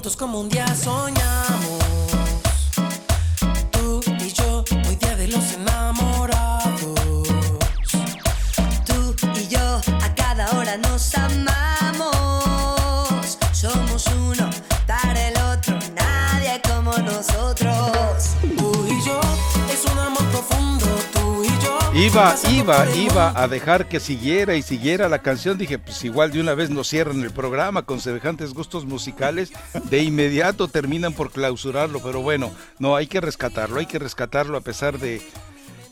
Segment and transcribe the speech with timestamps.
[0.00, 1.59] Juntos como un día soñamos.
[22.20, 25.56] Iba, iba, iba a dejar que siguiera y siguiera la canción.
[25.56, 29.54] Dije, pues igual de una vez nos cierran el programa con semejantes gustos musicales.
[29.84, 32.02] De inmediato terminan por clausurarlo.
[32.02, 35.16] Pero bueno, no, hay que rescatarlo, hay que rescatarlo a pesar de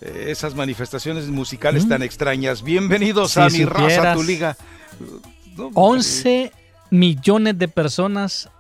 [0.02, 2.62] eh, esas manifestaciones musicales tan extrañas.
[2.62, 4.54] Bienvenidos Si a mi raza, tu liga.
[5.56, 6.52] No, 11
[6.90, 8.50] millones de personas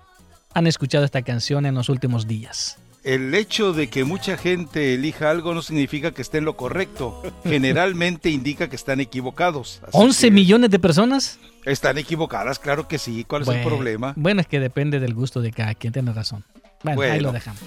[0.54, 2.78] han escuchado esta canción en los últimos días.
[3.08, 7.22] El hecho de que mucha gente elija algo no significa que esté en lo correcto.
[7.42, 9.80] Generalmente indica que están equivocados.
[9.88, 11.38] Así ¿11 que millones de personas?
[11.64, 13.24] Están equivocadas, claro que sí.
[13.24, 14.12] ¿Cuál es el problema?
[14.14, 16.44] Bueno, es que depende del gusto de cada quien, tiene razón.
[16.82, 17.62] Bueno, ahí lo dejamos.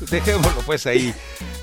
[0.10, 1.14] Dejémoslo pues ahí.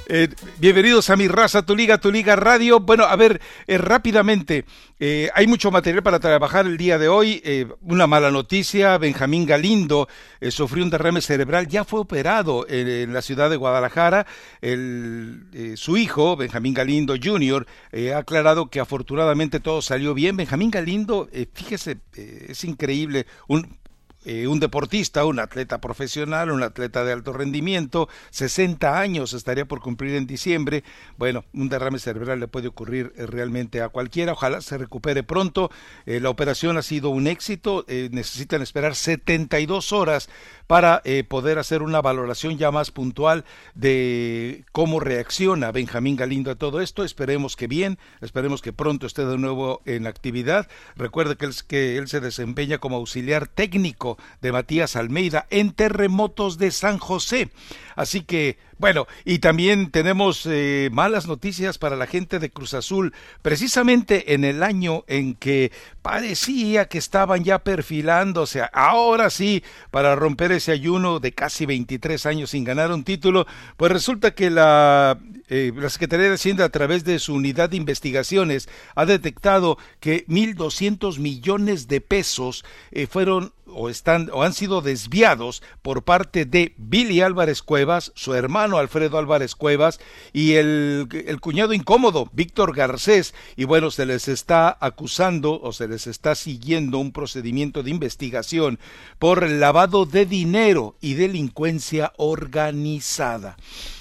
[0.07, 2.79] Eh, bienvenidos a mi raza, tu liga, tu liga radio.
[2.79, 4.65] Bueno, a ver, eh, rápidamente,
[4.99, 7.41] eh, hay mucho material para trabajar el día de hoy.
[7.81, 10.07] Una mala noticia, Benjamín Galindo
[10.49, 14.25] sufrió un derrame cerebral, ya fue operado en, la ciudad de Guadalajara.
[14.61, 17.65] El, su hijo, Benjamín Galindo Jr.,
[18.13, 20.37] ha aclarado que afortunadamente todo salió bien.
[20.37, 23.80] Benjamín Galindo, fíjese, es increíble, un
[24.23, 29.81] eh, un deportista, un atleta profesional, un atleta de alto rendimiento, 60 años estaría por
[29.81, 30.83] cumplir en diciembre.
[31.17, 34.33] Bueno, un derrame cerebral le puede ocurrir eh, realmente a cualquiera.
[34.33, 35.71] Ojalá se recupere pronto.
[36.05, 37.85] Eh, la operación ha sido un éxito.
[37.87, 40.29] Necesitan esperar 72 horas
[40.67, 43.43] para poder hacer una valoración ya más puntual
[43.75, 47.03] de cómo reacciona Benjamín Galindo a todo esto.
[47.03, 50.67] Esperemos que bien, esperemos que pronto esté de nuevo en actividad.
[50.95, 51.35] Recuerde
[51.67, 54.10] que él se desempeña como auxiliar técnico
[54.41, 57.51] de Matías Almeida en Terremotos de San José.
[57.95, 63.13] Así que, bueno, y también tenemos eh, malas noticias para la gente de Cruz Azul,
[63.43, 65.71] precisamente en el año en que
[66.01, 72.49] parecía que estaban ya perfilándose, ahora sí, para romper ese ayuno de casi 23 años
[72.49, 73.45] sin ganar un título,
[73.77, 77.77] pues resulta que la, eh, la Secretaría de Hacienda a través de su unidad de
[77.77, 84.81] investigaciones ha detectado que 1.200 millones de pesos eh, fueron o están o han sido
[84.81, 89.99] desviados por parte de Billy Álvarez Cuevas, su hermano Alfredo Álvarez Cuevas
[90.33, 91.07] y el,
[91.41, 96.97] cuñado incómodo Víctor Garcés y bueno, se les está acusando o se les está siguiendo
[96.97, 98.79] un procedimiento de investigación
[99.19, 103.57] por lavado de dinero y delincuencia organizada.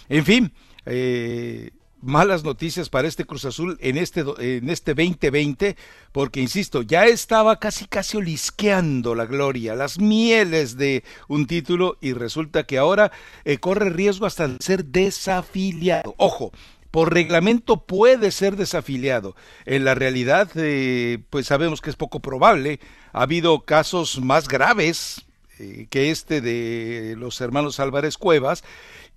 [0.09, 0.53] En fin,
[0.87, 1.71] eh,
[2.03, 5.77] malas noticias para este Cruz Azul en este, en este 2020,
[6.13, 12.13] porque insisto, ya estaba casi casi olisqueando la gloria, las mieles de un título y
[12.13, 13.13] resulta que ahora
[13.45, 16.15] eh, corre riesgo hasta de ser desafiliado.
[16.17, 16.53] Ojo,
[16.91, 19.37] por reglamento puede ser desafiliado.
[19.65, 22.81] En la realidad, eh, pues sabemos que es poco probable.
[23.13, 25.27] Ha habido casos más graves
[25.59, 28.65] eh, que este de los hermanos Álvarez Cuevas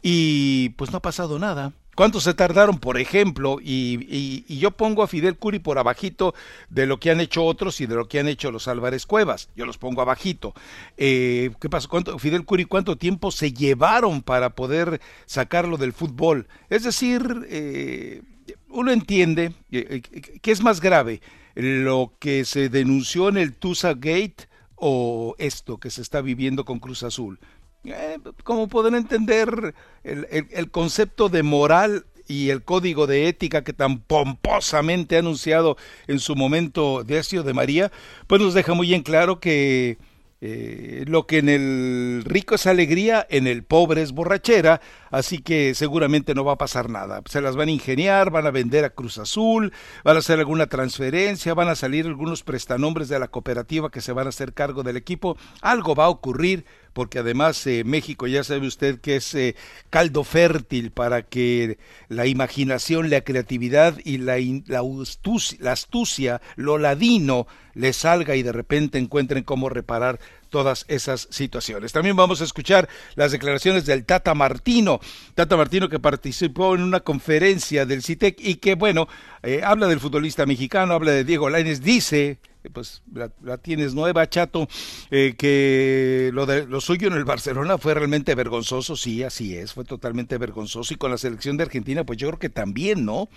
[0.02, 1.74] y pues no ha pasado nada.
[1.96, 3.58] ¿Cuánto se tardaron, por ejemplo?
[3.62, 6.34] Y, y- y yo pongo a Fidel Curi por abajito
[6.70, 9.50] de lo que han hecho otros y de lo que han hecho los Álvarez Cuevas.
[9.56, 10.54] Yo los pongo abajito.
[10.98, 11.90] Eh, ¿Qué pasó?
[11.90, 16.48] ¿Cuánto, Fidel Curi, ¿cuánto tiempo se llevaron para poder sacarlo del fútbol?
[16.70, 18.22] Es decir, eh,
[18.70, 21.22] uno entiende eh, eh, que es más grave
[21.56, 26.80] lo que se denunció en el Tusa Gate o esto que se está viviendo con
[26.80, 27.40] Cruz Azul.
[27.86, 33.74] Eh, como pueden entender, el, el, concepto de moral y el código de ética que
[33.74, 35.78] tan pomposamente ha anunciado
[36.08, 37.92] en su momento Decio de María,
[38.28, 39.98] pues nos deja muy en claro que
[40.46, 45.74] eh, lo que en el rico es alegría, en el pobre es borrachera, así que
[45.74, 47.22] seguramente no va a pasar nada.
[47.30, 49.72] Se las van a ingeniar, van a vender a Cruz Azul,
[50.04, 54.12] van a hacer alguna transferencia, van a salir algunos prestanombres de la cooperativa que se
[54.12, 55.38] van a hacer cargo del equipo.
[55.62, 59.56] Algo va a ocurrir porque además eh, México ya sabe usted que es eh,
[59.90, 64.38] caldo fértil para que la imaginación, la creatividad y la,
[64.68, 70.20] la astucia, lo ladino le salga y de repente encuentren cómo reparar
[70.50, 71.92] todas esas situaciones.
[71.92, 75.00] También vamos a escuchar las declaraciones del Tata Martino,
[75.34, 79.08] Tata Martino que participó en una conferencia del CITEC y que, bueno,
[79.42, 82.38] eh, habla del futbolista mexicano, habla de Diego Lainez, dice
[82.72, 84.68] pues la, tienes nueva, chato,
[85.12, 89.84] eh, que lo, de, suyo en el Barcelona fue realmente vergonzoso, sí, así es, fue
[89.84, 93.30] totalmente vergonzoso, y con la selección de Argentina, pues yo creo que también, ¿no?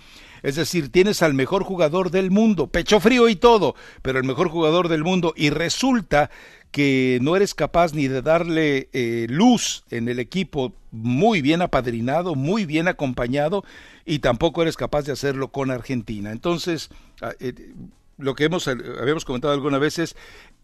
[0.43, 4.49] Es decir, tienes al mejor jugador del mundo, pecho frío y todo, pero el mejor
[4.49, 6.29] jugador del mundo, y resulta
[6.71, 12.35] que no eres capaz ni de darle eh, luz en el equipo muy bien apadrinado,
[12.35, 13.63] muy bien acompañado,
[14.05, 16.31] y tampoco eres capaz de hacerlo con Argentina.
[16.31, 16.89] Entonces,
[17.21, 17.53] ah, eh,
[18.17, 20.15] lo que hemos, habíamos comentado alguna vez es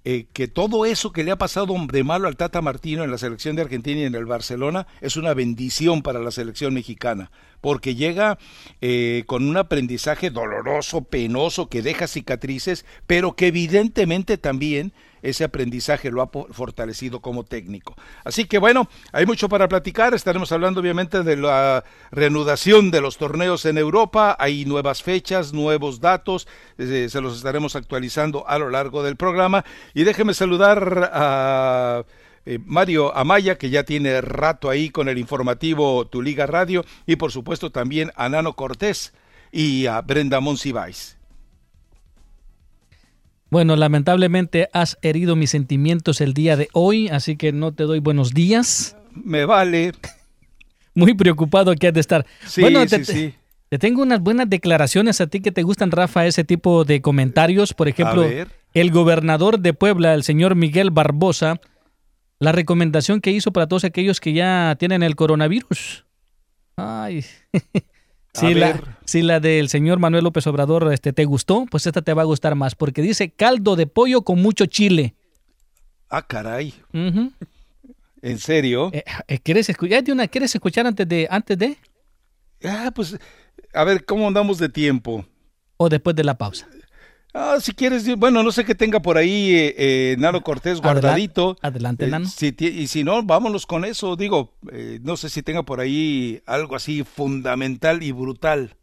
[0.06, 3.18] eh, que todo eso que le ha pasado de malo al Tata Martino en la
[3.18, 7.96] selección de Argentina y en el Barcelona es una bendición para la selección mexicana, porque
[7.96, 8.38] llega
[8.82, 16.12] eh, con un aprendizaje doloroso, penoso, que deja cicatrices, pero que evidentemente también ese aprendizaje
[16.12, 17.96] lo ha fortalecido como técnico.
[18.24, 23.18] Así que bueno, hay mucho para platicar, estaremos hablando obviamente de la reanudación de los
[23.18, 26.48] torneos en Europa, hay nuevas fechas, nuevos datos,
[26.78, 29.66] eh, se los estaremos actualizando a lo largo del programa
[29.96, 32.04] y déjeme saludar a...
[32.46, 37.16] Eh, Mario Amaya, que ya tiene rato ahí con el informativo Tu Liga Radio, y
[37.16, 39.14] por supuesto también a Nano Cortés
[39.50, 41.16] y a Brenda Monsiváis.
[43.54, 48.00] Bueno, lamentablemente has herido mis sentimientos el día de hoy, así que no te doy
[48.00, 48.98] buenos días.
[49.12, 49.92] Me vale.
[50.96, 52.26] Muy preocupado que has de estar.
[52.48, 53.36] Sí, bueno, sí, sí.
[53.70, 57.76] te tengo unas buenas declaraciones a ti que te gustan, Rafa, ese tipo de comentarios.
[57.76, 58.28] Por ejemplo,
[58.74, 61.62] el gobernador de Puebla, el señor Miguel Barbosa,
[62.40, 66.06] la recomendación que hizo para todos aquellos que ya tienen el coronavirus.
[66.76, 67.24] Ay.
[68.34, 72.14] Si la, si la del señor Manuel López Obrador este, te gustó, pues esta te
[72.14, 75.14] va a gustar más, porque dice caldo de pollo con mucho chile.
[76.10, 76.74] Ah, caray.
[76.92, 78.90] ¿En serio?
[78.94, 81.78] Eh, eh, ¿quieres, escuchar, una, ¿Quieres escuchar antes de, antes de?
[82.64, 83.18] Ah, pues,
[83.74, 85.26] a ver, ¿cómo andamos de tiempo?
[85.78, 86.68] O después de la pausa.
[87.36, 91.58] Ah, si quieres, bueno, no sé qué tenga por ahí eh, eh Nano Cortés guardadito.
[91.64, 92.28] Adelante, Nano.
[92.28, 94.16] si, y si no, vámonos con eso.
[94.16, 98.76] Digo, eh, no sé si tenga por ahí algo así fundamental y brutal.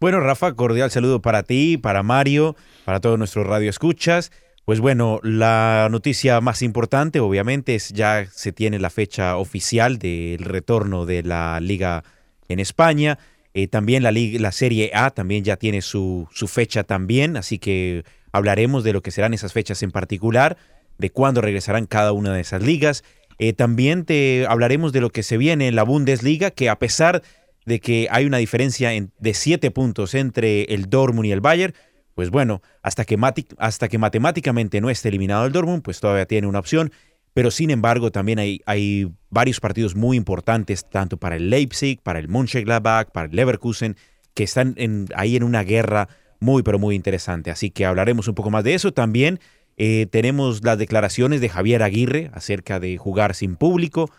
[0.00, 4.32] Bueno, Rafa, cordial saludo para ti, para Mario, para todos nuestros radioescuchas.
[4.64, 10.38] Pues bueno, la noticia más importante, obviamente, es ya se tiene la fecha oficial del
[10.38, 12.02] retorno de la liga
[12.48, 13.18] en España.
[13.54, 18.04] Eh, también la, la Serie A también ya tiene su, su fecha también, así que
[18.32, 20.56] hablaremos de lo que serán esas fechas en particular,
[20.98, 23.04] de cuándo regresarán cada una de esas ligas.
[23.38, 27.22] Eh, también te hablaremos de lo que se viene en la Bundesliga, que a pesar
[27.66, 31.74] de que hay una diferencia de siete puntos entre el Dortmund y el Bayern,
[32.14, 33.18] pues bueno, hasta que,
[33.58, 36.92] hasta que matemáticamente no esté eliminado el Dortmund, pues todavía tiene una opción
[37.34, 42.28] pero sin embargo también hay, varios partidos muy importantes, tanto para el Leipzig, para el
[42.28, 43.96] Mönchengladbach, para el Leverkusen,
[44.34, 44.76] que están
[45.14, 46.08] ahí en una guerra
[46.38, 47.50] muy, pero muy interesante.
[47.50, 48.92] Así que hablaremos un poco más de eso.
[48.92, 49.40] También
[49.78, 54.10] eh, tenemos las declaraciones de Javier Aguirre acerca de jugar sin público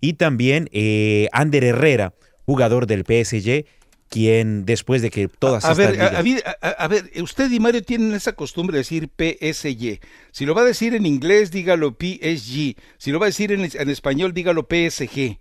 [0.00, 2.12] y también eh, Ander Herrera,
[2.44, 3.64] jugador del PSG,
[4.08, 8.74] quien después de que todas a, ver, a, ver, usted y Mario tienen esa costumbre
[8.74, 10.00] de decir PSG.
[10.32, 12.76] Si lo va a decir en inglés, dígalo PSG.
[12.96, 15.38] Si lo va a decir en, español, dígalo PSG.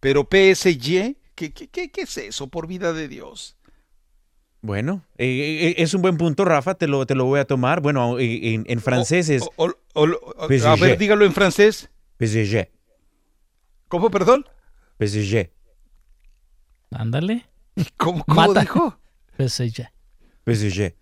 [0.00, 3.56] Pero PSG, ¿qué, qué, qué, es eso, por vida de Dios?
[4.62, 7.46] Bueno, eh, eh, eh, es un buen punto, Rafa, te lo, te lo voy a
[7.46, 7.80] tomar.
[7.80, 9.42] Bueno, en, francés es...
[9.56, 11.90] a ver, dígalo en francés.
[12.18, 12.68] PSG.
[13.88, 14.44] ¿Cómo, perdón?
[14.98, 15.50] PSG.
[16.90, 17.49] Ándale.
[17.96, 18.98] ¿Cómo, cómo dijo?
[19.38, 19.88] PSG.
[20.46, 20.94] PSG.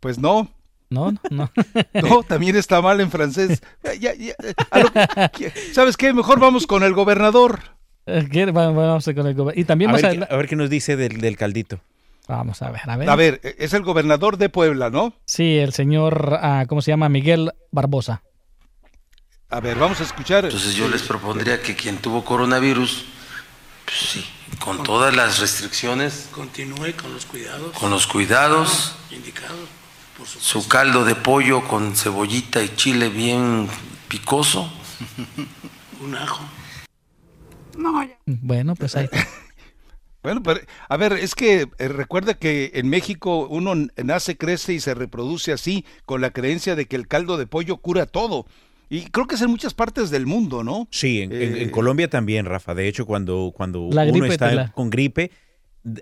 [0.00, 0.50] Pues no.
[0.88, 1.50] No, no,
[1.94, 2.22] no.
[2.22, 3.60] también está mal en francés.
[5.72, 6.12] ¿Sabes qué?
[6.12, 7.60] Mejor vamos con el gobernador.
[8.06, 9.58] Eh, vamos con el gobernador.
[9.58, 10.36] Y también a ver, a...
[10.36, 11.80] ver, qué nos dice del, caldito.
[12.28, 13.10] Vamos a ver, a ver.
[13.10, 15.12] A ver, es el gobernador de Puebla, ¿no?
[15.24, 17.08] Sí, el señor, ah, ¿cómo se llama?
[17.08, 18.22] Miguel Barbosa.
[19.48, 20.44] A ver, vamos a escuchar.
[20.44, 23.06] Entonces yo les propondría que quien tuvo coronavirus,
[23.86, 24.26] pues sí,
[24.58, 29.68] con todas las restricciones, Continúe con los cuidados con los cuidados, indicados,
[30.18, 30.60] por supuesto.
[30.60, 33.68] su caldo de pollo con cebollita y chile bien
[34.08, 34.70] picoso.
[36.00, 36.44] Un ajo.
[38.26, 39.26] Bueno, pues ahí está.
[40.22, 44.80] Bueno, pero, a ver, es que eh, recuerda que en México uno nace, crece y
[44.80, 48.44] se reproduce así, con la creencia de que el caldo de pollo cura todo.
[48.88, 50.86] Y creo que es en muchas partes del mundo, ¿no?
[50.92, 52.74] Sí, en, en- en Eh, Colombia también, Rafa.
[52.74, 55.30] De hecho, cuando, cuando La uno gripe está la- con gripe,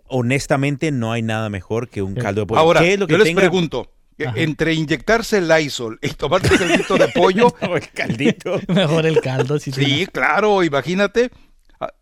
[0.06, 2.20] honestamente no hay nada mejor que un Sí.
[2.20, 2.60] caldo de pollo.
[2.60, 3.40] Ahora, ¿Qué es lo que yo les tenga?
[3.40, 3.90] pregunto,
[4.24, 4.32] Ajá.
[4.36, 8.60] entre inyectarse el Lysol y tomarte un caldito de pollo, No, el caldito.
[8.68, 9.58] Mejor el caldo.
[9.58, 11.30] Si sí, claro, imagínate.
[11.80, 11.92] A-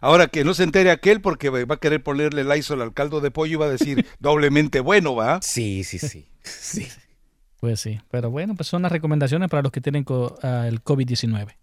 [0.00, 3.30] Ahora que no se entere aquel porque va a querer ponerle Lysol al caldo de
[3.30, 5.40] pollo y va a decir doblemente bueno, ¿va?
[5.42, 6.26] Sí, sí, sí.
[6.42, 6.86] sí.
[7.60, 10.04] Pues sí, pero bueno, pues son las recomendaciones para los que tienen
[10.42, 11.54] ah, el COVID-19.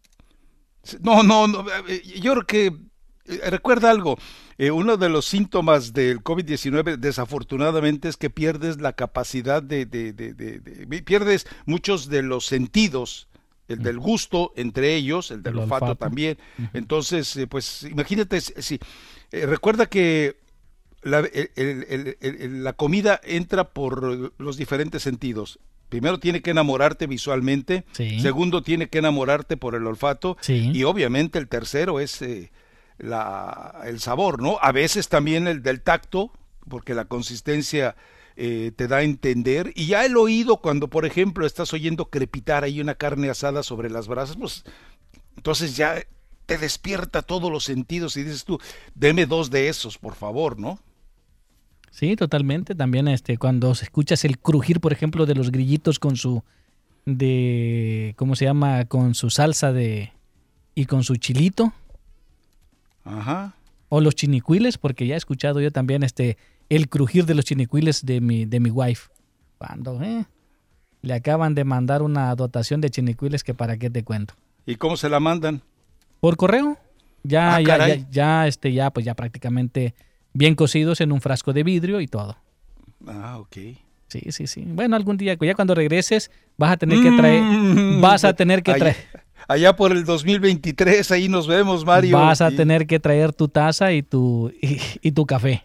[1.01, 2.65] No, no, no, eh, yo creo que
[3.27, 4.17] eh, recuerda algo,
[4.57, 10.13] eh, uno de los síntomas del COVID-19 desafortunadamente es que pierdes la capacidad de, de-
[10.13, 13.27] de- de- de- pierdes muchos de los sentidos,
[13.67, 15.95] el del gusto entre ellos, el del El olfato, olfato.
[16.05, 16.37] también.
[16.73, 18.79] Entonces, eh, pues imagínate, si,
[19.31, 20.37] eh, recuerda que
[21.01, 25.57] el- el- la comida entra por los diferentes sentidos.
[25.89, 28.19] Primero tiene que enamorarte visualmente, Sí.
[28.19, 30.71] segundo tiene que enamorarte por el olfato Sí.
[30.73, 32.51] y obviamente el tercero es eh,
[32.97, 34.57] la, el sabor, ¿no?
[34.61, 36.31] A veces también el del tacto,
[36.67, 37.95] porque la consistencia
[38.37, 39.71] eh, te da a entender.
[39.75, 43.89] Y ya el oído, cuando por ejemplo estás oyendo crepitar ahí una carne asada sobre
[43.89, 44.63] las brasas, pues
[45.37, 46.01] entonces ya
[46.45, 48.59] te despierta todos los sentidos y dices tú,
[48.93, 50.79] deme dos de esos, por favor, ¿no?
[51.95, 52.75] Sí, totalmente.
[52.75, 56.43] También este, cuando escuchas el crujir, por ejemplo, de los grillitos con su,
[57.05, 58.83] de, ¿cómo se llama?
[58.83, 60.11] Con su salsa de,
[60.75, 61.71] y con su chilito,
[63.05, 63.53] Ajá.
[63.87, 66.37] o los chinicuiles, porque ya he escuchado yo también este,
[66.67, 69.07] el crujir de los chinicuiles de mi, de mi wife.
[69.57, 70.25] Cuando, eh,
[71.01, 74.33] le acaban de mandar una dotación de chinicuiles que para qué te cuento.
[74.65, 75.61] ¿Y cómo se la mandan?
[76.19, 76.77] Por correo,
[77.23, 79.95] ya, Ah, ya, ya, ya, este, ya, pues ya prácticamente
[80.35, 82.37] bien cocidos en un frasco de vidrio y todo.
[83.07, 83.57] Ah, ok.
[84.07, 84.63] Sí, sí, sí.
[84.67, 88.01] Bueno, algún día, ya cuando regreses, vas a tener que traer, Mm.
[88.01, 88.95] vas a tener que Allá- traer,
[89.47, 92.17] Allá por el 2023, ahí nos vemos, Mario.
[92.17, 95.63] vas a Y- tener que traer tu taza y tu, y, y tu café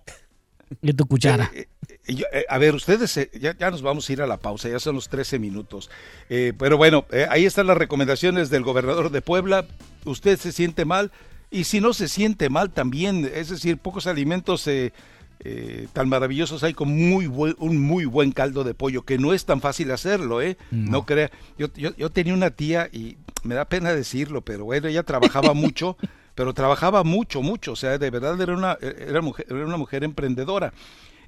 [0.82, 1.50] y tu cuchara.
[1.54, 1.66] Eh,
[2.06, 4.36] eh, yo- eh, a ver, ustedes, eh, ya, ya nos vamos a ir a la
[4.36, 5.90] pausa, ya son los 13 minutos.
[6.28, 9.64] Pero bueno, ahí están las recomendaciones del gobernador de Puebla.
[10.04, 11.10] Usted se siente mal
[11.50, 14.92] y si no se siente mal también, es decir, pocos alimentos eh,
[15.40, 19.33] eh, tan maravillosos hay con muy buen, un muy buen caldo de pollo, que no
[19.33, 20.57] es tan fácil hacerlo, ¿eh?
[20.71, 21.30] No, crea.
[21.59, 25.54] Yo, yo, yo tenía una tía y me da pena decirlo, pero bueno, ella trabajaba
[25.54, 25.97] mucho.
[26.37, 30.04] Pero trabajaba mucho, mucho, o sea, de verdad era una, era mujer, era una mujer
[30.04, 30.73] emprendedora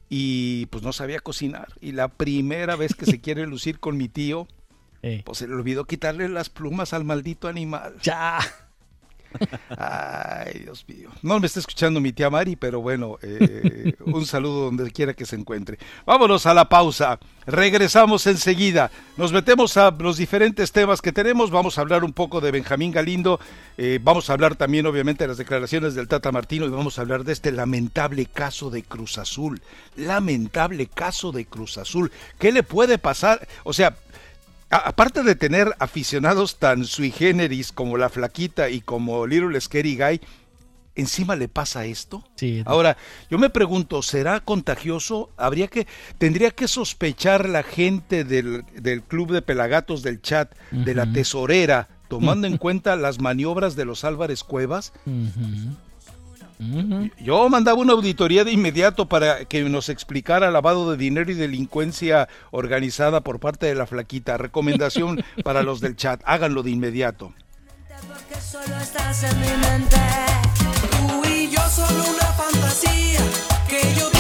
[0.08, 1.68] y pues no sabía cocinar.
[1.80, 4.46] Y la primera vez que se quiere lucir con mi tío,
[5.02, 7.94] Eh, pues se le olvidó quitarle las plumas al maldito animal.
[8.02, 8.38] ya.
[9.76, 11.10] Ay, Dios mío.
[11.22, 15.26] No me está escuchando mi tía Mari, pero bueno, eh, un saludo donde quiera que
[15.26, 15.78] se encuentre.
[16.06, 17.18] Vámonos a la pausa.
[17.46, 18.90] Regresamos enseguida.
[19.16, 21.50] Nos metemos a los diferentes temas que tenemos.
[21.50, 23.40] Vamos a hablar un poco de Benjamín Galindo.
[23.76, 27.02] eh, vamos a hablar también, obviamente, de las declaraciones del Tata Martino y vamos a
[27.02, 29.60] hablar de este lamentable caso de Cruz Azul.
[29.96, 32.12] Lamentable caso de Cruz Azul.
[32.38, 33.46] ¿Qué le puede pasar?
[33.64, 33.96] O sea,
[34.72, 40.20] aparte de tener aficionados tan sui generis como la Flaquita y como Little Scary Guy,
[40.94, 42.24] encima le pasa esto.
[42.36, 42.62] Sí.
[42.64, 42.96] Ahora,
[43.30, 45.30] yo me pregunto, ¿será contagioso?
[45.36, 45.86] Habría que,
[46.18, 51.88] tendría que sospechar la gente del, del club de pelagatos del chat, de la tesorera,
[52.08, 54.92] tomando en cuenta las maniobras de los Álvarez Cuevas.
[57.20, 62.28] Yo mandaba una auditoría de inmediato para que nos explicara lavado de dinero y delincuencia
[62.50, 64.36] organizada por parte de la flaquita.
[64.36, 67.32] Recomendación para los del chat, háganlo de inmediato.
[68.08, 69.96] Porque solo estás en mi mente.
[70.90, 73.20] Tú y yo son una fantasía
[73.68, 74.11] que yo vivo.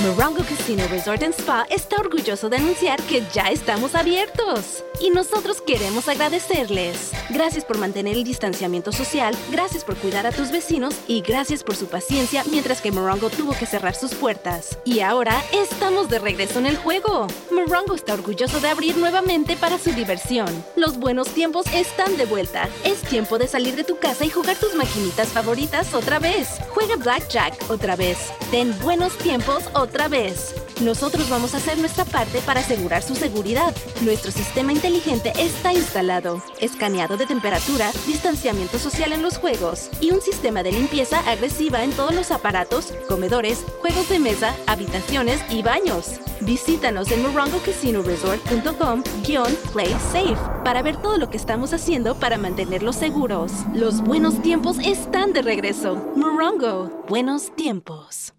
[0.00, 4.84] Morongo Casino Resort and Spa está orgulloso de anunciar que ya estamos abiertos.
[5.00, 7.10] Y nosotros queremos agradecerles.
[7.30, 11.74] Gracias por mantener el distanciamiento social, gracias por cuidar a tus vecinos y gracias por
[11.74, 14.78] su paciencia mientras que Morongo tuvo que cerrar sus puertas.
[14.84, 17.26] Y ahora estamos de regreso en el juego.
[17.50, 20.64] Morongo está orgulloso de abrir nuevamente para su diversión.
[20.76, 22.68] Los buenos tiempos están de vuelta.
[22.84, 26.48] Es tiempo de salir de tu casa y jugar tus maquinitas favoritas otra vez.
[26.70, 28.18] Juega Blackjack otra vez.
[28.52, 30.54] Ten buenos tiempos otra vez.
[30.82, 33.74] Nosotros vamos a hacer nuestra parte para asegurar su seguridad.
[34.02, 40.20] Nuestro sistema inteligente está instalado, escaneado de temperatura, distanciamiento social en los juegos y un
[40.20, 46.20] sistema de limpieza agresiva en todos los aparatos, comedores, juegos de mesa, habitaciones y baños.
[46.42, 53.50] Visítanos en morongocasinoresort.com-play safe para ver todo lo que estamos haciendo para mantenerlos seguros.
[53.74, 55.96] Los buenos tiempos están de regreso.
[56.14, 58.32] Morongo, buenos tiempos.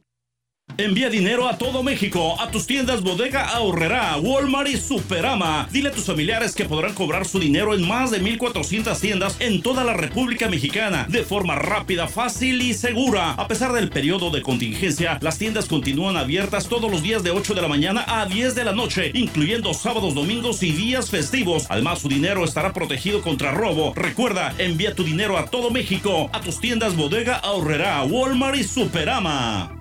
[0.77, 5.67] Envía dinero a todo México, a tus tiendas Bodega Ahorrera, Walmart y Superama.
[5.71, 9.61] Dile a tus familiares que podrán cobrar su dinero en más de 1400 tiendas en
[9.61, 13.31] toda la República Mexicana de forma rápida, fácil y segura.
[13.31, 17.55] A pesar del periodo de contingencia, las tiendas continúan abiertas todos los días de 8
[17.55, 21.65] de la mañana a 10 de la noche, incluyendo sábados, domingos y días festivos.
[21.67, 23.93] Además, su dinero estará protegido contra robo.
[23.95, 29.78] Recuerda, envía tu dinero a todo México, a tus tiendas Bodega Ahorrera, Walmart y Superama.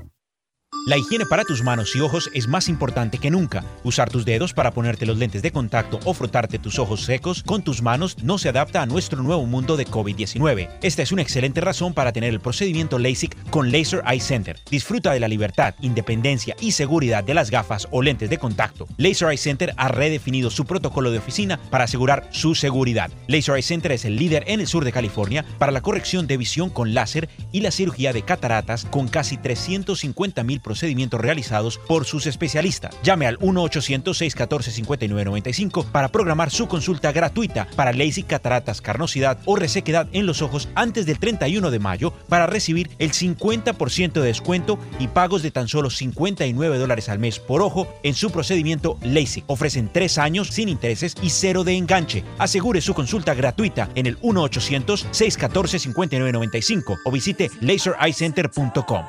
[0.88, 3.62] La higiene para tus manos y ojos es más importante que nunca.
[3.84, 7.60] Usar tus dedos para ponerte los lentes de contacto o frotarte tus ojos secos con
[7.60, 10.78] tus manos no se adapta a nuestro nuevo mundo de COVID-19.
[10.80, 14.58] Esta es una excelente razón para tener el procedimiento LASIK con Laser Eye Center.
[14.70, 18.86] Disfruta de la libertad, independencia y seguridad de las gafas o lentes de contacto.
[18.96, 23.10] Laser Eye Center ha redefinido su protocolo de oficina para asegurar su seguridad.
[23.26, 26.38] Laser Eye Center es el líder en el sur de California para la corrección de
[26.38, 32.04] visión con láser y la cirugía de cataratas con casi 350 mil procedimientos realizados por
[32.04, 32.94] sus especialistas.
[33.02, 40.24] Llame al 1-800-614-5995 para programar su consulta gratuita para LASIK, cataratas, carnosidad o resequedad en
[40.26, 45.42] los ojos antes del 31 de mayo para recibir el 50% de descuento y pagos
[45.42, 49.44] de tan solo 59 dólares al mes por ojo en su procedimiento LASIK.
[49.46, 52.24] Ofrecen tres años sin intereses y cero de enganche.
[52.38, 59.04] Asegure su consulta gratuita en el 1-800-614-5995 o visite lasereyecenter.com.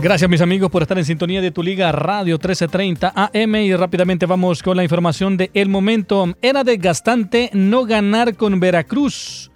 [0.00, 4.26] Gracias mis amigos por estar en sintonía de tu liga Radio 1330 AM y rápidamente
[4.26, 6.34] vamos con la información de el momento.
[6.40, 9.50] Era desgastante no ganar con Veracruz.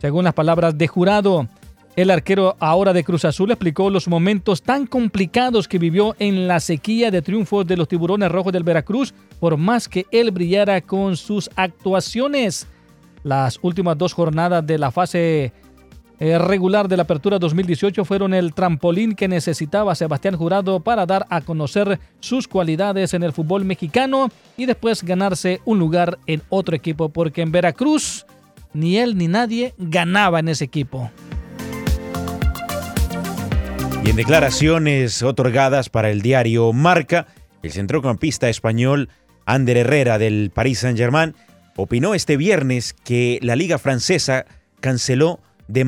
[0.00, 1.46] Según las palabras de jurado,
[1.94, 6.58] el arquero ahora de Cruz Azul explicó los momentos tan complicados que vivió en la
[6.58, 11.16] sequía de triunfos de los tiburones rojos del Veracruz, por más que él brillara con
[11.16, 12.66] sus actuaciones.
[13.22, 15.52] Las últimas dos jornadas de la fase
[16.20, 21.26] eh, regular de la Apertura 2018 fueron el trampolín que necesitaba Sebastián Jurado para dar
[21.30, 26.74] a conocer sus cualidades en el fútbol mexicano y después ganarse un lugar en otro
[26.74, 28.26] equipo, porque en Veracruz
[28.72, 31.10] ni él ni nadie ganaba en ese equipo.
[34.04, 37.26] Y en declaraciones otorgadas para el diario Marca,
[37.62, 39.08] el centrocampista español
[39.46, 41.34] Ander Herrera del Paris Saint-Germain
[41.78, 44.46] opinó este viernes que la liga francesa
[44.80, 45.38] canceló
[45.68, 45.84] de,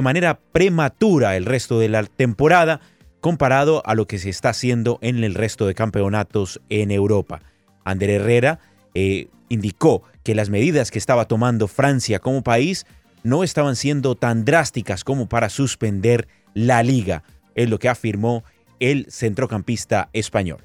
[0.00, 2.80] manera prematura el resto de la temporada
[3.20, 7.42] comparado a lo que se está haciendo en el resto de campeonatos en Europa.
[7.84, 8.60] Ander Herrera
[8.94, 12.86] eh, indicó que las medidas que estaba tomando Francia como país
[13.24, 17.24] no estaban siendo tan drásticas como para suspender la liga,
[17.56, 18.44] es lo que afirmó
[18.78, 20.62] el centrocampista español.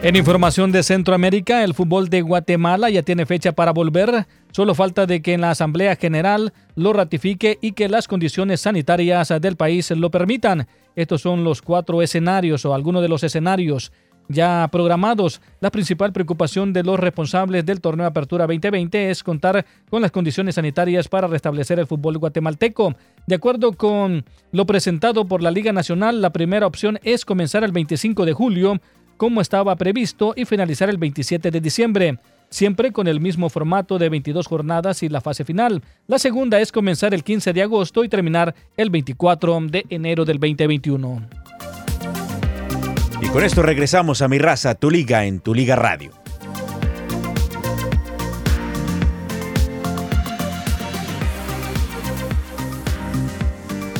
[0.00, 4.26] En información de Centroamérica, el fútbol de Guatemala ya tiene fecha para volver.
[4.52, 9.34] Solo falta de que en la Asamblea General lo ratifique y que las condiciones sanitarias
[9.40, 10.68] del país lo permitan.
[10.94, 13.90] Estos son los cuatro escenarios o algunos de los escenarios
[14.28, 15.40] ya programados.
[15.60, 20.54] La principal preocupación de los responsables del torneo Apertura 2020 es contar con las condiciones
[20.54, 22.94] sanitarias para restablecer el fútbol guatemalteco.
[23.26, 27.72] De acuerdo con lo presentado por la Liga Nacional, la primera opción es comenzar el
[27.72, 28.80] 25 de julio
[29.18, 34.08] como estaba previsto y finalizar el 27 de diciembre, siempre con el mismo formato de
[34.08, 35.82] 22 jornadas y la fase final.
[36.06, 40.38] La segunda es comenzar el 15 de agosto y terminar el 24 de enero del
[40.38, 41.28] 2021.
[43.20, 46.12] Y con esto regresamos a Mi Raza, Tu Liga en Tu Liga Radio.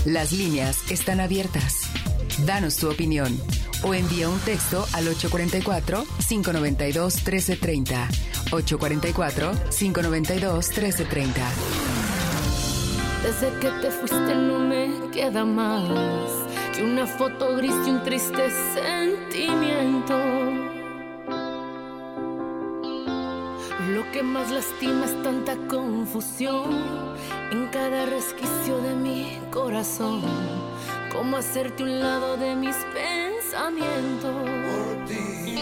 [0.06, 1.82] Las líneas están abiertas.
[2.46, 3.36] Danos tu opinión
[3.82, 8.08] o envía un texto al 844-592-1330.
[8.50, 11.32] 844-592-1330.
[13.22, 15.90] Desde que te fuiste no me queda más
[16.74, 20.16] que una foto gris y un triste sentimiento.
[23.88, 26.84] Lo que más lastima es tanta confusión
[27.50, 30.22] en cada resquicio de mi corazón.
[31.12, 34.34] Cómo hacerte un lado de mis pensamientos.
[34.70, 35.56] Por ti,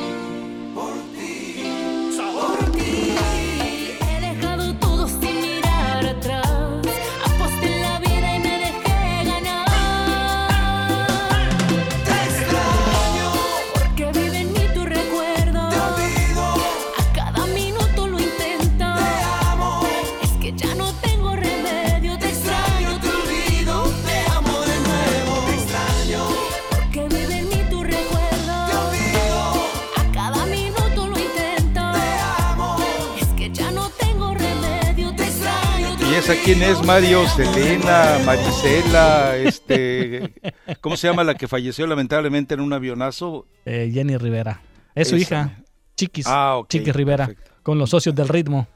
[0.75, 1.65] por ti,
[2.17, 3.15] por ti.
[4.01, 6.46] He dejado todo sin mirar atrás.
[36.17, 36.25] Extraño.
[36.25, 37.27] te ¿Y esa quién es, Mario?
[37.29, 40.33] Selena, Marisela, este...
[40.81, 43.47] ¿Cómo se llama la que falleció lamentablemente en un avionazo?
[43.65, 44.61] Eh, Jenny Rivera.
[44.95, 45.23] Es su Esa.
[45.23, 45.65] hija,
[45.97, 46.27] Chiquis.
[46.29, 47.31] Ah, Chiquis Rivera,
[47.63, 48.67] con los socios del ritmo.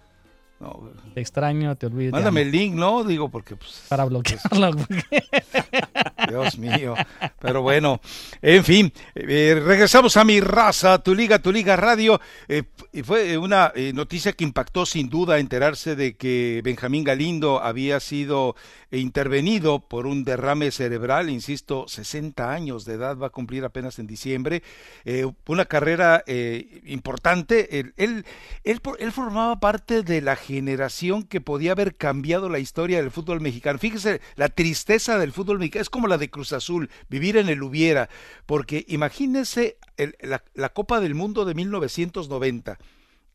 [0.61, 2.13] No, Te extraño, te olvido.
[2.13, 3.05] Mándame el link, ¿no?
[3.05, 3.57] Digo, porque...
[3.57, 4.71] Pues, Para bloquearlo.
[6.29, 6.95] Dios mío.
[7.41, 8.01] Pero bueno,
[8.41, 12.21] en fin, eh, regresamos a mi raza, tu liga, tu liga radio.
[12.49, 17.61] Eh, y fue una eh, noticia que impactó sin duda enterarse de que Benjamín Galindo
[17.61, 18.55] había sido
[18.91, 24.07] intervenido por un derrame cerebral, insisto, 60 años de edad, va a cumplir apenas en
[24.07, 24.63] diciembre.
[25.05, 27.79] Eh, una carrera eh, importante.
[27.79, 28.25] Él, él,
[28.65, 33.79] él formaba parte de la generación que podía haber cambiado la historia del fútbol mexicano.
[33.79, 37.63] Fíjese, la tristeza del fútbol mexicano es como la de Cruz Azul, vivir en el
[37.63, 38.09] hubiera,
[38.47, 42.79] porque imagínense el- la, la Copa del Mundo de 1990.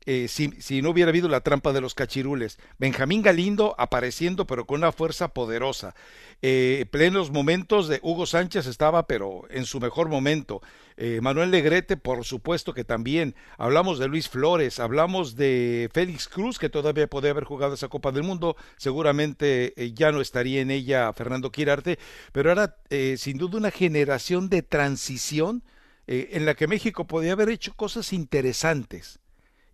[0.05, 2.57] Eh, si, si no hubiera habido la trampa de los cachirules.
[2.77, 5.95] Benjamín Galindo apareciendo, pero con una fuerza poderosa.
[6.41, 10.61] Eh, plenos momentos de Hugo Sánchez estaba, pero en su mejor momento.
[10.97, 13.35] Eh, Manuel Negrete, por supuesto que también.
[13.57, 18.11] Hablamos de Luis Flores, hablamos de Félix Cruz, que todavía podía haber jugado esa Copa
[18.11, 18.55] del Mundo.
[18.77, 21.99] Seguramente eh, ya no estaría en ella Fernando Quirarte,
[22.31, 25.63] pero era eh, sin duda una generación de transición
[26.07, 29.19] en la que México podía haber hecho cosas interesantes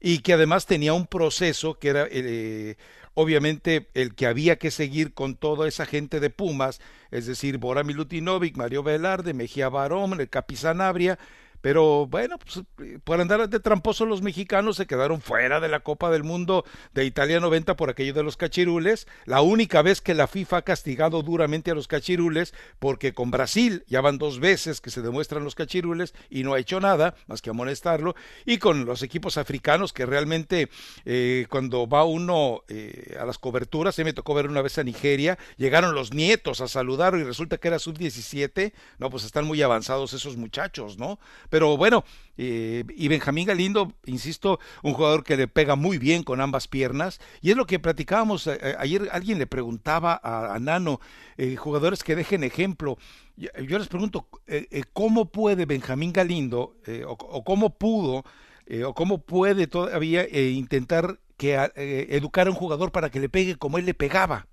[0.01, 2.75] y que además tenía un proceso que era eh,
[3.13, 7.83] obviamente el que había que seguir con toda esa gente de Pumas, es decir, Bora
[7.83, 11.19] Milutinovic, Mario Velarde, Mejía Barón, el Capi Sanabria,
[11.61, 12.65] pero bueno, pues,
[13.03, 17.05] por andar de tramposos los mexicanos se quedaron fuera de la Copa del Mundo de
[17.05, 19.07] Italia 90 por aquello de los cachirules.
[19.25, 23.83] La única vez que la FIFA ha castigado duramente a los cachirules, porque con Brasil
[23.87, 27.41] ya van dos veces que se demuestran los cachirules y no ha hecho nada más
[27.41, 28.15] que amonestarlo.
[28.45, 30.69] Y con los equipos africanos que realmente
[31.05, 34.83] eh, cuando va uno eh, a las coberturas, se me tocó ver una vez a
[34.83, 38.73] Nigeria, llegaron los nietos a saludar y resulta que era sub-17.
[38.97, 41.19] No, pues están muy avanzados esos muchachos, ¿no?
[41.51, 42.05] Pero bueno,
[42.37, 47.19] eh, y Benjamín Galindo, insisto, un jugador que le pega muy bien con ambas piernas.
[47.41, 51.01] Y es lo que platicábamos eh, eh, ayer, alguien le preguntaba a, Nano,
[51.35, 52.97] eh, jugadores que dejen ejemplo.
[53.35, 58.23] Yo, les pregunto, eh, ¿cómo puede Benjamín Galindo, o, o cómo pudo,
[58.85, 63.77] o cómo puede todavía intentar que, educar a un jugador para que le pegue como
[63.77, 64.47] él le pegaba?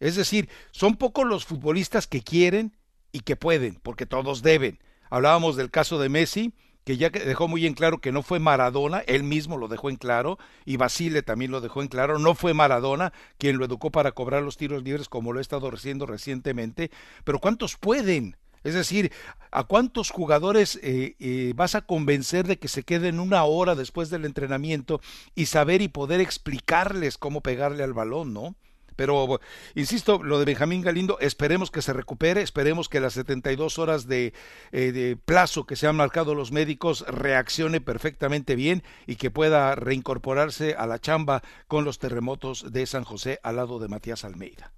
[0.00, 2.74] Es decir, son pocos los futbolistas que quieren
[3.12, 4.78] y que pueden, porque todos deben.
[5.12, 9.00] Hablábamos del caso de Messi, que ya dejó muy en claro que no fue Maradona,
[9.00, 12.54] él mismo lo dejó en claro, y Basile también lo dejó en claro, no fue
[12.54, 16.90] Maradona quien lo educó para cobrar los tiros libres como lo ha estado haciendo recientemente,
[17.24, 18.38] pero ¿cuántos pueden?
[18.64, 19.12] Es decir,
[19.50, 24.08] ¿a cuántos jugadores eh, eh, vas a convencer de que se queden una hora después
[24.08, 25.02] del entrenamiento
[25.34, 28.56] y saber y poder explicarles cómo pegarle al balón, ¿no?
[28.96, 29.40] Pero,
[29.74, 34.32] insisto, lo de Benjamín Galindo, esperemos que se recupere, esperemos que las 72 horas de,
[34.72, 39.74] eh, de, plazo que se han marcado los médicos reaccione perfectamente bien y que pueda
[39.74, 44.72] reincorporarse a la chamba con los terremotos de San José al lado de Matías Almeida.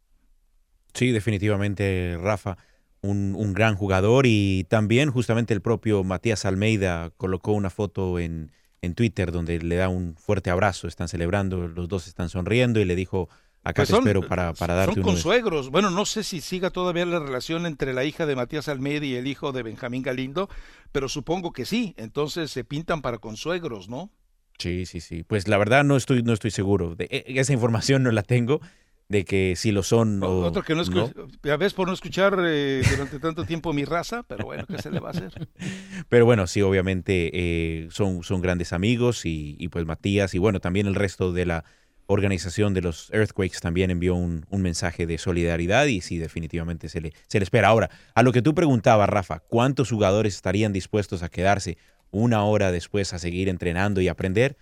[0.94, 2.57] Sí, definitivamente, Rafa,
[3.03, 8.50] un, gran jugador y también justamente el propio Matías Almeida colocó una foto en
[8.94, 12.96] Twitter donde le da un fuerte abrazo, están celebrando, los dos están sonriendo y le
[12.96, 13.29] dijo
[13.64, 15.70] Acá pues te espero para, para darte Son consuegros.
[15.70, 19.14] Bueno, no sé si siga todavía la relación entre la hija de Matías Almeida y
[19.14, 20.50] el hijo de Benjamín Galindo,
[20.92, 21.94] pero supongo que sí.
[21.96, 24.11] Entonces se pintan para consuegros, ¿no?
[24.59, 25.22] Sí, sí, sí.
[25.22, 26.94] Pues la verdad no estoy, no estoy seguro.
[26.94, 28.61] De, e, esa información no la tengo
[29.09, 32.38] de que si lo son o Otro que no escucha, ya ves por no escuchar
[32.46, 35.48] eh, durante tanto tiempo mi raza, pero bueno, ¿qué se le va a hacer?
[36.09, 40.61] Pero bueno, sí, obviamente eh, son, son grandes amigos y, y pues Matías y bueno,
[40.61, 41.64] también el resto de la
[42.07, 47.12] organización de los Earthquakes también envió un, mensaje de solidaridad y sí, definitivamente se le,
[47.29, 47.69] se le espera.
[47.69, 51.79] Ahora, a lo que tú preguntabas, Rafa, ¿cuántos jugadores estarían dispuestos a quedarse
[52.11, 54.57] una hora después a seguir entrenando y aprender?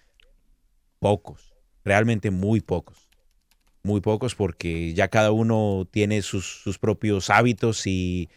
[0.99, 3.09] Pocos, realmente muy pocos.
[3.83, 8.31] Muy pocos porque ya cada uno tiene sus, sus propios hábitos y,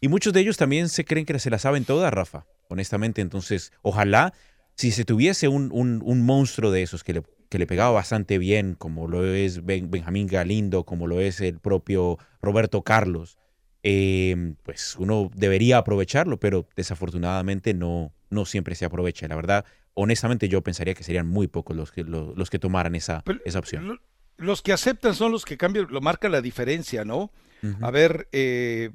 [0.00, 3.20] y muchos de ellos también se creen que se la saben todas, Rafa, honestamente.
[3.20, 4.32] Entonces, ojalá
[4.76, 7.22] si se tuviese un, un, un monstruo de esos que le
[7.54, 11.60] que le pegaba bastante bien, como lo es ben, Benjamín Galindo, como lo es el
[11.60, 13.38] propio Roberto Carlos,
[13.84, 19.28] eh, pues uno debería aprovecharlo, pero desafortunadamente no, no siempre se aprovecha.
[19.28, 19.64] La verdad,
[19.94, 23.38] honestamente yo pensaría que serían muy pocos los que, los, los que tomaran esa, pero,
[23.44, 24.00] esa opción.
[24.36, 27.30] Los que aceptan son los que cambian, lo marca la diferencia, ¿no?
[27.62, 27.86] Uh -huh.
[27.86, 28.90] A ver, eh,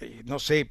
[0.00, 0.70] eh, no sé,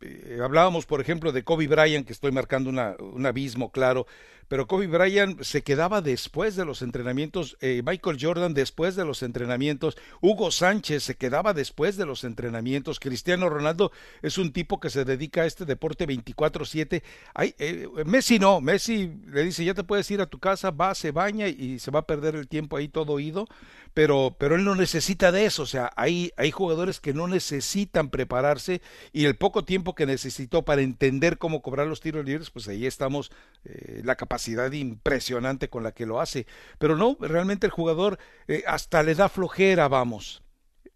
[0.00, 4.06] eh, hablábamos, por ejemplo, de Kobe Bryant, que estoy marcando una, un abismo claro,
[4.50, 9.22] pero Kobe Bryant se quedaba después de los entrenamientos, eh, Michael Jordan después de los
[9.22, 14.90] entrenamientos, Hugo Sánchez se quedaba después de los entrenamientos, Cristiano Ronaldo es un tipo que
[14.90, 17.04] se dedica a este deporte 24/7,
[17.38, 21.12] eh, Messi no, Messi le dice ya te puedes ir a tu casa, va, se
[21.12, 23.46] baña y se va a perder el tiempo ahí todo oído,
[23.94, 28.10] pero, pero él no necesita de eso, o sea, hay, hay jugadores que no necesitan
[28.10, 28.82] prepararse
[29.12, 32.84] y el poco tiempo que necesitó para entender cómo cobrar los tiros libres, pues ahí
[32.84, 33.30] estamos,
[33.64, 36.46] eh, la capacidad impresionante con la que lo hace.
[36.78, 40.42] Pero no, realmente el jugador eh, hasta le da flojera, vamos.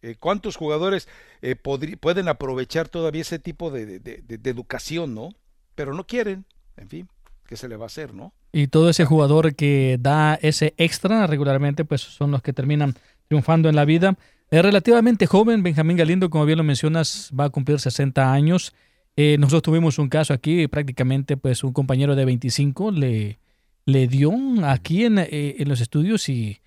[0.02, 1.08] Eh, ¿Cuántos jugadores
[1.40, 4.00] eh, pueden aprovechar todavía ese tipo de,
[4.44, 5.30] educación, no?
[5.74, 6.44] Pero no quieren,
[6.76, 7.08] en fin,
[7.46, 8.34] ¿qué se le va a hacer, no?
[8.52, 12.94] Y todo ese jugador que da ese extra regularmente, pues son los que terminan
[13.28, 14.16] triunfando en la vida.
[14.50, 18.74] Es relativamente joven, Benjamín Galindo, como bien lo mencionas, va a cumplir 60 años.
[19.16, 23.38] Eh, nosotros tuvimos un caso aquí, prácticamente pues un compañero de 25 le,
[23.86, 24.32] le dio
[24.64, 26.60] aquí en, eh, en los estudios y,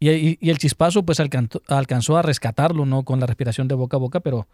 [0.00, 3.04] y, y, el chispazo pues alcanzó, alcanzó, a rescatarlo, ¿no?
[3.04, 4.48] Con la respiración de boca a boca, pero,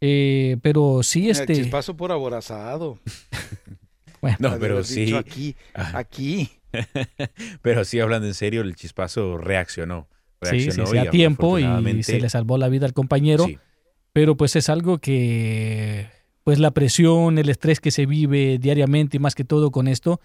[0.00, 1.52] eh, pero sí este...
[1.52, 2.98] El chispazo por aborazado.
[4.22, 5.14] bueno, no, pero sí.
[5.14, 6.50] Aquí, aquí.
[7.62, 10.08] pero sí, hablando en serio, el chispazo reaccionó.
[10.40, 13.44] reaccionó sí, sí, sí, a tiempo y se le salvó la vida al compañero.
[13.44, 13.58] Sí.
[14.14, 16.08] Pero pues es algo que
[16.44, 20.20] pues la presión, el estrés que se vive diariamente y más que todo con esto,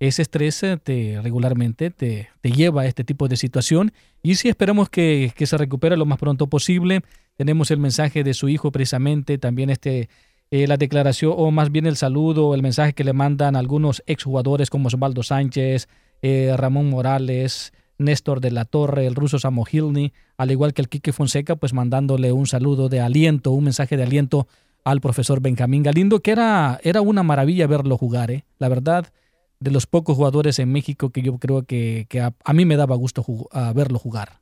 [0.00, 4.88] ese estrés te, regularmente te, te lleva a este tipo de situación y sí esperamos
[4.88, 7.02] que, que, se recupere lo más pronto posible.
[7.36, 10.08] Tenemos el mensaje de su hijo precisamente, también este,
[10.50, 14.70] eh, la declaración o más bien el saludo, el mensaje que le mandan algunos exjugadores
[14.70, 15.86] como Osvaldo Sánchez,
[16.22, 21.12] eh, Ramón Morales, Néstor de la Torre, el ruso Samohilny, al igual que el Quique
[21.12, 24.48] Fonseca, pues mandándole un saludo de aliento, un mensaje de aliento
[24.84, 28.44] al profesor Benjamín Galindo, que era, era una maravilla verlo jugar, ¿eh?
[28.58, 29.12] la verdad,
[29.60, 32.76] de los pocos jugadores en México que yo creo que, que a, a, mí me
[32.76, 34.40] daba gusto a verlo jugar.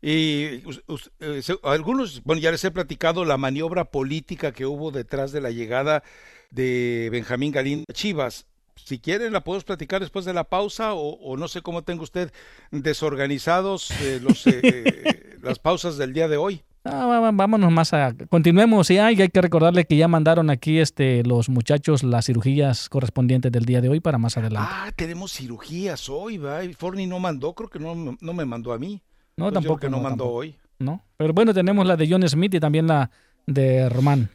[0.00, 5.40] Y uh, algunos, bueno, ya les he platicado la maniobra política que hubo detrás de
[5.40, 6.02] la llegada
[6.50, 8.46] de Benjamín Galindo a Chivas.
[8.74, 12.02] Si quieren, la podemos platicar después de la pausa o, o no sé cómo tenga
[12.02, 12.32] usted
[12.72, 16.62] desorganizados eh, los, eh, las pausas del día de hoy.
[16.84, 21.22] Ah, vámonos más a continuemos y hay, hay que recordarle que ya mandaron aquí este
[21.22, 24.68] los muchachos las cirugías correspondientes del día de hoy para más adelante.
[24.72, 26.60] Ah, tenemos cirugías hoy, va.
[26.76, 29.00] Forni no mandó, creo que no, no me mandó a mí.
[29.36, 29.78] No, tampoco.
[29.78, 30.38] que no, no mandó tampoco.
[30.38, 30.56] hoy.
[30.80, 33.10] No, pero bueno, tenemos la de John Smith y también la
[33.46, 34.28] de Román.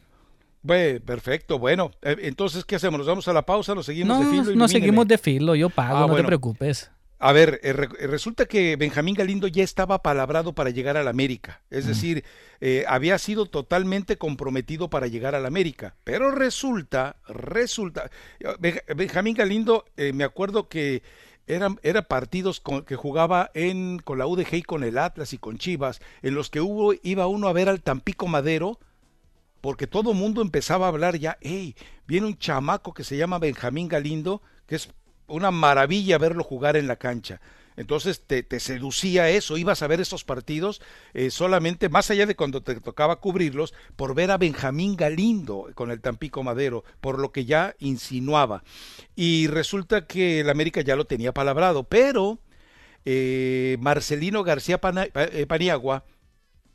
[0.62, 2.98] Bueno, perfecto, bueno, entonces, ¿qué hacemos?
[2.98, 3.74] ¿Nos vamos a la pausa?
[3.74, 4.56] ¿Nos seguimos no, de filo?
[4.56, 6.22] No seguimos de filo, yo pago, ah, no bueno.
[6.22, 6.90] te preocupes.
[7.20, 11.62] A ver, eh, re- resulta que Benjamín Galindo ya estaba palabrado para llegar al América,
[11.68, 12.24] es decir,
[12.60, 18.08] eh, había sido totalmente comprometido para llegar al América, pero resulta, resulta,
[18.60, 21.02] Ben- Benjamín Galindo, eh, me acuerdo que
[21.48, 25.38] eran era partidos con, que jugaba en con la UDG y con el Atlas y
[25.38, 28.78] con Chivas, en los que hubo iba uno a ver al Tampico Madero
[29.60, 31.74] porque todo mundo empezaba a hablar ya, hey,
[32.06, 34.90] viene un chamaco que se llama Benjamín Galindo, que es
[35.28, 37.40] una maravilla verlo jugar en la cancha.
[37.76, 40.82] Entonces te, te seducía eso, ibas a ver esos partidos
[41.14, 45.92] eh, solamente, más allá de cuando te tocaba cubrirlos, por ver a Benjamín Galindo con
[45.92, 48.64] el Tampico Madero, por lo que ya insinuaba.
[49.14, 52.40] Y resulta que el América ya lo tenía palabrado, pero
[53.04, 56.02] eh, Marcelino García Pana- eh, Paniagua,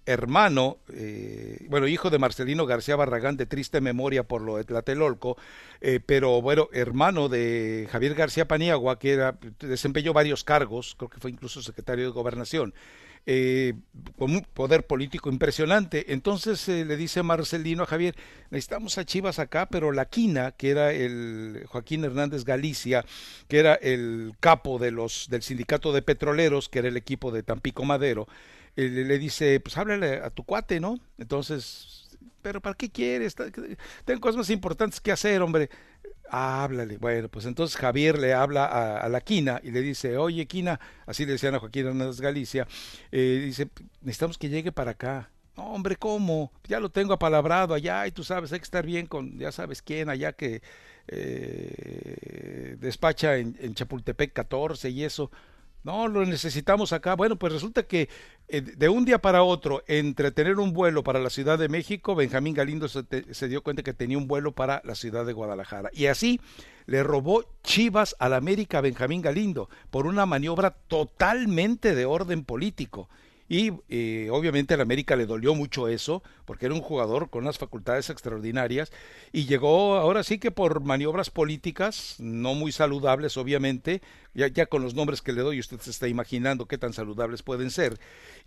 [0.06, 5.38] hermano, eh, bueno, hijo de Marcelino García Barragán, de triste memoria por lo de Tlatelolco,
[5.82, 11.20] eh, pero bueno, hermano de Javier García Paniagua, que era, desempeñó varios cargos, creo que
[11.20, 12.74] fue incluso secretario de Gobernación,
[13.26, 13.76] eh,
[14.18, 16.12] con un poder político impresionante.
[16.12, 18.16] Entonces le dice Marcelino a Javier,
[18.50, 23.06] necesitamos a Chivas acá, pero la quina, que era el Joaquín Hernández Galicia,
[23.48, 27.44] que era el capo de los del sindicato de petroleros, que era el equipo de
[27.44, 28.28] Tampico Madero,
[28.76, 31.00] eh, le, dice, pues háblale a tu cuate, ¿no?
[31.18, 33.36] Entonces, pero ¿para qué quieres?
[34.06, 35.70] Tengo cosas más importantes que hacer, hombre.
[36.30, 36.98] Háblale.
[36.98, 40.80] Bueno, pues entonces Javier le habla a, a la Quina y le dice, oye Quina,
[41.06, 42.68] así le decían a Joaquín Hernández Galicia,
[43.12, 43.70] eh, dice,
[44.02, 45.30] necesitamos que llegue para acá.
[45.56, 46.52] No, hombre, ¿cómo?
[46.68, 49.84] Ya lo tengo apalabrado allá y tú sabes, hay que estar bien con, ya sabes
[49.84, 50.64] quién, allá que
[51.08, 55.30] eh, despacha en, en Chapultepec 14 y eso.
[55.84, 57.16] No, lo necesitamos acá.
[57.16, 58.08] Bueno, pues resulta que
[58.48, 62.16] eh, de un día para otro, entre tener un vuelo para la Ciudad de México,
[62.16, 65.34] Benjamín Galindo se, te- se dio cuenta que tenía un vuelo para la ciudad de
[65.34, 65.90] Guadalajara.
[65.92, 66.40] Y así
[66.86, 73.10] le robó Chivas al América Benjamín Galindo por una maniobra totalmente de orden político.
[73.50, 77.58] Y eh, obviamente al América le dolió mucho eso, porque era un jugador con unas
[77.58, 78.92] facultades extraordinarias,
[79.34, 84.02] y llegó ahora sí que por maniobras políticas, no muy saludables obviamente,
[84.34, 87.44] ya, ya con los nombres que le doy usted se está imaginando qué tan saludables
[87.44, 88.00] pueden ser,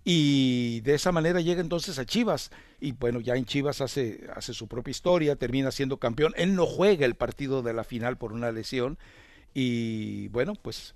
[0.03, 4.55] y de esa manera llega entonces a Chivas, y bueno, ya en Chivas hace, hace
[4.55, 8.33] su propia historia, termina siendo campeón, él no juega el partido de la final por
[8.33, 8.99] una lesión,
[9.53, 10.95] y bueno, pues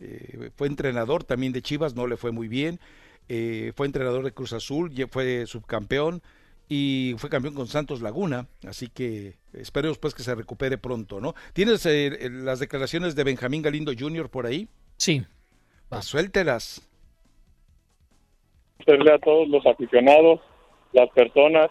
[0.00, 2.80] eh, fue entrenador también de Chivas, no le fue muy bien,
[3.28, 6.22] eh, fue entrenador de Cruz Azul, fue subcampeón
[6.68, 11.34] y fue campeón con Santos Laguna, así que esperemos pues que se recupere pronto, ¿no?
[11.52, 14.30] ¿Tienes eh, eh, las declaraciones de Benjamín Galindo Jr.
[14.30, 14.68] por ahí?
[14.96, 15.22] Sí.
[15.88, 16.88] Pues suéltelas.
[18.80, 20.40] agradecerle a todos los aficionados,
[20.92, 21.70] las personas,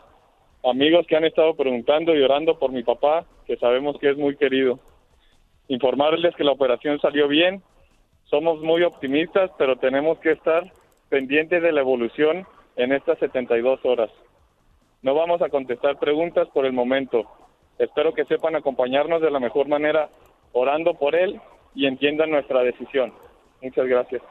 [0.64, 4.36] amigos que han estado preguntando y orando por mi papá, que sabemos que es muy
[4.36, 4.80] querido.
[5.68, 7.64] Informarles que la operación salió bien.
[8.26, 10.72] Somos muy optimistas, pero tenemos que estar
[11.12, 12.48] pendientes de la evolución
[12.78, 14.10] en estas 72 horas.
[15.02, 17.30] No vamos a contestar preguntas por el momento.
[17.78, 20.10] Espero que sepan acompañarnos de la mejor manera
[20.54, 21.40] orando por él
[21.76, 23.14] y entiendan nuestra decisión.
[23.62, 24.22] Muchas gracias.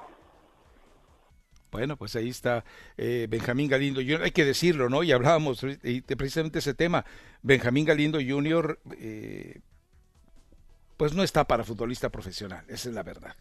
[1.70, 2.64] Bueno, pues ahí está
[2.96, 5.02] eh, Benjamín Galindo Jr., hay que decirlo, ¿no?
[5.02, 7.04] Y hablábamos de precisamente ese tema.
[7.42, 9.60] Benjamín Galindo Jr., eh,
[10.96, 13.36] pues no está para futbolista profesional, esa es la verdad.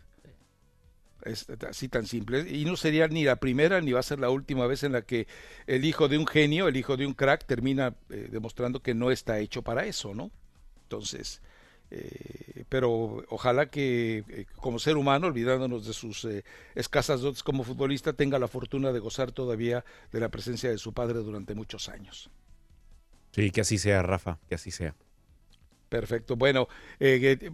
[1.24, 2.46] Es así tan simple.
[2.50, 5.02] Y no sería ni la primera ni va a ser la última vez en la
[5.02, 5.28] que
[5.68, 9.12] el hijo de un genio, el hijo de un crack, termina eh, demostrando que no
[9.12, 10.32] está hecho para eso, ¿no?
[10.84, 11.42] Entonces,
[11.92, 16.44] eh, pero ojalá que eh, como ser humano, olvidándonos de sus eh,
[16.76, 20.94] escasas dotes como futbolista, tenga la fortuna de gozar todavía de la presencia de su
[20.94, 22.30] padre durante muchos años.
[23.32, 24.96] Sí, que así sea, Rafa, que así sea.
[25.90, 26.36] Perfecto.
[26.36, 26.68] Bueno,
[27.00, 27.52] eh, eh,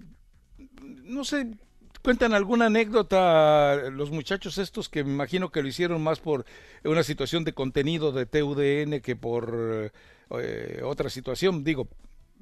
[1.03, 1.51] no sé,
[2.05, 6.45] cuentan alguna anécdota los muchachos estos que me imagino que lo hicieron más por
[6.83, 9.91] una situación de contenido de TUDN que por
[10.39, 11.87] eh, otra situación, digo,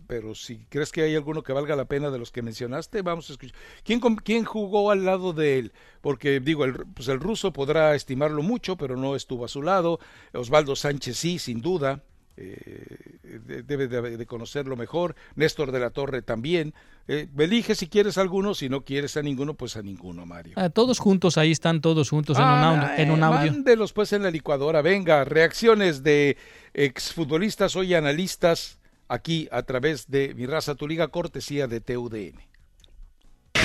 [0.06, 3.30] pero si crees que hay alguno que valga la pena de los que mencionaste, vamos
[3.30, 3.56] a escuchar.
[3.86, 5.72] ¿Quién, quién jugó al lado de él?
[6.02, 9.98] Porque digo, el, pues el ruso podrá estimarlo mucho, pero no estuvo a su lado.
[10.34, 12.04] Osvaldo Sánchez sí, sin duda.
[12.36, 15.16] Eh, de- debe de, de conocerlo mejor.
[15.36, 16.74] Néstor de la Torre también.
[17.08, 20.54] Eh, elige si quieres alguno, si no quieres a ninguno, pues a ninguno, Mario.
[20.56, 23.52] Ah, todos juntos, ahí están todos juntos en, un Ah, audio, en un eh, audio.
[23.52, 24.82] Mándelos pues en la licuadora.
[24.82, 26.38] Venga, reacciones de
[26.74, 28.80] exfutbolistas hoy analistas
[29.10, 32.40] aquí a través de Mi Raza Tu Liga, cortesía de TUDN.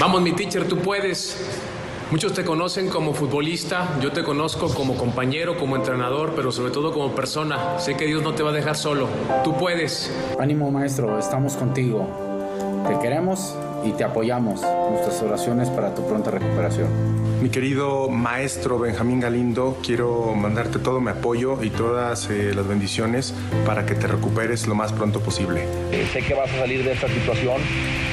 [0.00, 1.36] Vamos, mi teacher, tú puedes.
[2.10, 6.90] Muchos te conocen como futbolista, yo te conozco como compañero, como entrenador, pero sobre todo
[6.90, 7.78] como persona.
[7.78, 9.08] Sé que Dios no te va a dejar solo.
[9.44, 10.10] Tú puedes.
[10.38, 12.08] Ánimo maestro, estamos contigo.
[12.88, 13.54] Te queremos
[13.84, 14.62] y te apoyamos.
[14.90, 16.88] Nuestras oraciones para tu pronta recuperación.
[17.42, 23.34] Mi querido maestro Benjamín Galindo, quiero mandarte todo mi apoyo y todas eh, las bendiciones
[23.66, 25.62] para que te recuperes lo más pronto posible.
[25.92, 27.60] Eh, sé que vas a salir de esta situación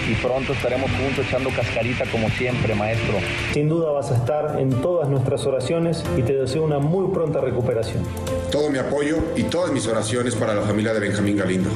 [0.08, 3.16] y pronto estaremos juntos echando cascarita como siempre, maestro.
[3.53, 7.41] Sin duda vas a estar en todas nuestras oraciones y te deseo una muy pronta
[7.41, 8.03] recuperación.
[8.51, 11.70] Todo mi apoyo y todas mis oraciones para la familia de Benjamín Galindo.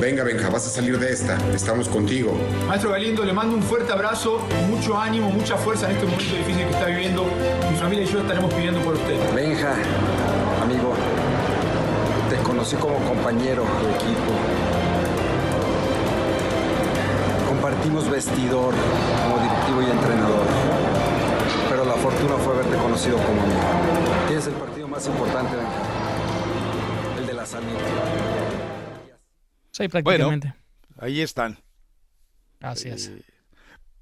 [0.00, 1.38] Venga, Benja, vas a salir de esta.
[1.54, 2.32] Estamos contigo.
[2.66, 6.64] Maestro Galindo, le mando un fuerte abrazo, mucho ánimo, mucha fuerza en este momento difícil
[6.66, 7.24] que está viviendo.
[7.70, 9.16] Mi familia y yo estaremos pidiendo por usted.
[9.34, 9.74] Benja,
[10.62, 10.94] amigo,
[12.30, 14.83] te conocí como compañero de equipo.
[17.64, 18.74] Compartimos vestidor
[19.22, 20.46] como directivo y entrenador.
[21.70, 24.26] Pero la fortuna fue haberte conocido como amigo.
[24.26, 25.56] Tienes el partido más importante.
[27.18, 27.68] El de la salud.
[29.70, 30.48] Sí, prácticamente.
[30.48, 30.62] Bueno,
[30.98, 31.56] ahí están.
[32.60, 33.08] Así es.
[33.08, 33.22] Eh,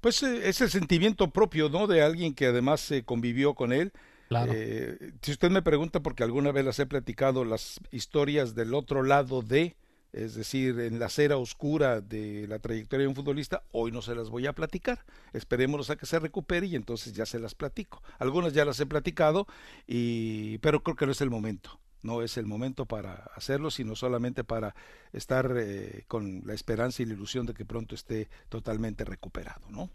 [0.01, 1.87] pues eh, es el sentimiento propio, ¿no?
[1.87, 3.93] De alguien que además se eh, convivió con él.
[4.27, 4.51] Claro.
[4.53, 9.03] Eh, si usted me pregunta, porque alguna vez las he platicado, las historias del otro
[9.03, 9.77] lado de,
[10.13, 14.13] es decir, en la acera oscura de la trayectoria de un futbolista, hoy no se
[14.15, 15.03] las voy a platicar.
[15.33, 18.01] Esperémonos a que se recupere y entonces ya se las platico.
[18.19, 19.47] Algunas ya las he platicado,
[19.87, 21.79] y, pero creo que no es el momento.
[22.03, 24.75] No es el momento para hacerlo, sino solamente para
[25.13, 29.89] estar eh, con la esperanza y la ilusión de que pronto esté totalmente recuperado, ¿no?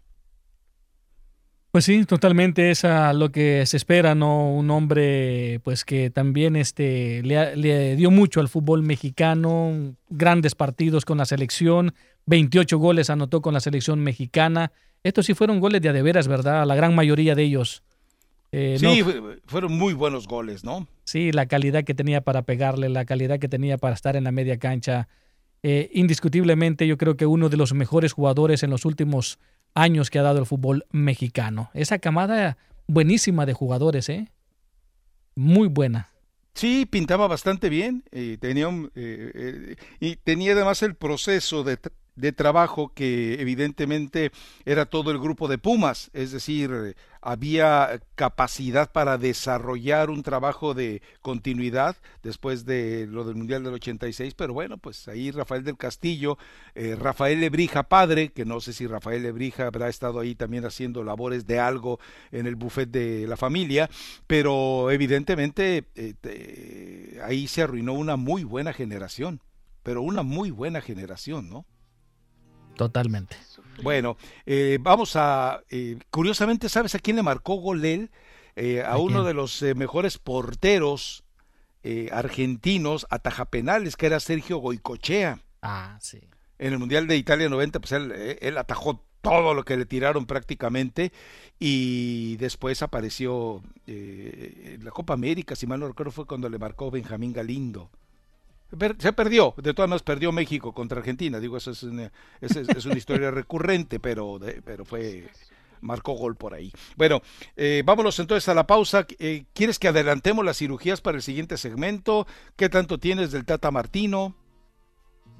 [1.71, 4.51] Pues sí, totalmente es a lo que se espera, ¿no?
[4.51, 11.05] Un hombre pues que también este, le, le, dio mucho al fútbol mexicano, grandes partidos
[11.05, 11.93] con la selección,
[12.25, 14.71] 28 goles anotó con la selección mexicana.
[15.03, 16.65] Estos sí fueron goles de adeveras, ¿verdad?
[16.65, 17.83] La gran mayoría de ellos.
[18.51, 20.87] Eh, sí, no, fueron muy buenos goles, ¿no?
[21.03, 24.31] Sí, la calidad que tenía para pegarle, la calidad que tenía para estar en la
[24.31, 25.07] media cancha.
[25.61, 29.39] Eh, indiscutiblemente yo creo que uno de los mejores jugadores en los últimos
[29.73, 31.69] años que ha dado el fútbol mexicano.
[31.73, 32.57] Esa camada
[32.87, 34.27] buenísima de jugadores, ¿eh?
[35.35, 36.09] Muy buena.
[36.53, 38.03] Sí, pintaba bastante bien.
[38.11, 41.77] Eh, tenía eh, eh, y tenía además el proceso de,
[42.19, 44.31] de trabajo que evidentemente
[44.65, 51.01] era todo el grupo de Pumas, es decir, había capacidad para desarrollar un trabajo de
[51.21, 56.37] continuidad después de lo del Mundial del 86, pero bueno, pues ahí Rafael del Castillo,
[56.75, 61.03] eh, Rafael Lebrija padre, que no sé si Rafael Lebrija habrá estado ahí también haciendo
[61.03, 61.99] labores de algo
[62.31, 63.89] en el buffet de la familia,
[64.27, 69.41] pero evidentemente eh, ahí se arruinó una muy buena generación,
[69.83, 71.65] pero una muy buena generación, ¿no?
[72.79, 73.35] Totalmente.
[73.83, 74.15] Bueno,
[74.45, 75.59] eh, vamos a.
[75.69, 78.09] Eh, curiosamente, ¿sabes a quién le marcó gol él?
[78.55, 81.25] Eh, a, ¿A uno de los eh, mejores porteros
[82.11, 85.41] argentinos, atajapenales, que era Sergio Goicochea.
[85.61, 86.21] Ah, sí.
[86.57, 90.25] En el Mundial de Italia 90, pues él, él atajó todo lo que le tiraron
[90.25, 91.11] prácticamente
[91.57, 96.91] y después apareció en la Copa América, si mal no recuerdo, fue cuando le marcó
[96.91, 97.89] Benjamín Galindo
[98.97, 102.11] se perdió, de todas maneras perdió México contra Argentina, digo, eso es una,
[102.41, 105.29] es, una historia recurrente, pero, pero fue,
[105.81, 106.71] marcó gol por ahí.
[106.95, 107.21] Bueno,
[107.55, 109.05] eh, vámonos entonces a la pausa.
[109.17, 112.27] Eh, ¿Quieres que adelantemos las cirugías para el siguiente segmento?
[112.55, 114.35] ¿Qué tanto tienes del Tata Martino?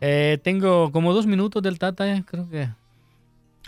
[0.01, 2.69] Eh, tengo como dos minutos del Tata, creo que.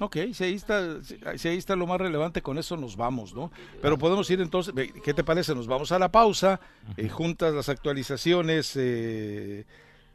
[0.02, 3.52] Ok, si ahí, está, si ahí está lo más relevante, con eso nos vamos, ¿no?
[3.84, 4.74] Pero podemos ir entonces,
[5.04, 5.54] ¿qué te parece?
[5.54, 6.60] Nos vamos a la pausa,
[6.98, 9.66] eh, juntas las actualizaciones eh,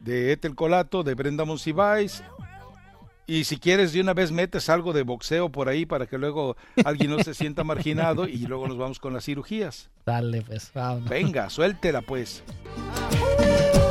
[0.00, 2.24] de Etel Colato, de Brenda Monsiváis,
[3.28, 6.56] y si quieres de una vez metes algo de boxeo por ahí para que luego
[6.84, 9.88] alguien no se sienta marginado y luego nos vamos con las cirugías.
[10.04, 11.08] Dale, pues, vamos.
[11.08, 12.42] Venga, suéltela pues.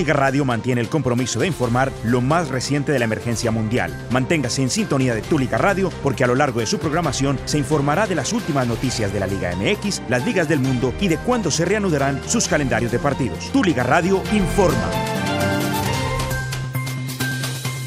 [0.00, 3.94] Liga Radio mantiene el compromiso de informar lo más reciente de la emergencia mundial.
[4.10, 7.58] Manténgase en sintonía de Tu Liga Radio porque a lo largo de su programación se
[7.58, 11.18] informará de las últimas noticias de la Liga MX, las ligas del mundo y de
[11.18, 13.52] cuándo se reanudarán sus calendarios de partidos.
[13.52, 14.90] Tu Liga Radio informa.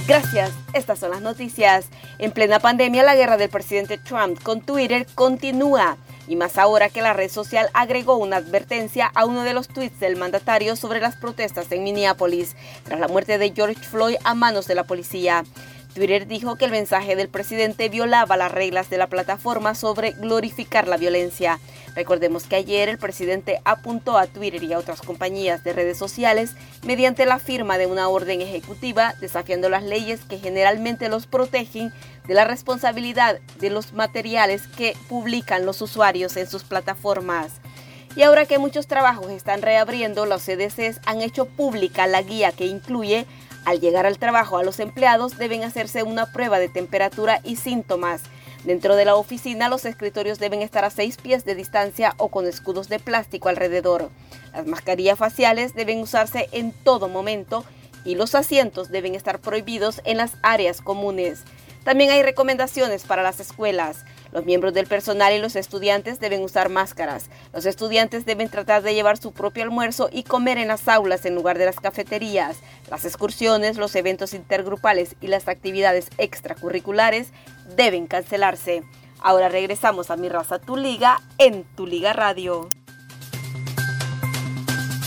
[0.07, 0.51] Gracias.
[0.73, 1.87] Estas son las noticias.
[2.19, 5.97] En plena pandemia, la guerra del presidente Trump con Twitter continúa.
[6.27, 9.99] Y más ahora que la red social agregó una advertencia a uno de los tweets
[9.99, 14.67] del mandatario sobre las protestas en Minneapolis tras la muerte de George Floyd a manos
[14.67, 15.43] de la policía.
[15.93, 20.87] Twitter dijo que el mensaje del presidente violaba las reglas de la plataforma sobre glorificar
[20.87, 21.59] la violencia.
[21.95, 26.55] Recordemos que ayer el presidente apuntó a Twitter y a otras compañías de redes sociales
[26.83, 31.93] mediante la firma de una orden ejecutiva desafiando las leyes que generalmente los protegen
[32.27, 37.53] de la responsabilidad de los materiales que publican los usuarios en sus plataformas.
[38.15, 42.67] Y ahora que muchos trabajos están reabriendo, los CDCs han hecho pública la guía que
[42.67, 43.25] incluye
[43.65, 48.23] al llegar al trabajo a los empleados deben hacerse una prueba de temperatura y síntomas.
[48.65, 52.45] Dentro de la oficina los escritorios deben estar a seis pies de distancia o con
[52.45, 54.09] escudos de plástico alrededor.
[54.53, 57.63] Las mascarillas faciales deben usarse en todo momento
[58.05, 61.43] y los asientos deben estar prohibidos en las áreas comunes.
[61.83, 64.05] También hay recomendaciones para las escuelas.
[64.31, 67.29] Los miembros del personal y los estudiantes deben usar máscaras.
[67.53, 71.35] Los estudiantes deben tratar de llevar su propio almuerzo y comer en las aulas en
[71.35, 72.57] lugar de las cafeterías.
[72.89, 77.29] Las excursiones, los eventos intergrupales y las actividades extracurriculares
[77.75, 78.83] deben cancelarse.
[79.21, 82.69] Ahora regresamos a Mi Raza Tu Liga en Tu Liga Radio.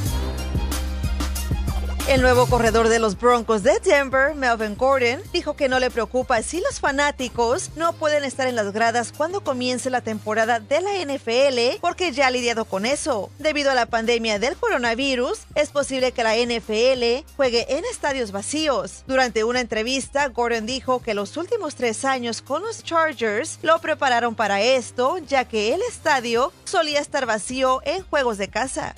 [2.11, 6.41] El nuevo corredor de los Broncos de Denver, Melvin Gordon, dijo que no le preocupa
[6.41, 10.91] si los fanáticos no pueden estar en las gradas cuando comience la temporada de la
[11.05, 13.29] NFL porque ya ha lidiado con eso.
[13.39, 19.05] Debido a la pandemia del coronavirus, es posible que la NFL juegue en estadios vacíos.
[19.07, 24.35] Durante una entrevista, Gordon dijo que los últimos tres años con los Chargers lo prepararon
[24.35, 28.95] para esto, ya que el estadio solía estar vacío en juegos de casa.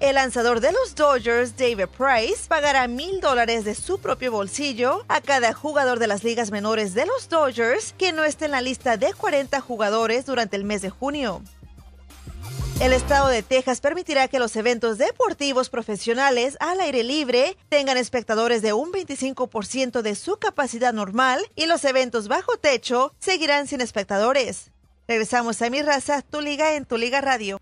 [0.00, 5.20] El lanzador de los Dodgers, David Price, pagará mil dólares de su propio bolsillo a
[5.20, 8.96] cada jugador de las ligas menores de los Dodgers que no esté en la lista
[8.96, 11.42] de 40 jugadores durante el mes de junio.
[12.80, 18.62] El estado de Texas permitirá que los eventos deportivos profesionales al aire libre tengan espectadores
[18.62, 24.70] de un 25% de su capacidad normal y los eventos bajo techo seguirán sin espectadores.
[25.08, 27.58] Regresamos a Mi Raza, Tu Liga en Tu Liga Radio.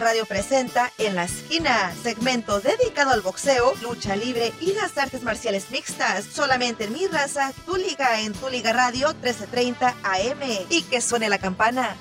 [0.00, 5.70] Radio presenta En la Esquina, segmento dedicado al boxeo, lucha libre y las artes marciales
[5.70, 6.24] mixtas.
[6.24, 10.66] Solamente en mi raza, Tu Liga en Tu Liga Radio 1330 AM.
[10.70, 11.96] Y que suene la campana.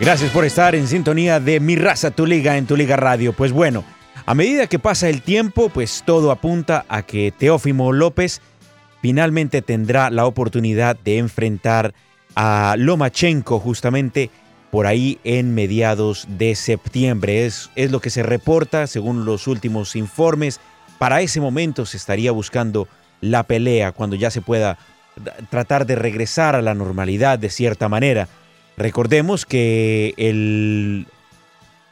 [0.00, 3.34] Gracias por estar en sintonía de Mi Raza, tu liga en tu liga radio.
[3.34, 3.84] Pues bueno,
[4.24, 8.40] a medida que pasa el tiempo, pues todo apunta a que Teófimo López
[9.02, 11.94] finalmente tendrá la oportunidad de enfrentar
[12.34, 14.30] a Lomachenko justamente
[14.70, 17.46] por ahí en mediados de septiembre.
[17.46, 20.60] Es, es lo que se reporta según los últimos informes.
[20.98, 22.88] Para ese momento se estaría buscando
[23.20, 24.78] la pelea cuando ya se pueda
[25.50, 28.28] tratar de regresar a la normalidad de cierta manera.
[28.76, 31.06] Recordemos que el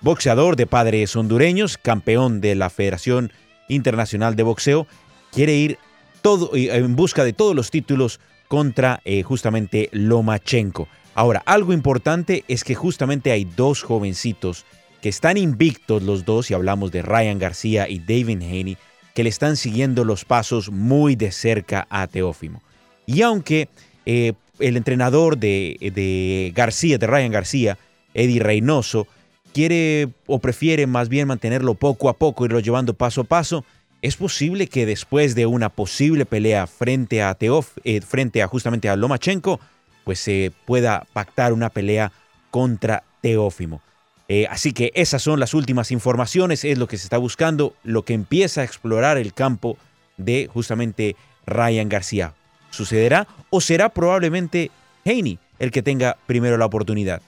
[0.00, 3.32] boxeador de padres hondureños, campeón de la Federación
[3.68, 4.86] Internacional de Boxeo,
[5.32, 5.78] quiere ir
[6.22, 10.88] todo, en busca de todos los títulos contra eh, justamente Lomachenko.
[11.14, 14.64] Ahora, algo importante es que justamente hay dos jovencitos
[15.02, 18.76] que están invictos los dos, y hablamos de Ryan García y David Haney,
[19.14, 22.62] que le están siguiendo los pasos muy de cerca a Teófimo.
[23.06, 23.68] Y aunque
[24.06, 27.78] eh, el entrenador de, de García, de Ryan García,
[28.14, 29.06] Eddie Reynoso,
[29.52, 33.64] quiere o prefiere más bien mantenerlo poco a poco, irlo llevando paso a paso,
[34.02, 38.88] es posible que después de una posible pelea frente a Teof, eh, frente a justamente
[38.88, 39.60] a Lomachenko,
[40.04, 42.12] pues se pueda pactar una pelea
[42.50, 43.82] contra Teófimo.
[44.28, 48.04] Eh, así que esas son las últimas informaciones, es lo que se está buscando, lo
[48.04, 49.78] que empieza a explorar el campo
[50.16, 52.34] de justamente Ryan García.
[52.70, 54.70] ¿Sucederá o será probablemente
[55.06, 57.22] Haney el que tenga primero la oportunidad?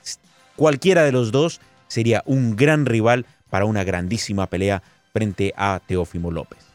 [0.57, 4.83] Cualquiera de los dos sería un gran rival para una grandísima pelea
[5.13, 6.71] frente a Teófimo López.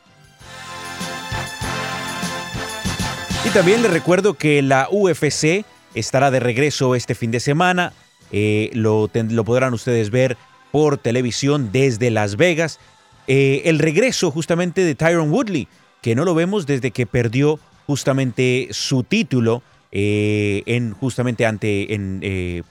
[3.45, 7.93] Y también les recuerdo que la UFC estará de regreso este fin de semana.
[8.31, 10.35] Eh, lo, lo, podrán ustedes ver
[10.71, 12.79] por televisión desde Las Vegas.
[13.27, 15.67] Eh, el regreso justamente de Tyron Woodley,
[16.01, 19.61] que no lo vemos desde que perdió justamente su título
[19.91, 22.63] eh, en justamente ante en,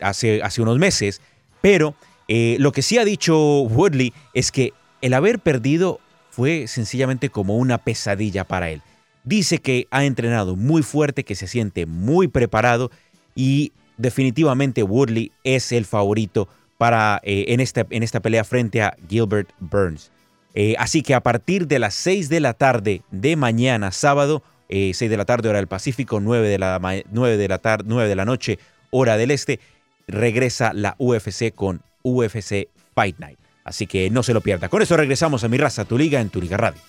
[0.00, 1.20] hace, hace unos meses.
[1.60, 1.94] Pero
[2.26, 7.78] lo que sí ha dicho Woodley es que el haber perdido fue sencillamente como una
[7.78, 8.82] pesadilla para él.
[9.24, 12.90] Dice que ha entrenado muy fuerte, que se siente muy preparado
[13.34, 16.48] y definitivamente Woodley es el favorito
[16.78, 20.10] para, eh, en, esta, en, esta, pelea frente a Gilbert Burns.
[20.54, 25.02] Eh, así que a partir de las 6 de la tarde de mañana, sábado, 6
[25.02, 28.08] eh, de la tarde hora del Pacífico, 9 de la, 9 de la, tarde, 9
[28.08, 28.58] de la noche
[28.90, 29.60] hora del Este,
[30.08, 33.39] regresa la UFC con UFC Fight Night.
[33.64, 34.68] Así que no se lo pierda.
[34.68, 36.80] Con eso regresamos a Mi Raza, tu liga en tu liga radio.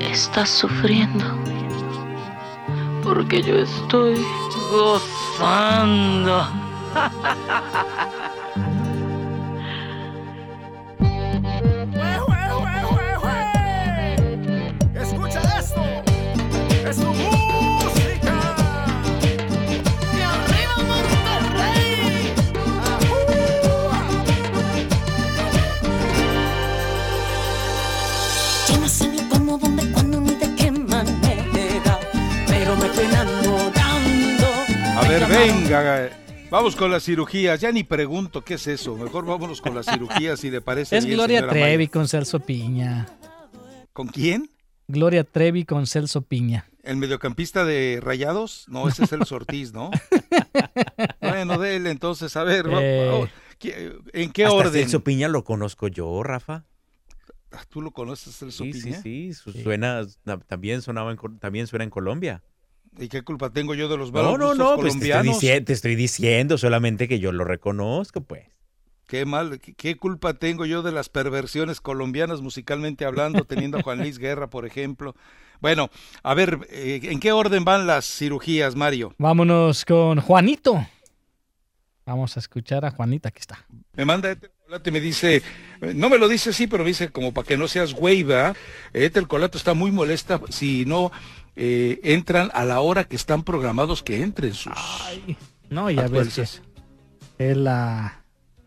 [0.00, 1.24] Estás sufriendo
[3.02, 4.16] porque yo estoy
[4.70, 6.48] gozando.
[36.62, 37.60] Vamos con las cirugías.
[37.60, 38.96] Ya ni pregunto qué es eso.
[38.96, 40.96] Mejor vámonos con las cirugías si le parece.
[40.96, 43.08] Es Gloria Trevi con Celso Piña.
[43.92, 44.48] ¿Con quién?
[44.86, 46.66] Gloria Trevi con Celso Piña.
[46.84, 48.66] ¿El mediocampista de Rayados?
[48.68, 49.90] No, ese es el Ortiz, ¿no?
[51.20, 53.28] bueno, déle entonces, a ver, eh,
[54.12, 54.82] ¿en qué hasta orden?
[54.82, 56.64] Celso Piña lo conozco yo, Rafa.
[57.70, 59.02] ¿Tú lo conoces, Celso sí, Piña?
[59.02, 60.06] Sí, sí, suena,
[60.46, 62.40] también, sonaba también suena en Colombia.
[62.98, 65.26] ¿Y qué culpa tengo yo de los malos No, no, no, pues te, colombianos?
[65.26, 68.44] estoy diciendo, te estoy diciendo solamente que yo lo reconozco, pues.
[69.06, 73.98] Qué mal, qué, culpa tengo yo de las perversiones colombianas musicalmente hablando, teniendo a Juan
[73.98, 75.14] Luis Guerra, por ejemplo.
[75.60, 75.90] Bueno,
[76.22, 79.14] a ver, eh, ¿en qué orden van las cirugías, Mario?
[79.18, 80.86] Vámonos con Juanito.
[82.06, 83.64] Vamos a escuchar a Juanita, aquí está.
[83.94, 85.42] Me manda Ethel Colato y me dice,
[85.94, 88.56] no me lo dice así, pero me dice como para que no seas güey, ¿verdad?
[88.92, 91.12] Ethel Colato está muy molesta si no
[91.56, 94.72] eh, entran a la hora que están programados que entren sus.
[94.76, 95.36] Ay,
[95.70, 98.24] no, ya ves que es la.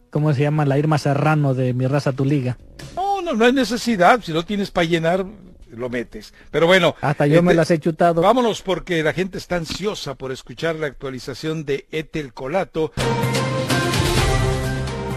[0.09, 0.65] ¿Cómo se llama?
[0.65, 2.57] La Irma Serrano de Mi Raza Tu Liga.
[2.95, 4.21] No, no, no hay necesidad.
[4.23, 5.25] Si no tienes para llenar,
[5.69, 6.33] lo metes.
[6.51, 6.95] Pero bueno.
[7.01, 8.21] Hasta yo me las he chutado.
[8.21, 12.93] Vámonos porque la gente está ansiosa por escuchar la actualización de Etel Colato.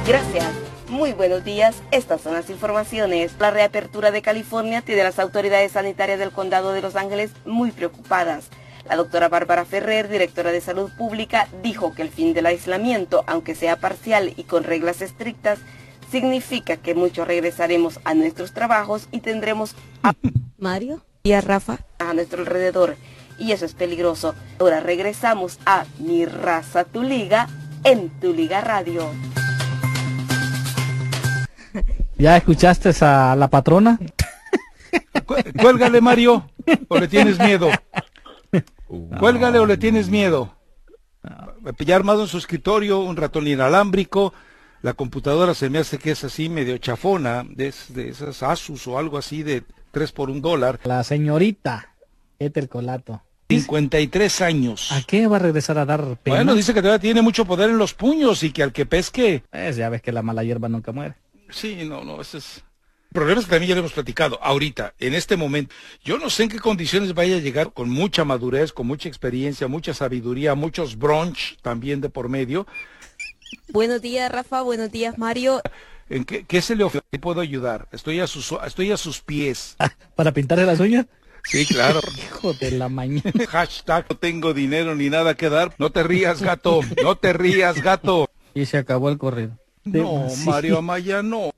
[0.07, 0.47] Gracias.
[0.89, 3.33] Muy buenos días, estas son las informaciones.
[3.39, 7.73] La reapertura de California tiene a las autoridades sanitarias del condado de Los Ángeles muy
[7.73, 8.49] preocupadas.
[8.89, 13.55] La doctora Bárbara Ferrer, directora de Salud Pública, dijo que el fin del aislamiento, aunque
[13.55, 15.59] sea parcial y con reglas estrictas,
[16.11, 20.15] significa que muchos regresaremos a nuestros trabajos y tendremos a
[20.59, 22.97] Mario y a Rafa a nuestro alrededor.
[23.39, 24.35] Y eso es peligroso.
[24.59, 27.47] Ahora regresamos a Mi Raza, Tu Liga
[27.85, 29.11] en Tu Liga Radio.
[32.17, 33.99] ¿Ya escuchaste a la patrona?
[35.61, 36.51] Cuélgale, Mario,
[36.89, 37.71] o le tienes miedo.
[39.19, 40.55] Cuélgale o le tienes miedo.
[41.79, 44.33] Ya armado en su escritorio un ratón inalámbrico.
[44.81, 48.97] La computadora se me hace que es así medio chafona, de, de esas Asus o
[48.97, 50.79] algo así de 3 por un dólar.
[50.85, 51.95] La señorita
[52.39, 53.23] Ethel Colato.
[53.49, 54.93] 53 años.
[54.93, 56.37] ¿A qué va a regresar a dar pena?
[56.37, 59.43] Bueno, dice que todavía tiene mucho poder en los puños y que al que pesque...
[59.51, 61.15] Pues ya ves que la mala hierba nunca muere.
[61.51, 62.65] Sí, no, no, ese es...
[63.13, 64.39] Problemas que también ya lo hemos platicado.
[64.43, 65.75] Ahorita, en este momento,
[66.05, 69.67] yo no sé en qué condiciones vaya a llegar con mucha madurez, con mucha experiencia,
[69.67, 72.67] mucha sabiduría, muchos brunch también de por medio.
[73.71, 74.61] Buenos días, Rafa.
[74.61, 75.63] Buenos días, Mario.
[76.11, 77.05] ¿En qué, qué se le ofrece?
[77.11, 77.89] ¿Qué puedo ayudar?
[77.93, 79.77] Estoy a sus, estoy a sus pies.
[80.15, 81.07] ¿Para pintarle las uñas?
[81.45, 82.01] Sí, claro.
[82.19, 83.33] Hijo de la mañana.
[83.49, 85.75] Hashtag no tengo dinero ni nada que dar.
[85.79, 86.81] No te rías, gato.
[87.03, 88.29] No te rías, gato.
[88.55, 89.59] Y se acabó el corrido.
[89.93, 90.45] No, Sí.
[90.47, 91.51] Mario Amaya, no.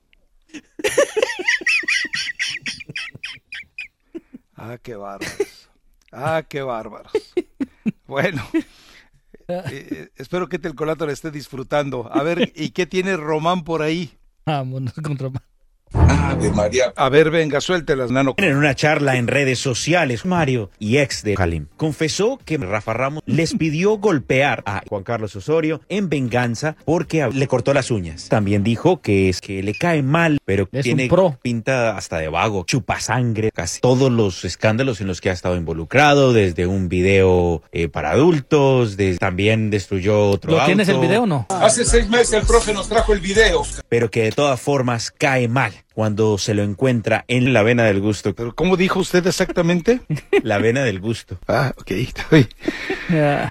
[4.55, 5.69] Ah, qué bárbaros.
[6.11, 7.11] Ah, qué bárbaros.
[8.05, 8.45] Bueno,
[9.47, 12.09] eh, espero que el colato le esté disfrutando.
[12.13, 14.17] A ver, ¿y qué tiene Román por ahí?
[14.45, 15.43] Vámonos con Román.
[16.41, 16.93] De María.
[16.95, 18.33] A ver, venga, suéltelas, nano.
[18.37, 23.21] En una charla en redes sociales, Mario y ex de Kalim confesó que Rafa Ramos
[23.25, 28.29] les pidió golpear a Juan Carlos Osorio en venganza porque le cortó las uñas.
[28.29, 31.37] También dijo que es que le cae mal, pero Es tiene pro.
[31.41, 35.55] pinta hasta de vago, chupa sangre, casi todos los escándalos en los que ha estado
[35.57, 41.07] involucrado, desde un video eh, para adultos, de- también destruyó otro ¿Lo tienes el auto.
[41.07, 41.45] video o no?
[41.49, 43.63] Hace seis meses el profe nos trajo el video.
[43.89, 47.99] pero que de todas formas cae mal cuando se lo encuentra en la vena del
[48.01, 48.33] gusto.
[48.33, 50.01] ¿Pero cómo dijo usted exactamente?
[50.43, 51.37] La vena del gusto.
[51.47, 51.91] Ah, ok.
[51.91, 52.47] estoy-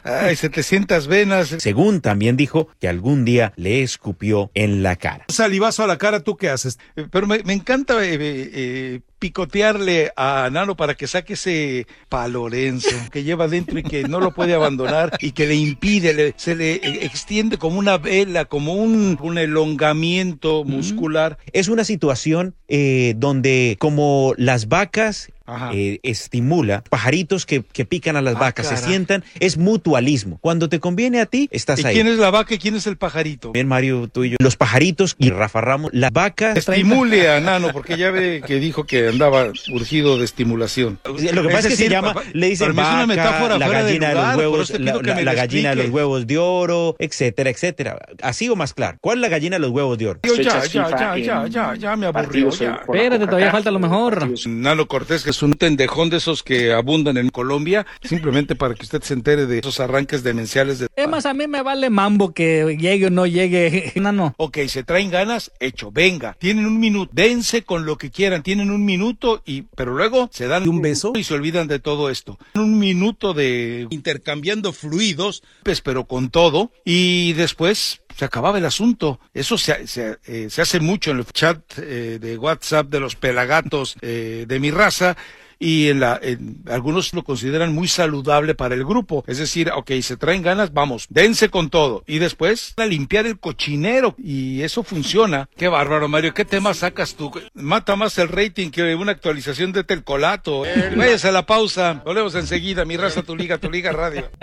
[0.05, 1.55] Ay, 700 venas.
[1.59, 5.25] Según también dijo que algún día le escupió en la cara.
[5.29, 6.79] Salivazo a la cara, ¿tú qué haces?
[6.97, 11.87] Eh, Pero me, me encanta eh, eh, eh, picotearle a Nano para que saque ese
[12.09, 16.35] palorenzo que lleva dentro y que no lo puede abandonar y que le impide, le-
[16.37, 21.39] se le eh, extiende como una vela, como un, un elongamiento muscular.
[21.53, 25.31] Es una situación eh, donde como las vacas
[25.73, 30.39] eh, estimula pajaritos que, que pican a las Ah, vacas, se sientan, es mutualismo.
[30.41, 31.95] Cuando te conviene a ti, estás ¿Y ahí.
[31.95, 33.53] quién es la vaca y quién es el pajarito?
[33.53, 34.37] Bien, Mario, tú y yo.
[34.41, 36.57] Los pajaritos y Rafa Ramos, las vacas.
[36.57, 40.99] Estimule a Nano, porque ya ve que dijo que andaba urgido de estimulación.
[41.05, 43.59] Lo que pasa es, que se decir, llama, le dicen mí es una vaca, metáfora
[43.59, 46.27] la de gallina de, lugar, los por huevos, la, la- la gallina de los huevos
[46.27, 47.99] de oro, etcétera, etcétera.
[48.23, 48.99] Así o más claro.
[49.01, 50.21] ¿Cuál es la gallina de los huevos de oro?
[50.23, 52.49] Yo ya, ya, ya, ya, ya, ya me aburrió.
[52.51, 54.29] Espérate, todavía falta lo mejor.
[54.47, 58.83] Nano Cortés, que es un tendejón de esos que abundan en Colombia, simplemente para que
[58.83, 60.89] usted se entere de esos arranques demenciales de...
[60.95, 63.93] Es más, a mí me vale mambo que llegue o no llegue.
[64.01, 64.35] No, no.
[64.39, 66.35] Ok, se traen ganas, hecho, venga.
[66.39, 70.47] Tienen un minuto, dense con lo que quieran, tienen un minuto y, pero luego se
[70.47, 72.39] dan un beso y se olvidan de todo esto.
[72.55, 79.21] Un minuto de intercambiando fluidos, pues, pero con todo y después se acababa el asunto.
[79.35, 83.17] Eso se, se, eh, se hace mucho en el chat eh, de WhatsApp de los
[83.17, 85.17] pelagatos eh, de mi raza
[85.63, 89.25] y en la, en- algunos lo consideran muy saludable para el grupo.
[89.27, 92.03] Es decir, ok, se traen ganas, vamos, dense con todo.
[92.07, 94.15] Y después a limpiar el cochinero.
[94.19, 95.51] Y eso funciona.
[95.59, 96.33] Qué bárbaro, Mario.
[96.33, 97.31] ¿Qué tema sacas tú?
[97.53, 100.63] Mata más el rating que una actualización de Telcolato.
[100.97, 102.01] Váyase a la pausa.
[102.07, 102.87] Volvemos enseguida.
[102.87, 104.31] Mi raza, tu liga, tu liga radio.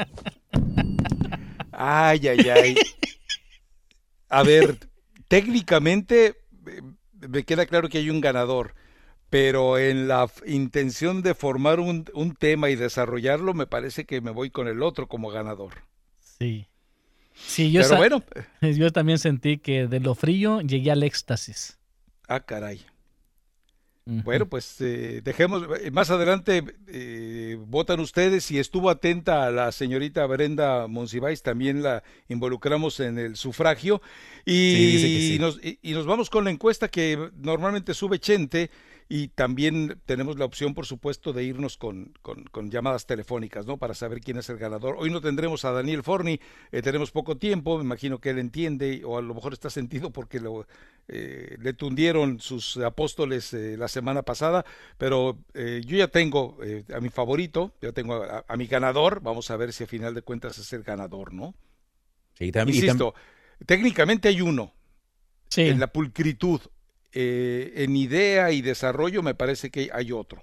[1.79, 2.75] Ay, ay, ay.
[4.29, 4.77] A ver,
[5.27, 6.81] técnicamente eh,
[7.27, 8.75] me queda claro que hay un ganador,
[9.29, 14.31] pero en la intención de formar un, un tema y desarrollarlo, me parece que me
[14.31, 15.73] voy con el otro como ganador.
[16.19, 16.67] Sí.
[17.33, 18.23] Sí, yo, Pero bueno.
[18.61, 21.77] yo también sentí que de lo frío llegué al éxtasis.
[22.27, 22.85] Ah, caray.
[24.23, 28.45] Bueno, pues eh, dejemos, eh, más adelante eh, votan ustedes.
[28.45, 34.01] Si estuvo atenta a la señorita Brenda Monsiváis, también la involucramos en el sufragio.
[34.45, 35.39] Y, Sí, dice que sí.
[35.39, 38.69] nos, y, y nos vamos con la encuesta que normalmente sube Chente.
[39.09, 43.77] Y también tenemos la opción, por supuesto, de irnos con, con- con llamadas telefónicas, ¿no?
[43.77, 44.97] Para saber quién es el ganador.
[44.99, 46.41] Hoy no tendremos a Daniel Forni,
[46.73, 50.11] eh, tenemos poco tiempo, me imagino que él entiende, o a lo mejor está sentido
[50.11, 50.67] porque lo,
[51.07, 54.65] eh, le tundieron sus apóstoles eh, la semana pasada,
[54.97, 59.21] pero eh, yo ya tengo eh, a mi favorito, ya tengo a, a mi ganador,
[59.21, 61.55] vamos a ver si a final de cuentas es el ganador, ¿no?
[62.37, 63.13] Sí, tam- y tam- Insisto,
[63.65, 64.73] técnicamente hay uno,
[65.69, 66.61] en la pulcritud,
[67.19, 70.39] eh, en idea y desarrollo, me parece que hay otro.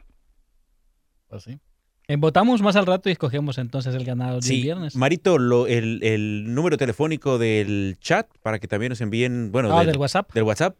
[1.28, 1.60] Pues sí.
[2.08, 4.96] Eh, votamos más al rato y escogemos entonces el ganador del viernes.
[4.96, 9.84] Marito, lo, el, el número telefónico del chat para que también nos envíen, bueno, Ah,
[9.84, 10.32] del WhatsApp.
[10.34, 10.76] Del WhatsApp.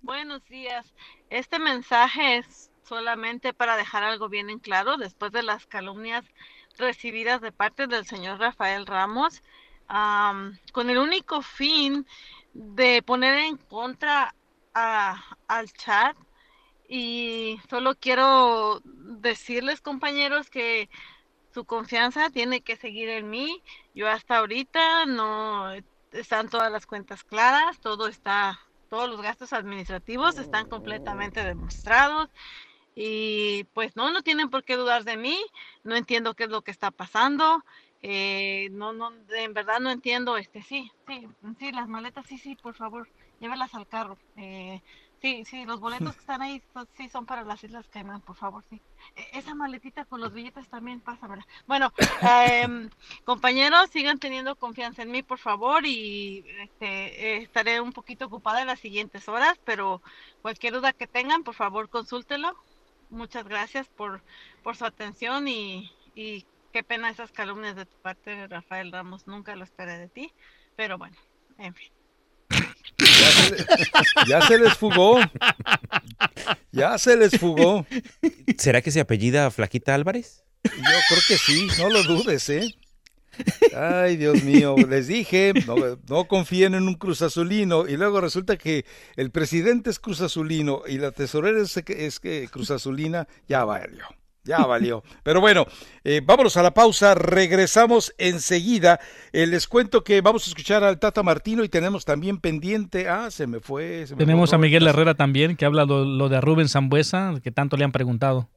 [0.02, 0.94] Buenos días.
[1.30, 6.26] Este mensaje es solamente para dejar algo bien en claro después de las calumnias
[6.78, 9.42] recibidas de parte del señor Rafael Ramos,
[9.88, 12.06] am, con el único fin
[12.54, 14.36] de poner en contra
[14.74, 16.18] a- al chat.
[16.90, 20.90] Y solo quiero decirles, compañeros, que
[21.54, 23.62] su confianza tiene que seguir en mí.
[23.94, 25.72] Yo hasta ahorita no
[26.12, 28.60] están todas las cuentas claras, todo está,
[28.90, 32.30] todos los gastos administrativos están completamente demostrados.
[32.96, 35.38] Y pues no, no tienen por qué dudar de mí,
[35.84, 37.64] no entiendo qué es lo que está pasando,
[38.02, 41.28] eh, no, no, en verdad no entiendo, este, sí, sí,
[41.60, 43.10] sí, las maletas, sí, sí, por favor,
[43.40, 44.82] llévelas al carro, eh,
[45.22, 48.36] sí, sí, los boletos que están ahí, son- sí, son para las Islas Caimán, por
[48.38, 48.82] favor, sí.
[49.16, 51.46] E- Esa maletita con los billetes también, pásamela.
[51.68, 51.92] Bueno,
[52.22, 52.90] em,
[53.24, 58.62] compañeros, sigan teniendo confianza en mí, por favor, y este, eh, estaré un poquito ocupada
[58.62, 60.02] en las siguientes horas, pero
[60.42, 62.54] cualquier duda que tengan, por favor, consúltelo.
[63.10, 64.24] Muchas gracias por,
[64.64, 69.28] por su atención y, y qué pena esas calumnias de tu parte, Rafael Ramos.
[69.28, 70.32] Nunca lo esperé de ti,
[70.76, 71.18] pero bueno,
[71.58, 71.90] en fin.
[72.98, 73.66] Ya se, le-
[74.28, 75.20] ya se les fugó.
[76.72, 77.86] Ya se les fugó.
[78.58, 80.44] ¿Será que se apellida Flaquita Álvarez?
[80.64, 80.72] Yo
[81.10, 82.74] creo que sí, no lo dudes, ¿eh?
[83.74, 85.76] Ay, Dios mío, les dije, no,
[86.10, 88.86] no confíen en un Cruz Azulino y luego resulta que
[89.16, 93.64] el presidente es Cruz Azulino y la tesorera es, que- es que Cruz Azulina, ya
[93.64, 94.04] valió,
[94.50, 95.04] ya valió.
[95.22, 95.68] Pero bueno,
[96.04, 99.00] eh, vámonos a la pausa, regresamos enseguida.
[99.32, 103.30] Eh, les cuento que vamos a escuchar al Tata Martino y tenemos también pendiente, ah,
[103.30, 104.08] se me fue.
[104.08, 104.88] se me Tenemos fue a Miguel.
[104.88, 108.50] Herrera también, que habla lo, lo de Rubén Zambuesa, que tanto le han preguntado.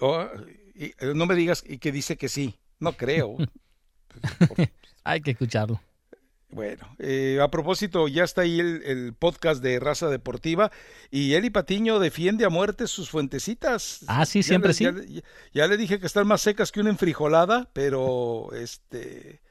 [0.00, 0.26] Oh,
[0.74, 3.36] y, eh, no me digas y que dice que sí, no creo.
[5.04, 5.80] Hay que escucharlo.
[6.50, 10.70] Bueno, eh, a propósito, ya está ahí el, el podcast de Raza Deportiva
[11.10, 14.00] y Eli Patiño defiende a muerte sus fuentecitas.
[14.06, 14.84] Ah, sí, Ya siempre le- sí.
[14.84, 15.22] Ya, le-
[15.52, 19.42] ya le dije que están más secas que una enfrijolada, pero este,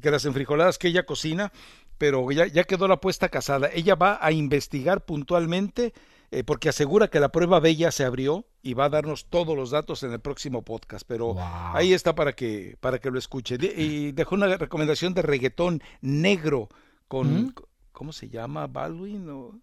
[0.00, 1.50] que las enfrijoladas que ella cocina,
[1.98, 3.68] pero ya, ya quedó la puesta casada.
[3.74, 5.94] Ella va a investigar puntualmente
[6.38, 9.70] eh, porque asegura que la prueba bella se abrió y va a darnos todos los
[9.70, 13.56] datos en el próximo podcast, pero ahí está para que para que lo escuche.
[13.58, 16.68] De- y dejó una recomendación de reggaetón negro
[17.08, 17.54] con ¿Mm?
[17.92, 18.66] ¿cómo se llama?
[18.66, 19.58] Baldwin o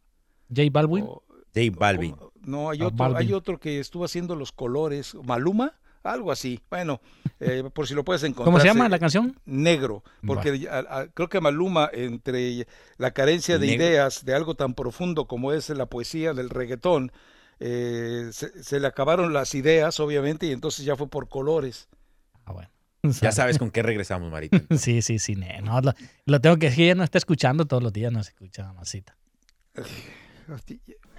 [0.50, 1.06] J Balvin.
[1.06, 2.16] J Balvin.
[2.42, 3.18] no, hay Ah, otro, Balvin.
[3.28, 5.74] hay otro que estuvo haciendo los colores, Maluma,
[6.04, 6.60] algo así.
[6.70, 7.02] Bueno,
[7.40, 8.46] eh, por si lo puedes encontrar.
[8.46, 9.40] ¿Cómo se llama la canción?
[9.46, 13.86] Negro, porque ya- a- a- creo que Maluma, entre la carencia de Negro.
[13.86, 17.12] ideas de algo tan profundo como es la poesía del reggaetón,
[17.60, 21.88] eh, se, se le acabaron las ideas, obviamente, y entonces ya fue por colores.
[23.22, 24.58] Ya sabes con qué regresamos, Marito.
[24.78, 25.36] Sí, sí, sí.
[25.36, 25.94] ne, No, lo,
[26.26, 29.18] lo tengo que decir, ella no está escuchando todos los días, no se escucha mamacita.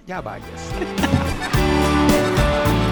[0.07, 0.49] Ya vayas.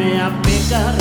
[0.00, 0.24] Invítame
[0.72, 0.99] a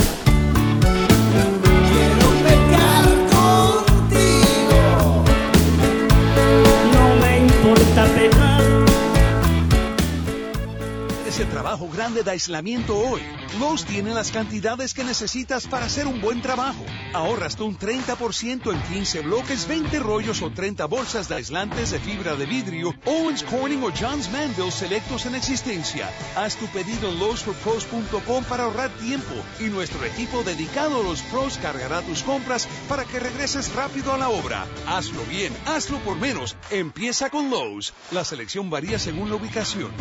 [12.09, 13.21] grande de aislamiento hoy.
[13.59, 16.83] Lowe's tiene las cantidades que necesitas para hacer un buen trabajo.
[17.13, 21.99] Ahorra hasta un 30% en 15 bloques, 20 rollos o 30 bolsas de aislantes de
[21.99, 26.09] fibra de vidrio, Owens Corning o Johns Manville selectos en existencia.
[26.35, 31.59] Haz tu pedido en lowesforpros.com para ahorrar tiempo y nuestro equipo dedicado a los pros
[31.59, 34.65] cargará tus compras para que regreses rápido a la obra.
[34.87, 36.57] Hazlo bien, hazlo por menos.
[36.71, 37.93] Empieza con Lowe's.
[38.11, 39.91] La selección varía según la ubicación.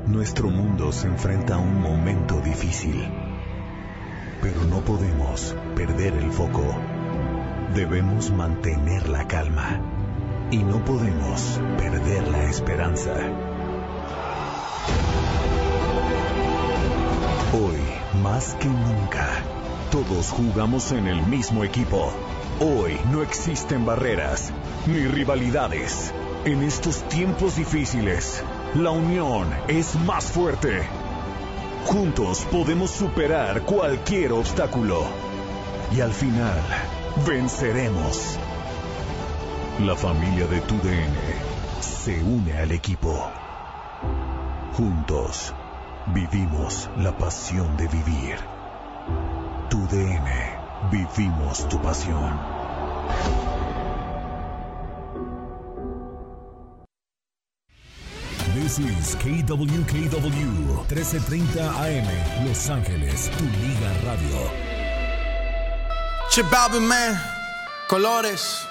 [0.06, 3.08] Nuestro mundo se enfrenta a un momento difícil,
[4.42, 6.64] pero no podemos perder el foco.
[7.74, 9.80] Debemos mantener la calma
[10.50, 13.14] y no podemos perder la esperanza.
[17.52, 17.78] Hoy,
[18.22, 19.42] más que nunca,
[19.90, 22.12] todos jugamos en el mismo equipo.
[22.60, 24.52] Hoy no existen barreras
[24.86, 26.12] ni rivalidades.
[26.44, 28.42] En estos tiempos difíciles,
[28.74, 30.82] la unión es más fuerte.
[31.86, 35.04] Juntos podemos superar cualquier obstáculo.
[35.96, 36.60] Y al final,
[37.26, 38.38] venceremos.
[39.80, 41.16] La familia de tu DN
[41.80, 43.30] se une al equipo.
[44.76, 45.54] Juntos,
[46.08, 48.57] vivimos la pasión de vivir.
[49.70, 50.28] Tu DN,
[50.90, 52.40] vivimos tu pasión.
[58.54, 64.50] This is KWKW 1330 AM Los Ángeles, tu liga radio.
[66.30, 67.20] Che Balvin, man.
[67.88, 68.66] Colores.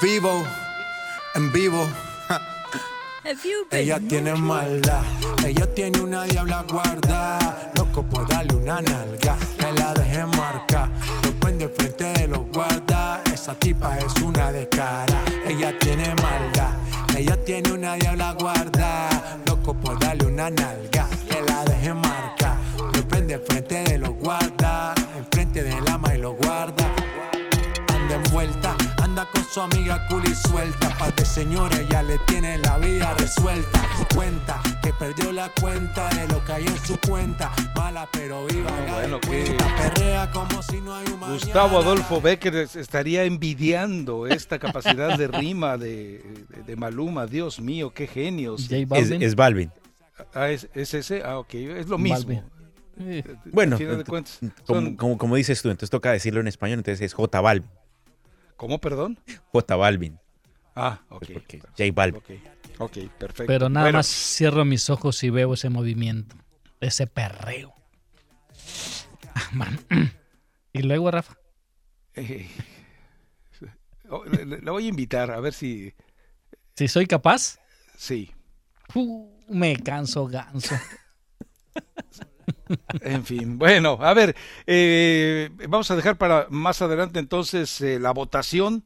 [0.00, 0.46] Vivo.
[1.34, 2.13] En vivo.
[3.70, 5.02] Ella tiene maldad,
[5.46, 7.70] ella tiene una diabla guarda.
[7.74, 10.90] Loco por darle una nalga, que la deje marca.
[11.22, 13.20] Lo prende frente de los guardas.
[13.32, 15.22] Esa tipa es una de cara.
[15.46, 16.72] Ella tiene maldad,
[17.16, 19.08] ella tiene una diabla guarda.
[19.46, 22.58] Loco por darle una nalga, que la deje marca.
[22.76, 24.94] Lo prende frente de los guardas.
[25.16, 25.93] Enfrente del ama
[29.54, 30.88] su amiga cool y suelta.
[30.98, 33.86] Pa' de señores ya le tiene la vida resuelta.
[34.14, 37.52] Cuenta que perdió la cuenta de lo que hay en su cuenta.
[37.76, 38.70] Mala pero viva.
[38.86, 39.66] la bueno, cuenta.
[39.76, 41.20] Perrea como si no hay un.
[41.20, 47.26] Gustavo Adolfo Becker es- estaría envidiando esta capacidad de rima de, de- de Maluma.
[47.26, 48.68] Dios mío, qué genios.
[48.70, 49.70] Es, es Balvin.
[50.34, 51.22] Ah, ¿es, es ese?
[51.24, 52.18] Ah, ok, es lo mismo.
[52.18, 52.42] Balvin.
[53.00, 56.40] Eh, Bueno, al final de ent- cuentas, como, como, como dices tú, entonces toca decirlo
[56.40, 57.68] en español, entonces es J Balvin.
[58.56, 59.18] ¿Cómo, perdón?
[59.52, 60.18] J Balvin.
[60.74, 61.18] Ah, ok.
[61.18, 62.20] Pues porque J Balvin.
[62.78, 63.44] Ok, perfecto.
[63.46, 66.36] Pero nada Bueno, más cierro mis ojos y veo ese movimiento,
[66.80, 67.72] ese perreo.
[69.34, 69.78] Ah, man.
[70.76, 71.38] Y luego, Rafa.
[72.16, 72.48] eh,
[74.10, 74.24] oh,
[74.72, 75.94] voy a invitar a ver si.
[76.74, 77.60] Si soy capaz,
[77.96, 78.32] Sí.
[78.96, 80.74] uh, me canso ganso.
[83.02, 84.34] En fin, bueno, a ver,
[84.66, 88.84] eh, vamos a dejar para más adelante entonces eh, la votación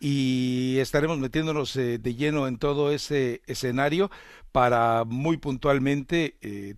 [0.00, 4.10] y estaremos metiéndonos eh, de lleno en todo ese escenario
[4.50, 6.74] para muy puntualmente eh,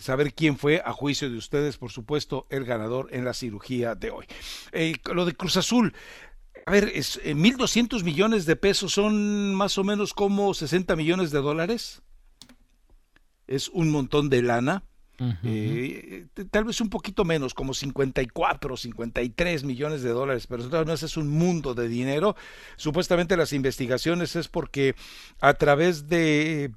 [0.00, 4.10] saber quién fue, a juicio de ustedes, por supuesto, el ganador en la cirugía de
[4.10, 4.26] hoy.
[5.12, 5.94] Lo de Cruz Azul,
[6.68, 11.30] a ver, es, eh, 1.200 millones de pesos son más o menos como 60 millones
[11.30, 12.02] de dólares.
[13.46, 14.84] Es un montón de lana.
[15.42, 21.02] Eh, tal vez un poquito menos, como 54, 53 millones de dólares, pero de todas
[21.02, 22.36] es un mundo de dinero.
[22.76, 24.94] Supuestamente las investigaciones es porque
[25.40, 26.70] a través de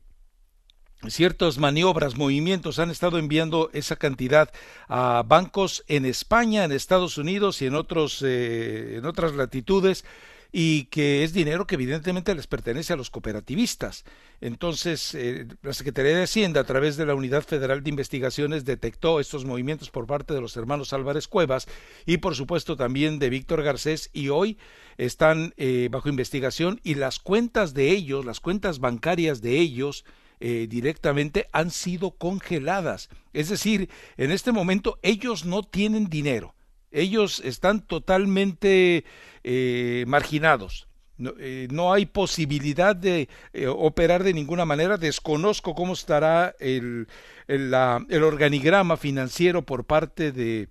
[1.07, 4.51] ciertas maniobras, movimientos, han estado enviando esa cantidad
[4.87, 10.05] a bancos en España, en Estados Unidos y en otros, eh, en otras latitudes
[10.51, 14.03] y que es dinero que evidentemente les pertenece a los cooperativistas.
[14.41, 19.19] Entonces, eh, la Secretaría de Hacienda, a través de la Unidad Federal de Investigaciones, detectó
[19.19, 21.67] estos movimientos por parte de los hermanos Álvarez Cuevas
[22.05, 24.57] y, por supuesto, también de Víctor Garcés, y hoy
[24.97, 30.05] están eh, bajo investigación y las cuentas de ellos, las cuentas bancarias de ellos,
[30.43, 33.09] eh, directamente han sido congeladas.
[33.31, 36.55] Es decir, en este momento ellos no tienen dinero.
[36.91, 39.05] Ellos están totalmente
[39.43, 40.87] eh, marginados.
[41.17, 44.97] No, eh, no hay posibilidad de eh, operar de ninguna manera.
[44.97, 47.07] Desconozco cómo estará el,
[47.47, 47.73] el,
[48.09, 50.69] el organigrama financiero por parte de,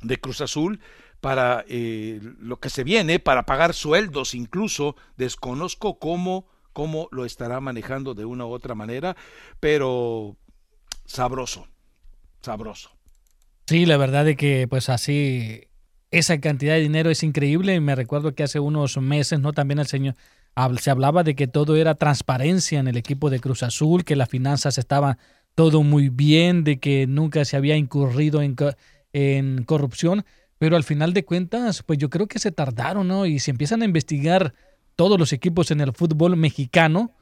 [0.00, 0.80] de Cruz Azul
[1.20, 4.96] para eh, lo que se viene, para pagar sueldos incluso.
[5.16, 9.16] Desconozco cómo, cómo lo estará manejando de una u otra manera,
[9.60, 10.36] pero
[11.06, 11.66] sabroso,
[12.40, 12.93] sabroso.
[13.66, 15.62] Sí, la verdad de que pues así
[16.10, 17.80] esa cantidad de dinero es increíble.
[17.80, 19.52] Me recuerdo que hace unos meses, ¿no?
[19.52, 20.14] También el señor,
[20.78, 24.28] se hablaba de que todo era transparencia en el equipo de Cruz Azul, que las
[24.28, 25.18] finanzas estaban
[25.54, 28.54] todo muy bien, de que nunca se había incurrido en,
[29.12, 30.24] en corrupción,
[30.58, 33.24] pero al final de cuentas, pues yo creo que se tardaron, ¿no?
[33.26, 34.54] Y si empiezan a investigar
[34.96, 37.12] todos los equipos en el fútbol mexicano,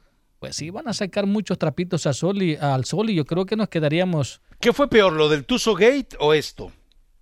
[0.43, 3.45] pues sí van a sacar muchos trapitos a sol y, al sol y yo creo
[3.45, 4.41] que nos quedaríamos...
[4.59, 6.69] ¿Qué fue peor, lo del Tuzo Gate o esto?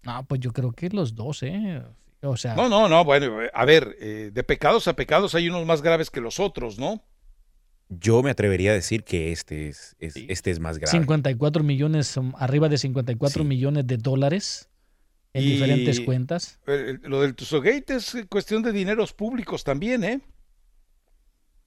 [0.02, 1.84] No, pues yo creo que los dos, ¿eh?
[2.24, 5.68] O sea, No, no, no, bueno, a ver, eh, de pecados a pecados hay unos
[5.68, 7.04] más graves que los otros, ¿no?
[7.90, 10.90] Yo me atrevería a decir que este es, es- este es más grave.
[10.92, 14.68] 54 millones, um, arriba de 54 millones de dólares
[15.34, 16.60] en Y- diferentes cuentas.
[17.04, 20.22] Lo del Tuzo Gate es cuestión de dineros públicos también, ¿eh?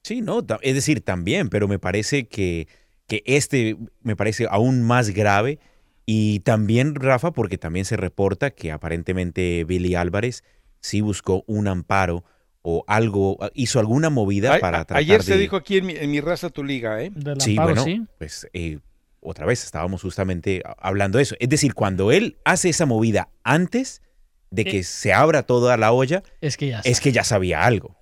[0.05, 2.67] Sí, no, es decir, también, pero me parece que,
[3.07, 5.57] que este me parece aún más grave
[6.05, 10.43] y también, Rafa, porque también se reporta que aparentemente Billy Álvarez
[10.79, 12.23] sí buscó un amparo
[12.61, 15.93] o algo, hizo alguna movida A- para tratar ayer se de- dijo aquí en mi,
[15.95, 17.11] en mi raza tu liga, ¿eh?
[17.39, 17.83] Sí, bueno,
[18.19, 18.77] pues eh,
[19.21, 21.35] otra vez estábamos justamente hablando de eso.
[21.39, 24.03] Es decir, cuando él hace esa movida antes
[24.51, 24.83] de que Eh.
[24.83, 27.95] se abra toda la olla, Es que ya es que ya sabía algo.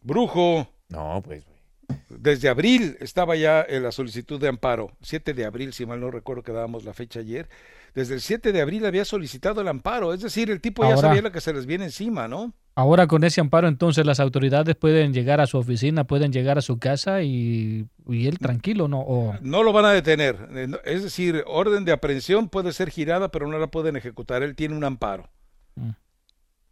[0.00, 0.70] Brujo.
[0.88, 1.44] No, pues.
[2.08, 4.92] Desde abril estaba ya en la solicitud de amparo.
[5.02, 7.48] 7 de abril, si mal no recuerdo que dábamos la fecha ayer.
[7.94, 10.14] Desde el 7 de abril había solicitado el amparo.
[10.14, 12.54] Es decir, el tipo ya sabía lo que se les viene encima, ¿no?
[12.76, 16.62] Ahora con ese amparo entonces las autoridades pueden llegar a su oficina, pueden llegar a
[16.62, 19.00] su casa y, y él tranquilo, ¿no?
[19.00, 20.48] O, No lo van a detener.
[20.54, 24.42] Eh, Es decir, orden de aprehensión puede ser girada, pero no la pueden ejecutar.
[24.42, 25.28] Él tiene un amparo.
[25.76, 25.90] Mm.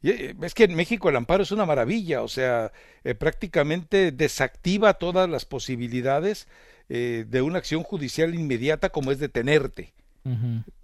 [0.02, 2.72] Eh, es que en México el amparo es una maravilla, o sea,
[3.04, 6.48] eh, prácticamente desactiva todas las posibilidades
[6.88, 9.92] eh, de una acción judicial inmediata como es detenerte.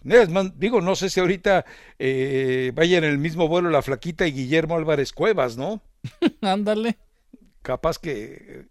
[0.04, 1.64] Es más, digo, no sé si ahorita
[2.00, 5.80] eh, vaya en el mismo vuelo la Flaquita y Guillermo Álvarez Cuevas, ¿no?
[6.40, 6.96] Ándale.
[7.62, 8.66] Capaz que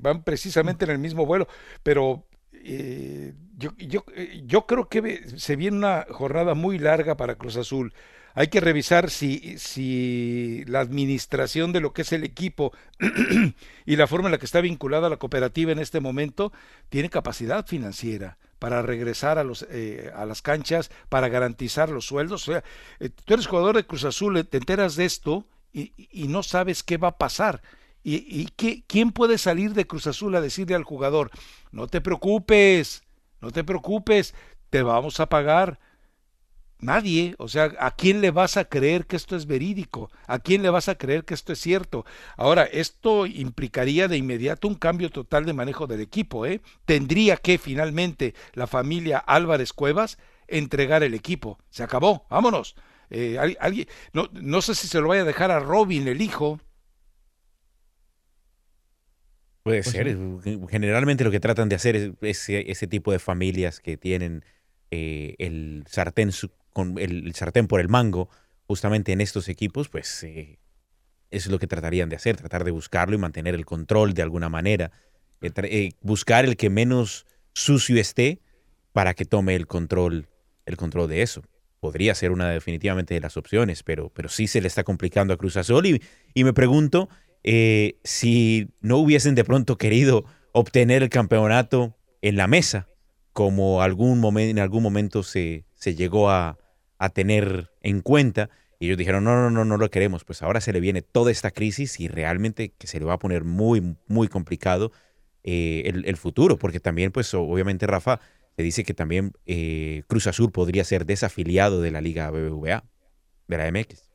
[0.00, 1.46] van precisamente en el mismo vuelo,
[1.84, 4.04] pero eh, yo, yo,
[4.44, 7.94] yo creo que se viene una jornada muy larga para Cruz Azul.
[8.38, 12.72] Hay que revisar si, si la administración de lo que es el equipo
[13.86, 16.52] y la forma en la que está vinculada la cooperativa en este momento
[16.90, 22.46] tiene capacidad financiera para regresar a, los, eh, a las canchas, para garantizar los sueldos.
[22.48, 22.64] O sea,
[23.00, 26.42] eh, tú eres jugador de Cruz Azul, eh, te enteras de esto y, y no
[26.42, 27.62] sabes qué va a pasar.
[28.02, 31.30] ¿Y, y qué- quién puede salir de Cruz Azul a decirle al jugador,
[31.72, 33.02] no te preocupes,
[33.40, 34.34] no te preocupes,
[34.70, 35.78] te vamos a pagar?
[36.78, 40.10] Nadie, o sea, ¿a quién le vas a creer que esto es verídico?
[40.26, 42.04] ¿A quién le vas a creer que esto es cierto?
[42.36, 46.60] Ahora, esto implicaría de inmediato un cambio total de manejo del equipo, ¿eh?
[46.84, 50.18] Tendría que finalmente la familia Álvarez Cuevas
[50.48, 51.58] entregar el equipo.
[51.70, 52.76] Se acabó, vámonos.
[53.10, 56.20] Eh, al- alguien, no, no sé si se lo vaya a dejar a Robin, el
[56.20, 56.60] hijo.
[59.62, 60.08] Puede Pues ser.
[60.08, 64.44] eh, Generalmente lo que tratan de hacer es ese, ese tipo de familias que tienen
[64.90, 68.28] eh, el sartén su- con el, sartén por el mango,
[68.66, 70.58] justamente en estos equipos, pues eh,
[71.30, 74.50] es lo que tratarían de hacer, tratar de buscarlo y mantener el control de alguna
[74.50, 74.92] manera,
[75.40, 77.24] Eh, eh, buscar el que menos
[77.54, 78.40] sucio esté
[78.92, 80.28] para que tome el control,
[80.66, 81.42] el control de eso.
[81.80, 85.38] Podría ser una definitivamente de las opciones, pero, pero sí se le está complicando a
[85.38, 86.02] Cruz Azul y,
[86.34, 87.08] y me pregunto
[88.02, 92.88] si no hubiesen de pronto querido obtener el campeonato en la mesa,
[93.32, 96.58] como en algún momento se, se llegó a,
[96.98, 100.60] a tener en cuenta, y ellos dijeron, no, no, no, no lo queremos, pues ahora
[100.60, 103.96] se le viene toda esta crisis y realmente que se le va a poner muy,
[104.06, 104.92] muy complicado
[105.44, 108.20] eh, el, el futuro, porque también, pues obviamente, Rafa,
[108.56, 112.84] se dice que también eh, Cruz Azul podría ser desafiliado de la Liga BBVA,
[113.48, 114.08] de la MX.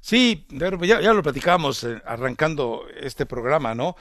[0.00, 3.96] Sí, ya, ya lo platicamos eh, arrancando este programa, ¿no?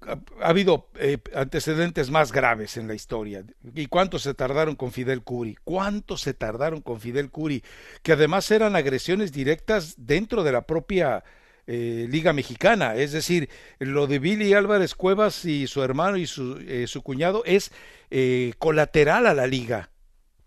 [0.00, 3.44] Ha, ha habido eh, antecedentes más graves en la historia.
[3.74, 5.56] ¿Y cuántos se tardaron con Fidel Curi?
[5.64, 7.62] ¿Cuántos se tardaron con Fidel Curi?
[8.02, 11.24] Que además eran agresiones directas dentro de la propia
[11.70, 12.94] eh, Liga Mexicana.
[12.94, 17.42] Es decir, lo de Billy Álvarez Cuevas y su hermano y su, eh, su cuñado
[17.44, 17.72] es
[18.10, 19.90] eh, colateral a la liga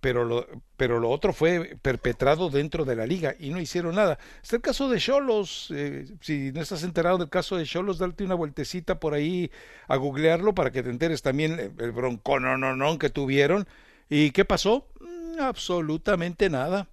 [0.01, 0.47] pero lo,
[0.77, 4.17] pero lo otro fue perpetrado dentro de la liga y no hicieron nada.
[4.41, 8.23] Está el caso de Cholos, eh, si no estás enterado del caso de Cholos, darte
[8.23, 9.51] una vueltecita por ahí
[9.87, 13.67] a googlearlo para que te enteres también el, el broncón no, no, no, que tuvieron.
[14.09, 14.87] ¿Y qué pasó?
[14.99, 16.89] Mm, absolutamente nada.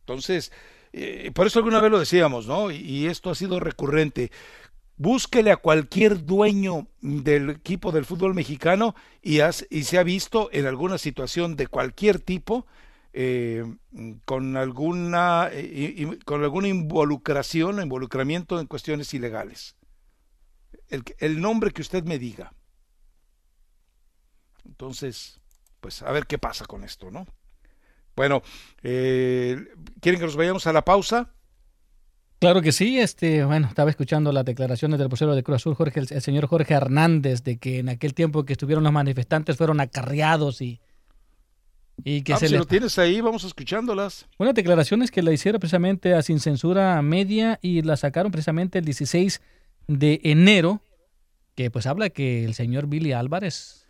[0.00, 0.52] Entonces,
[0.92, 2.70] eh, por eso alguna vez lo decíamos, ¿no?
[2.70, 4.30] Y esto ha sido recurrente.
[4.98, 9.40] Búsquele a cualquier dueño del equipo del fútbol mexicano y,
[9.70, 12.66] y se ha visto en alguna situación de cualquier tipo
[13.12, 13.64] eh,
[14.24, 15.50] con alguna
[16.24, 19.76] con alguna involucración o involucramiento en cuestiones ilegales.
[20.88, 22.52] el, el nombre que usted me diga.
[24.64, 25.40] Entonces,
[25.80, 27.26] pues a ver qué pasa con esto, ¿no?
[28.16, 28.42] Bueno,
[28.82, 29.66] eh,
[30.00, 31.34] ¿quieren que nos vayamos a la pausa?
[32.38, 36.00] Claro que sí, este, bueno, estaba escuchando las declaraciones del vocero de Cruz Azul, Jorge,
[36.00, 39.80] el, el, señor Jorge Hernández, de que en aquel tiempo que estuvieron los manifestantes fueron
[39.80, 40.78] acarreados y,
[42.04, 42.60] y que ah, se si les...
[42.60, 44.26] lo tienes ahí, vamos escuchándolas.
[44.36, 48.84] Bueno, declaraciones que le hicieron precisamente a Sin Censura Media y la sacaron precisamente el
[48.84, 49.40] 16
[49.88, 50.82] de enero,
[51.54, 53.86] que pues habla que el señor Billy Álvarez...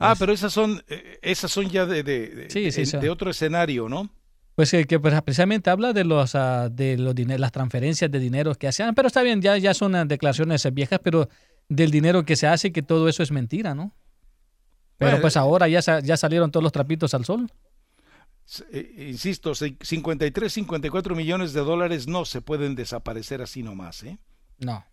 [0.00, 2.86] Ah, pues, pero esas son, eh, esas son ya de, de, de, Sí, sí, de-
[2.86, 2.96] sí.
[2.96, 4.10] de otro escenario, ¿no?
[4.54, 8.54] Pues que, que, pues, precisamente habla de los ah, de los las transferencias de dinero
[8.54, 11.28] que hacían, pero está bien, ya, ya son ah, declaraciones viejas, pero
[11.68, 13.92] del dinero que se hace, que todo eso es mentira, ¿no?
[14.96, 17.50] Pero Bueno, pues ahora ya, ya salieron todos los trapitos al sol.
[18.70, 24.18] Eh, insisto, se- 53, 54 millones de dólares no se pueden desaparecer así nomás, ¿eh?
[24.58, 24.84] No,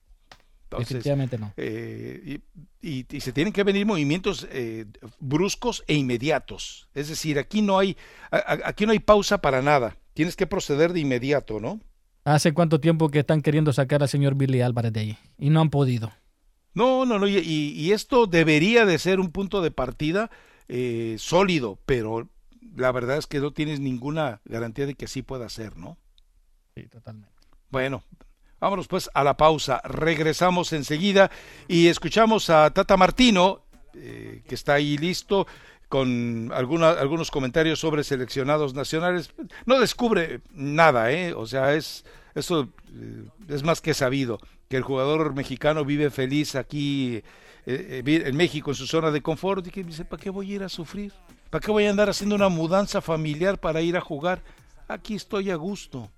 [0.71, 1.53] Entonces, definitivamente no.
[1.57, 2.39] eh,
[2.81, 4.85] y, y- y se tienen que venir movimientos eh,
[5.19, 6.87] bruscos e inmediatos.
[6.93, 7.97] Es decir, aquí no hay,
[8.31, 9.97] a- aquí no hay pausa para nada.
[10.13, 11.79] Tienes que proceder de inmediato, ¿no?
[12.23, 15.17] ¿Hace cuánto tiempo que están queriendo sacar al señor Billy Álvarez de ahí?
[15.37, 16.11] Y no han podido.
[16.73, 17.27] No, no, no.
[17.27, 20.29] Y esto debería de ser un punto de partida
[20.69, 22.29] eh, sólido, pero
[22.75, 25.97] la verdad es que no tienes ninguna garantía de que así pueda ser, ¿no?
[26.75, 27.33] Sí, totalmente.
[27.69, 28.03] Bueno,
[28.61, 29.81] vámonos pues a la pausa.
[29.83, 31.29] Regresamos enseguida
[31.67, 33.61] y escuchamos a Tata Martino,
[33.95, 35.47] eh, que está ahí listo
[35.89, 39.31] con alguna- algunos comentarios sobre seleccionados nacionales.
[39.65, 41.33] No descubre nada, ¿eh?
[41.33, 42.05] O sea, es
[42.35, 44.39] eso eh, es más que sabido
[44.69, 47.21] que el jugador mexicano vive feliz aquí
[47.65, 50.55] eh, en México en su zona de confort y que dice, ¿para qué voy a
[50.55, 51.11] ir a sufrir?
[51.49, 54.41] ¿Para qué voy a andar haciendo una mudanza familiar para ir a jugar?
[54.87, 56.09] Aquí estoy a gusto.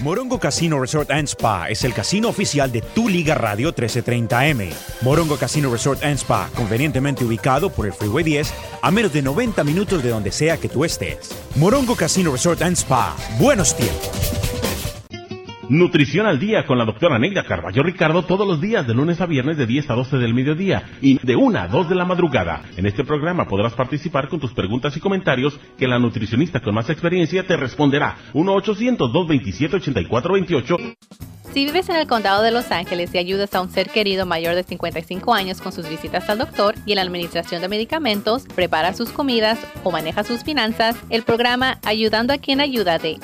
[0.00, 4.72] Morongo Casino Resort and Spa es el casino oficial de tu Liga Radio 1330M.
[5.02, 8.52] Morongo Casino Resort and Spa, convenientemente ubicado por el Freeway 10,
[8.82, 11.30] a menos de 90 minutos de donde sea que tú estés.
[11.54, 14.10] Morongo Casino Resort and Spa, buenos tiempos.
[15.72, 19.26] Nutrición al día con la doctora Neida Carballo Ricardo todos los días de lunes a
[19.26, 22.60] viernes de 10 a 12 del mediodía y de 1 a 2 de la madrugada.
[22.76, 26.90] En este programa podrás participar con tus preguntas y comentarios que la nutricionista con más
[26.90, 28.18] experiencia te responderá.
[28.34, 30.96] 1-800-227-8428.
[31.52, 34.54] Si vives en el condado de Los Ángeles y ayudas a un ser querido mayor
[34.54, 38.94] de 55 años con sus visitas al doctor y en la administración de medicamentos, prepara
[38.94, 43.18] sus comidas o maneja sus finanzas, el programa Ayudando a quien ayuda de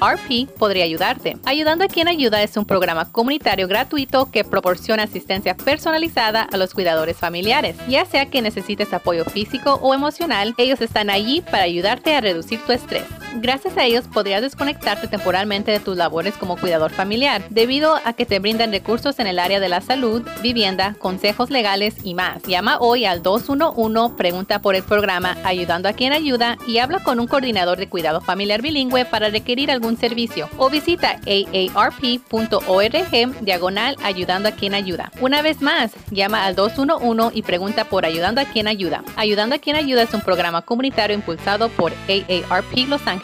[0.00, 1.36] AARP podría ayudarte.
[1.44, 6.74] Ayudando a quien ayuda es un programa comunitario gratuito que proporciona asistencia personalizada a los
[6.74, 7.74] cuidadores familiares.
[7.88, 12.60] Ya sea que necesites apoyo físico o emocional, ellos están allí para ayudarte a reducir
[12.64, 13.02] tu estrés.
[13.36, 18.26] Gracias a ellos podrías desconectarte temporalmente de tus labores como cuidador familiar, debido a que
[18.26, 22.44] te brindan recursos en el área de la salud, vivienda, consejos legales y más.
[22.44, 27.18] Llama hoy al 211, pregunta por el programa Ayudando a quien ayuda y habla con
[27.18, 33.04] un coordinador de cuidado familiar bilingüe para requerir algún servicio o visita aarp.org
[33.40, 35.10] diagonal ayudando a quien ayuda.
[35.20, 39.02] Una vez más, llama al 211 y pregunta por Ayudando a quien ayuda.
[39.16, 43.23] Ayudando a quien ayuda es un programa comunitario impulsado por AARP Los Ángeles.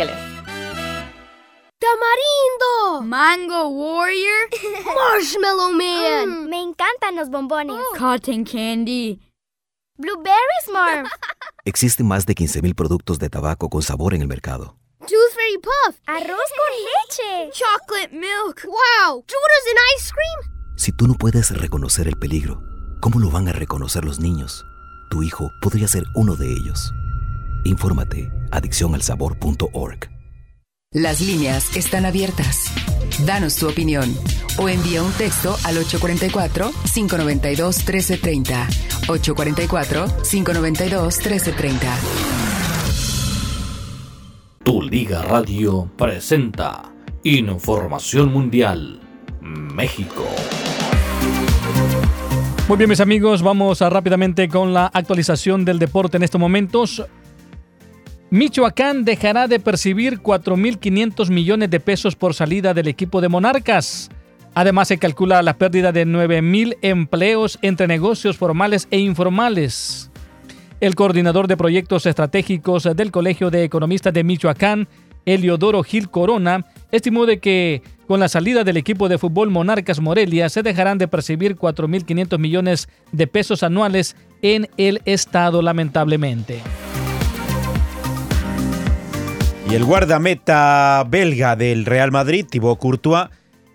[1.79, 3.03] ¡Tamarindo!
[3.03, 4.49] ¿Mango Warrior?
[4.97, 6.49] ¡Marshmallow Man!
[6.49, 7.77] me encantan los bombones.
[7.99, 9.21] Cotton Candy.
[9.99, 11.11] Blueberry Smurf.
[11.67, 14.79] Existen más de 15.000 productos de tabaco con sabor en el mercado.
[15.01, 15.97] Tooth Fairy Puff.
[16.07, 17.51] Arroz con leche.
[17.53, 18.65] Chocolate Milk.
[18.65, 19.25] Wow.
[19.29, 20.77] Jordans and Ice Cream.
[20.77, 22.63] Si tú no puedes reconocer el peligro,
[23.01, 24.65] ¿cómo lo van a reconocer los niños?
[25.11, 26.93] Tu hijo podría ser uno de ellos.
[27.65, 30.11] Infórmate adiccionalsabor.org.
[30.93, 32.65] Las líneas están abiertas.
[33.25, 34.13] Danos tu opinión
[34.59, 38.67] o envía un texto al 844-592-1330.
[39.07, 41.79] 844-592-1330.
[44.65, 49.01] Tu Liga Radio presenta Información Mundial
[49.41, 50.27] México.
[52.69, 57.05] Muy bien, mis amigos, vamos a rápidamente con la actualización del deporte en estos momentos.
[58.31, 64.09] Michoacán dejará de percibir 4.500 millones de pesos por salida del equipo de Monarcas.
[64.55, 70.13] Además, se calcula la pérdida de 9.000 empleos entre negocios formales e informales.
[70.81, 74.87] El coordinador de proyectos estratégicos del Colegio de Economistas de Michoacán,
[75.27, 80.49] Eliodoro Gil Corona, estimó de que con la salida del equipo de fútbol Monarcas Morelia
[80.49, 86.61] se dejarán de percibir 4.500 millones de pesos anuales en el estado, lamentablemente.
[89.71, 93.29] Y el guardameta belga del Real Madrid, Thibaut Courtois,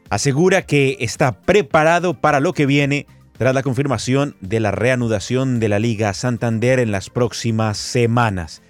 [0.10, 3.08] asegura que está preparado para lo que viene
[3.38, 8.62] tras la confirmación de la reanudación de la Liga Santander en las próximas semanas.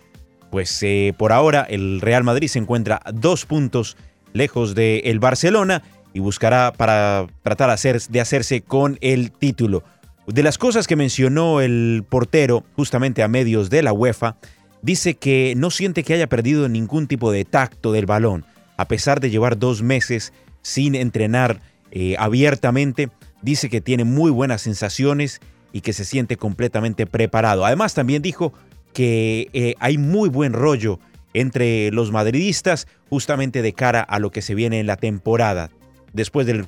[0.52, 3.98] Pues eh, por ahora el Real Madrid se encuentra dos puntos
[4.34, 5.82] lejos del Barcelona
[6.14, 9.84] y buscará para tratar de hacerse con el título.
[10.28, 14.38] De las cosas que mencionó el portero justamente a medios de la UEFA,
[14.86, 18.46] dice que no siente que haya perdido ningún tipo de tacto del balón,
[18.78, 20.32] a pesar de llevar dos meses
[20.62, 21.60] sin entrenar
[21.92, 23.10] eh, abiertamente,
[23.42, 25.42] dice que tiene muy buenas sensaciones
[25.74, 27.66] y que se siente completamente preparado.
[27.66, 28.54] Además también dijo
[28.94, 31.00] que eh, hay muy buen rollo
[31.34, 35.72] entre los madridistas justamente de cara a lo que se viene en la temporada.
[36.14, 36.68] Después del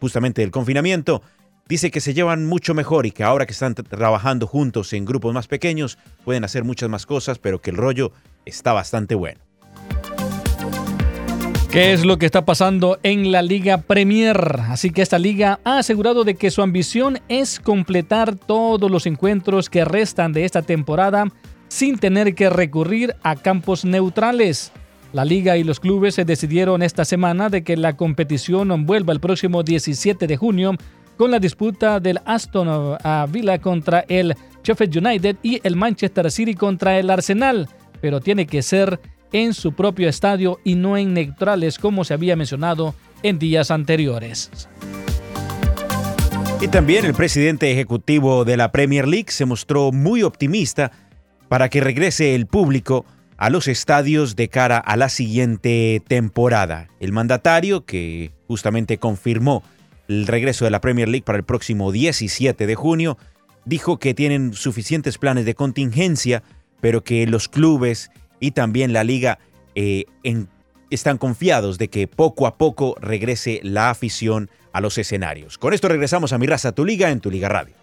[0.00, 1.22] justamente del confinamiento,
[1.68, 5.04] dice que se llevan mucho mejor y que ahora que están tra- trabajando juntos en
[5.04, 8.12] grupos más pequeños pueden hacer muchas más cosas, pero que el rollo
[8.44, 9.40] está bastante bueno.
[11.70, 14.60] ¿Qué es lo que está pasando en la Liga Premier?
[14.68, 19.68] Así que esta liga ha asegurado de que su ambición es completar todos los encuentros
[19.68, 21.26] que restan de esta temporada
[21.68, 24.72] sin tener que recurrir a campos neutrales.
[25.12, 29.20] La liga y los clubes se decidieron esta semana de que la competición vuelva el
[29.20, 30.72] próximo 17 de junio
[31.18, 32.96] con la disputa del Aston
[33.30, 37.68] Villa contra el Sheffield United y el Manchester City contra el Arsenal,
[38.00, 39.00] pero tiene que ser
[39.32, 44.50] en su propio estadio y no en neutrales como se había mencionado en días anteriores.
[46.60, 50.92] Y también el presidente ejecutivo de la Premier League se mostró muy optimista
[51.48, 53.04] para que regrese el público
[53.36, 56.88] a los estadios de cara a la siguiente temporada.
[57.00, 59.62] El mandatario, que justamente confirmó
[60.08, 63.18] el regreso de la Premier League para el próximo 17 de junio,
[63.64, 66.42] dijo que tienen suficientes planes de contingencia,
[66.80, 68.10] pero que los clubes
[68.40, 69.38] y también la liga
[69.74, 70.06] eh,
[70.90, 75.58] están confiados de que poco a poco regrese la afición a los escenarios.
[75.58, 77.74] Con esto regresamos a Mi Raza, Tu Liga, en Tu Liga Radio.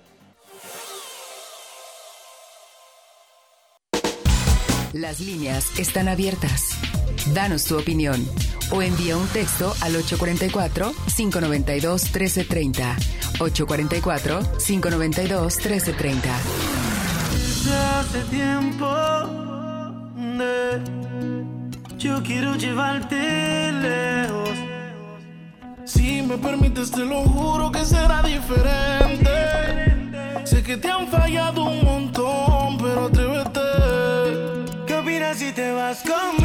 [4.93, 6.69] Las líneas están abiertas.
[7.34, 8.26] Danos tu opinión
[8.72, 12.96] o envía un texto al 844-592-1330.
[13.40, 16.22] 844-592-1330.
[18.00, 18.88] hace tiempo
[20.38, 20.80] de
[21.98, 24.50] yo quiero llevarte lejos.
[25.86, 29.32] Si me permites, te lo juro que será diferente.
[30.46, 33.60] Sé que te han fallado un montón, pero atrévete.
[34.86, 36.44] ¿Qué opinas si te vas conmigo?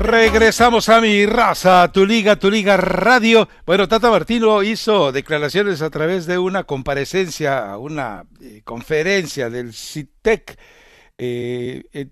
[0.00, 3.48] Regresamos a mi raza, tu liga, tu liga radio.
[3.66, 10.56] Bueno, Tata Martino hizo declaraciones a través de una comparecencia, una eh, conferencia del CITEC.
[11.18, 12.06] Eh, eh,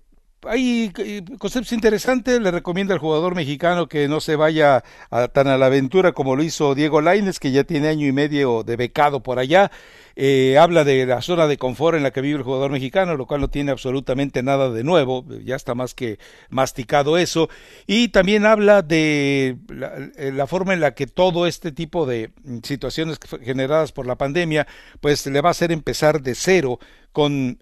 [0.47, 5.47] hay eh, conceptos interesantes, le recomienda al jugador mexicano que no se vaya a- tan
[5.47, 8.75] a la aventura como lo hizo Diego Laines, que ya tiene año y medio de
[8.75, 9.71] becado por allá.
[10.19, 13.27] Eh, habla de la zona de confort en la que vive el jugador mexicano, lo
[13.27, 16.17] cual no tiene absolutamente nada de nuevo, ya está más que
[16.49, 17.49] masticado eso.
[17.85, 22.31] Y también habla de la, eh, la forma en la que todo este tipo de
[22.63, 24.65] situaciones generadas por la pandemia,
[25.01, 26.79] pues le va a hacer empezar de cero
[27.11, 27.59] con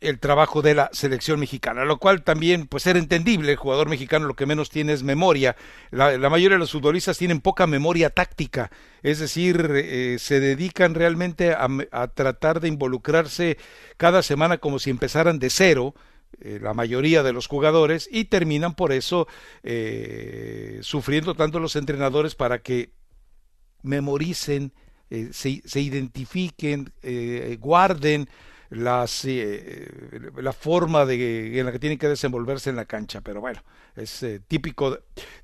[0.00, 4.26] el trabajo de la selección mexicana, lo cual también pues era entendible, el jugador mexicano
[4.26, 5.56] lo que menos tiene es memoria,
[5.90, 8.70] la, mayoría de los futbolistas tienen poca memoria táctica,
[9.02, 13.56] es decir, eh, se dedican realmente a, tratar de involucrarse
[13.96, 15.94] cada semana como si empezaran de cero,
[16.40, 19.26] eh, la mayoría de los jugadores, y terminan por eso
[19.62, 22.92] eh, sufriendo tanto los entrenadores para que
[23.82, 24.72] memoricen,
[25.08, 26.92] se, se identifiquen,
[27.60, 28.28] guarden
[28.70, 29.88] las eh,
[30.36, 33.62] la forma de en la que tienen que desenvolverse en la cancha pero bueno
[33.94, 34.98] es eh, típico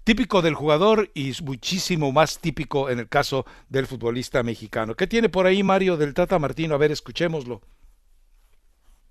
[0.04, 5.28] típico del jugador y muchísimo más típico en el caso del futbolista mexicano qué tiene
[5.28, 7.60] por ahí Mario del Tata Martino a ver escuchémoslo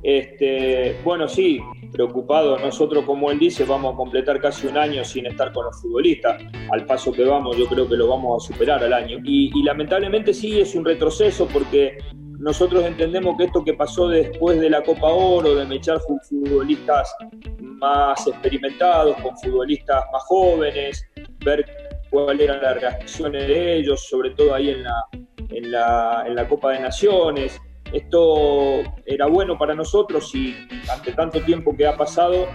[0.04, 1.60] Este, bueno, sí,
[1.92, 2.58] preocupado.
[2.58, 6.42] Nosotros, como él dice, vamos a completar casi un año sin estar con los futbolistas.
[6.72, 9.20] Al paso que vamos, yo creo que lo vamos a superar al año.
[9.24, 12.00] Y lamentablemente sí es un retroceso porque
[12.42, 17.16] nosotros entendemos que esto que pasó después de la Copa Oro, de mechar fu- futbolistas
[17.60, 21.06] más experimentados con futbolistas más jóvenes,
[21.46, 21.66] ver
[22.10, 25.04] cuáles eran las reacciones de ellos, sobre todo ahí en la,
[25.50, 27.60] en la, en la Copa de Naciones.
[27.94, 30.56] Esto era bueno para nosotros y
[30.90, 32.48] ante tanto tiempo que ha pasado,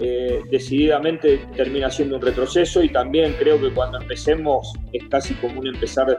[0.00, 5.60] eh, decididamente termina siendo un retroceso y también creo que cuando empecemos es casi como
[5.60, 6.18] un empezar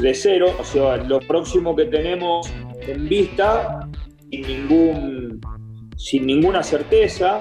[0.00, 0.54] de cero.
[0.58, 2.50] O sea, lo próximo que tenemos
[2.86, 3.88] en vista,
[4.30, 5.40] sin,
[5.96, 7.40] sin ninguna certeza,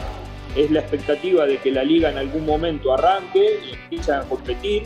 [0.55, 4.83] es la expectativa de que la liga en algún momento arranque y empiece a competir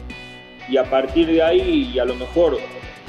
[0.69, 2.57] y a partir de ahí y a lo mejor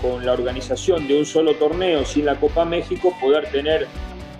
[0.00, 3.86] con la organización de un solo torneo sin la Copa México poder tener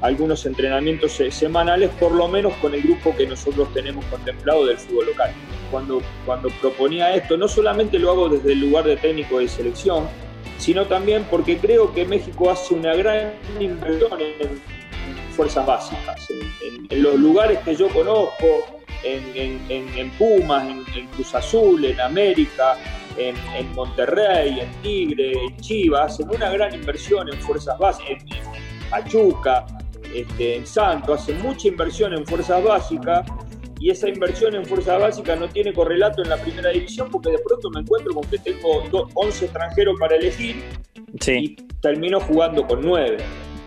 [0.01, 5.07] algunos entrenamientos semanales, por lo menos con el grupo que nosotros tenemos contemplado del fútbol
[5.07, 5.33] local.
[5.71, 10.07] Cuando, cuando proponía esto, no solamente lo hago desde el lugar de técnico de selección,
[10.59, 14.61] sino también porque creo que México hace una gran inversión en,
[15.35, 16.29] fuerzas básicas,
[16.91, 18.65] en, los lugares que yo conozco,
[19.03, 22.79] en, Pumas, en, Cruz Azul, en América,
[23.19, 29.67] en, Monterrey, en Tigre, en Chivas, hacen una gran inversión en fuerzas básicas, en Pachuca,
[30.21, 33.27] este, en Santo, hacen mucha inversión en fuerzas básicas
[33.79, 37.39] y esa inversión en fuerzas básicas no tiene correlato en la primera división porque de
[37.39, 38.83] pronto me encuentro con que tengo
[39.15, 40.65] 11 extranjeros para elegir
[41.27, 43.19] y termino jugando con 9.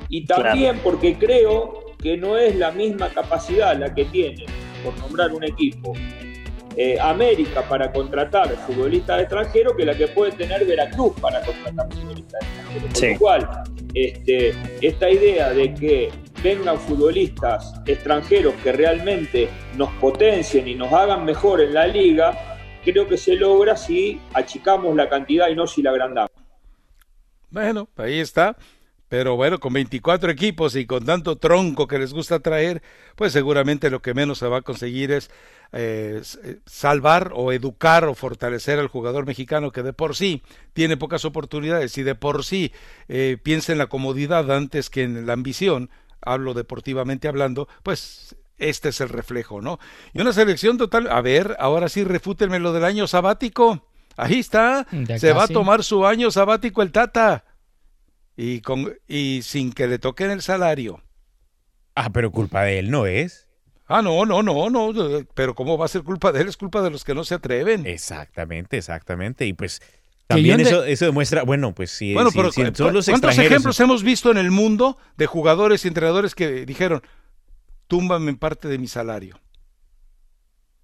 [0.10, 4.46] Y también porque creo que no es la misma capacidad la que tiene,
[4.84, 5.94] por nombrar un equipo,
[6.76, 12.42] eh, América para contratar futbolistas extranjeros que la que puede tener Veracruz para contratar futbolistas
[12.42, 12.94] extranjeros.
[12.94, 13.64] Por lo cual,
[13.94, 16.10] este, esta idea de que
[16.42, 23.08] vengan futbolistas extranjeros que realmente nos potencien y nos hagan mejor en la liga, creo
[23.08, 26.32] que se logra si achicamos la cantidad y no si la agrandamos.
[27.50, 28.56] Bueno, ahí está.
[29.10, 32.84] Pero bueno, con 24 equipos y con tanto tronco que les gusta traer,
[33.16, 35.32] pues seguramente lo que menos se va a conseguir es
[35.72, 40.44] eh, eh, salvar o educar o fortalecer al jugador mexicano que de por sí
[40.74, 42.72] tiene pocas oportunidades y de por sí
[43.08, 45.90] eh, piensa en la comodidad antes que en la ambición,
[46.22, 49.80] hablo deportivamente hablando, pues este es el reflejo, ¿no?
[50.14, 53.88] Y una selección total, a ver, ahora sí refútenme lo del año sabático.
[54.18, 54.86] Ahí está,
[55.18, 57.46] se va a tomar su año sabático el Tata
[58.36, 61.02] y, con, y sin que le toquen el salario.
[61.96, 63.48] Ah, pero culpa de él no es.
[63.88, 64.94] Ah, no, no, no, no,
[65.34, 66.48] pero ¿cómo va a ser culpa de él?
[66.48, 67.88] Es culpa de los que no se atreven.
[67.88, 69.46] Exactamente, exactamente.
[69.46, 69.82] Y pues
[70.30, 73.08] también eso, eso demuestra, bueno, pues sí, bueno, pero, ¿cuántos
[73.40, 77.02] ejemplos hemos visto en el mundo de jugadores y entrenadores que dijeron,
[77.88, 79.40] túmbame en parte de mi salario?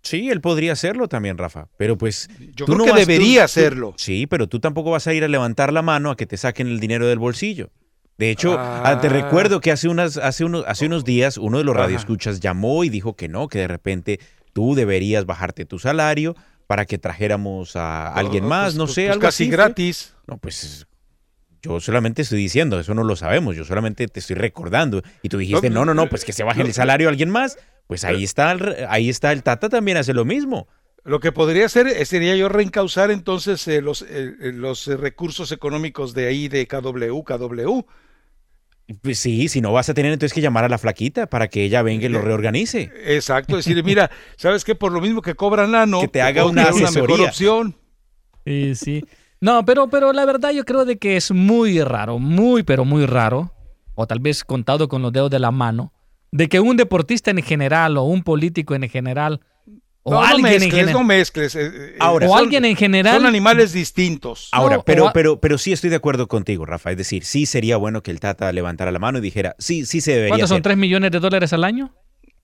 [0.01, 1.67] Sí, él podría hacerlo también, Rafa.
[1.77, 2.27] Pero pues.
[2.55, 3.93] Yo creo que debería hacerlo.
[3.97, 6.65] sí, pero tú tampoco vas a ir a levantar la mano a que te saquen
[6.67, 7.69] el dinero del bolsillo.
[8.17, 11.65] De hecho, ah, te recuerdo que hace, unas, hace, unos, hace unos días uno de
[11.65, 14.19] los radioescuchas llamó y dijo que no, que de repente
[14.53, 16.35] tú deberías bajarte tu salario
[16.67, 20.15] para que trajéramos a alguien más, pues, no pues, sé, pues algo casi gratis.
[20.27, 20.87] No, pues
[21.61, 25.01] yo solamente estoy diciendo, eso no lo sabemos, yo solamente te estoy recordando.
[25.21, 27.57] Y tú dijiste, no, no, no, pues que se baje el salario a alguien más.
[27.87, 30.67] Pues ahí está, el, ahí está el Tata también hace lo mismo.
[31.03, 36.15] Lo que podría hacer eh, sería yo reencauzar entonces eh, los, eh, los recursos económicos
[36.15, 37.85] de ahí de KW, KW.
[39.01, 41.63] Pues sí, si no vas a tener entonces que llamar a la flaquita para que
[41.63, 42.91] ella venga y lo reorganice.
[43.05, 44.75] Exacto, decirle, mira, ¿sabes qué?
[44.75, 47.75] Por lo mismo que cobra Nano, que te haga una, mejor opción.
[48.45, 49.03] Sí, sí.
[49.41, 53.07] No, pero, pero la verdad yo creo de que es muy raro, muy, pero muy
[53.07, 53.51] raro,
[53.95, 55.91] o tal vez contado con los dedos de la mano,
[56.31, 59.41] de que un deportista en general o un político en general
[60.07, 61.55] o alguien en general, no mezcles.
[61.55, 63.15] Eh, eh, Ahora, o alguien en general.
[63.15, 64.49] Son animales distintos.
[64.51, 66.91] Ahora, pero, pero, pero sí estoy de acuerdo contigo, Rafa.
[66.91, 70.01] Es decir, sí sería bueno que el Tata levantara la mano y dijera, sí, sí
[70.01, 70.29] se debería.
[70.33, 70.61] ¿Cuántos son?
[70.61, 71.91] ¿Tres millones de dólares al año?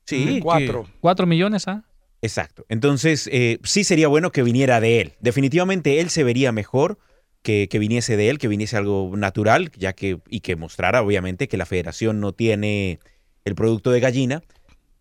[0.06, 0.88] Sí, cuatro.
[1.02, 1.84] ¿Cuatro millones, ah?
[2.24, 2.66] Exacto.
[2.68, 5.14] Entonces, eh, sí sería bueno que viniera de él.
[5.20, 6.98] Definitivamente él se vería mejor
[7.44, 11.48] que, que, viniese de él, que viniese algo natural, ya que, y que mostrara, obviamente,
[11.48, 13.00] que la federación no tiene
[13.46, 14.42] el producto de gallina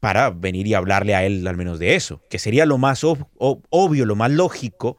[0.01, 4.07] para venir y hablarle a él al menos de eso, que sería lo más obvio,
[4.07, 4.99] lo más lógico,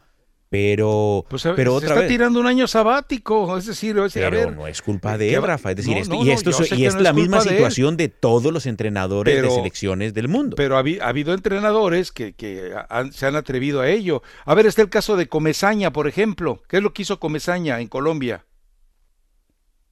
[0.52, 5.18] pero, pues, pero se está tirando un año sabático, es decir, pero no es culpa
[5.18, 8.66] de él, Rafa, es decir, y esto y es la misma situación de, todos los
[8.66, 10.58] entrenadores de selecciones del mundo.
[10.58, 12.74] Pero ha, habido entrenadores que, que
[13.14, 14.24] se han atrevido a ello.
[14.44, 16.62] A ver, está el caso de Comezaña, por ejemplo.
[16.68, 18.46] ¿Qué es lo que hizo Comezaña en Colombia?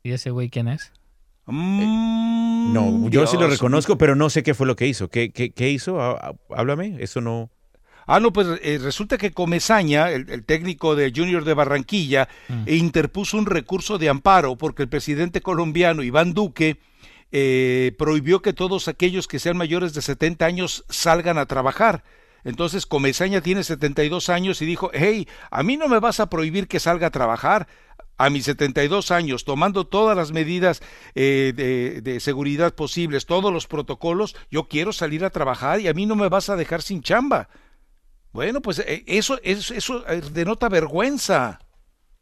[0.04, 0.92] ¿Y ese güey quién es?
[1.52, 5.10] Mm, no, yo sí lo reconozco, pero no sé qué fue lo que hizo.
[5.10, 6.00] ¿Qué, qué, hizo?
[6.50, 7.50] Háblame, eso no...
[8.06, 12.64] Ah, no, pues eh, resulta que Comezaña, el, técnico de Junior de Barranquilla, mm.
[12.68, 16.80] interpuso un recurso de amparo porque el presidente colombiano Iván Duque
[17.32, 22.04] eh, prohibió que todos aquellos que sean mayores de 70 años salgan a trabajar.
[22.44, 26.68] Entonces Comezaña tiene 72 años y dijo, hey, a mí no me vas a prohibir
[26.68, 27.68] que salga a trabajar,
[28.20, 30.82] a mis 72 años, tomando todas las medidas
[31.16, 35.94] eh, de, de seguridad posibles, todos los protocolos, yo quiero salir a trabajar y a
[35.94, 37.48] mí no me vas a dejar sin chamba.
[38.32, 41.60] Bueno, pues eh, eso, eso, eso eh, denota vergüenza.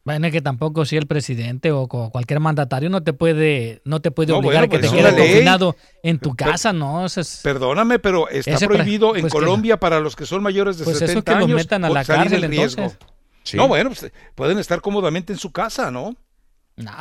[0.06, 4.10] Bueno, es que tampoco si el presidente o cualquier mandatario no te puede, no te
[4.12, 7.06] puede No, obligar a que pues te quedes confinado en tu casa, ¿no?
[7.06, 10.78] Eso es- Perdóname, pero está prohibido en pues que- Colombia para los que son mayores
[10.78, 12.98] de Pues eso 70 que los años metan a la cárcel, entonces.
[13.48, 13.58] Sí.
[13.58, 16.16] No, bueno, pues, pueden estar cómodamente en su casa, ¿no?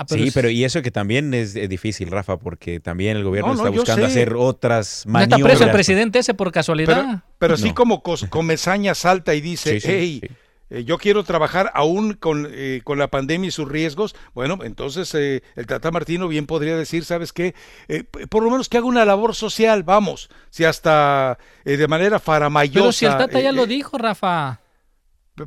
[0.08, 3.56] sí, pero y eso que también es eh, difícil, Rafa, porque también el gobierno No,
[3.56, 5.56] no, está buscando hacer otras ¿No está maniobras.
[5.58, 7.04] preso el presidente ese por casualidad?
[7.04, 7.74] Pero, pero así No.
[7.74, 10.34] como Comesaña salta y dice, Sí, sí, hey, sí.
[10.70, 15.14] eh, yo quiero trabajar aún con, eh, con la pandemia y sus riesgos, bueno, entonces
[15.14, 17.54] eh, el Tata Martino bien podría decir, ¿sabes qué?
[17.88, 21.36] Eh, por lo menos que haga una labor social, vamos, si hasta
[21.66, 22.80] eh, de manera faramayosa.
[22.80, 24.60] Pero si el Tata ya eh, lo dijo, Rafa.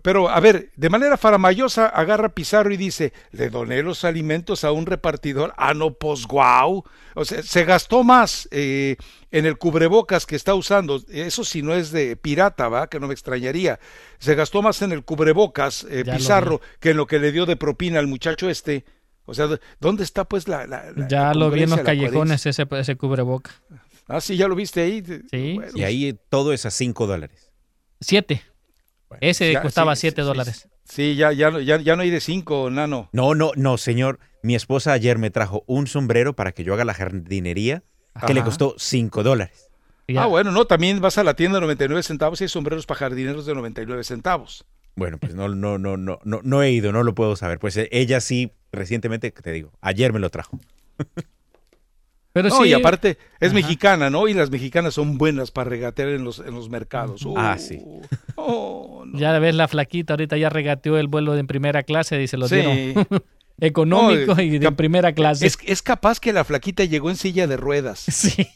[0.03, 4.71] Pero, a ver, de manera faramayosa agarra Pizarro y dice, le doné los alimentos a
[4.71, 5.51] un repartidor.
[5.57, 6.83] Ah, no, pues guau.
[7.15, 8.97] O sea, se gastó más eh,
[9.31, 11.01] en el cubrebocas que está usando.
[11.09, 12.87] Eso si no es de pirata, ¿va?
[12.87, 13.79] Que no me extrañaría.
[14.19, 17.55] Se gastó más en el cubrebocas eh, Pizarro que en lo que le dio de
[17.55, 18.85] propina al muchacho este.
[19.25, 19.47] O sea,
[19.79, 20.67] ¿dónde está pues la...
[20.67, 23.51] la- la- Ya la lo vi en los callejones ese, ese cubreboca.
[24.07, 25.03] Ah, sí, ya lo viste ahí.
[25.31, 25.59] Sí.
[25.75, 27.51] Y ahí todo es a 5 dólares.
[29.21, 30.67] Ese Ya, costaba sí, siete sí, dólares.
[30.83, 33.09] Sí, ya, ya, no- ya, ya no hay de cinco, nano.
[33.11, 34.19] No, no, no, señor.
[34.41, 37.83] Mi esposa ayer me trajo un sombrero para que yo haga la jardinería
[38.25, 39.69] que le costó 5 dólares.
[40.17, 42.99] Ah, bueno, no, también vas a la tienda de 99 centavos y hay sombreros para
[42.99, 44.65] jardineros de 99 centavos.
[44.95, 47.59] Bueno, pues no, no, no, no, no, no he ido, no lo puedo saber.
[47.59, 50.59] Pues eh, ella sí, recientemente, te digo, ayer me lo trajo.
[52.43, 52.69] Pero no, sí.
[52.69, 53.55] y aparte es Ajá.
[53.55, 54.27] mexicana, ¿no?
[54.27, 57.25] Y las mexicanas son buenas para regatear en los, en los mercados.
[57.35, 57.81] Ah, Uh, sí.
[58.35, 59.17] oh, no.
[59.19, 62.47] Ya ves la flaquita, ahorita ya regateó el vuelo en primera clase y se lo
[62.47, 62.55] Sí.
[62.55, 63.07] dieron
[63.61, 65.47] económico No, y de primera clase.
[65.47, 68.05] Es, es capaz que la flaquita llegó en silla de ruedas.
[68.19, 68.47] Sí.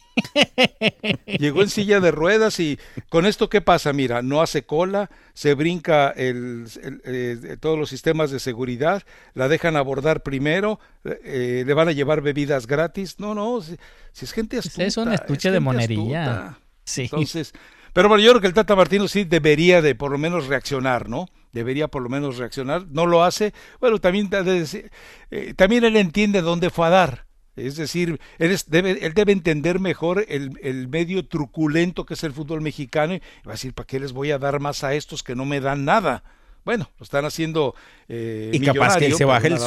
[1.40, 2.78] Llegó en silla de ruedas y
[3.10, 7.90] con esto qué pasa, mira, no hace cola, se brinca el, el, eh, todos los
[7.90, 9.02] sistemas de seguridad,
[9.34, 13.20] la dejan abordar primero, eh, le van a llevar bebidas gratis.
[13.20, 13.76] No, no, si,
[14.12, 14.84] si es gente astuta.
[14.84, 16.24] es un estuche es de monería.
[16.24, 16.60] astuta.
[16.86, 17.02] Sí.
[17.04, 17.54] Entonces,
[17.94, 21.10] pero bueno, yo creo que el Tata Martino sí debería de por lo menos reaccionar,
[21.10, 21.28] ¿no?
[21.52, 22.88] Debería por lo menos reaccionar.
[22.90, 23.54] No lo hace.
[23.80, 24.30] Bueno, también,
[25.32, 27.26] eh, también él entiende dónde fue a dar.
[27.56, 32.24] Es decir, él, es- debe, él debe entender mejor el, el medio truculento que es
[32.24, 34.96] el fútbol mexicano y va a decir, ¿para qué les voy a dar más a
[34.96, 36.24] estos que no me dan nada?
[36.66, 37.76] Bueno, lo están haciendo
[38.08, 39.62] eh, Y capaz que él se baje el más.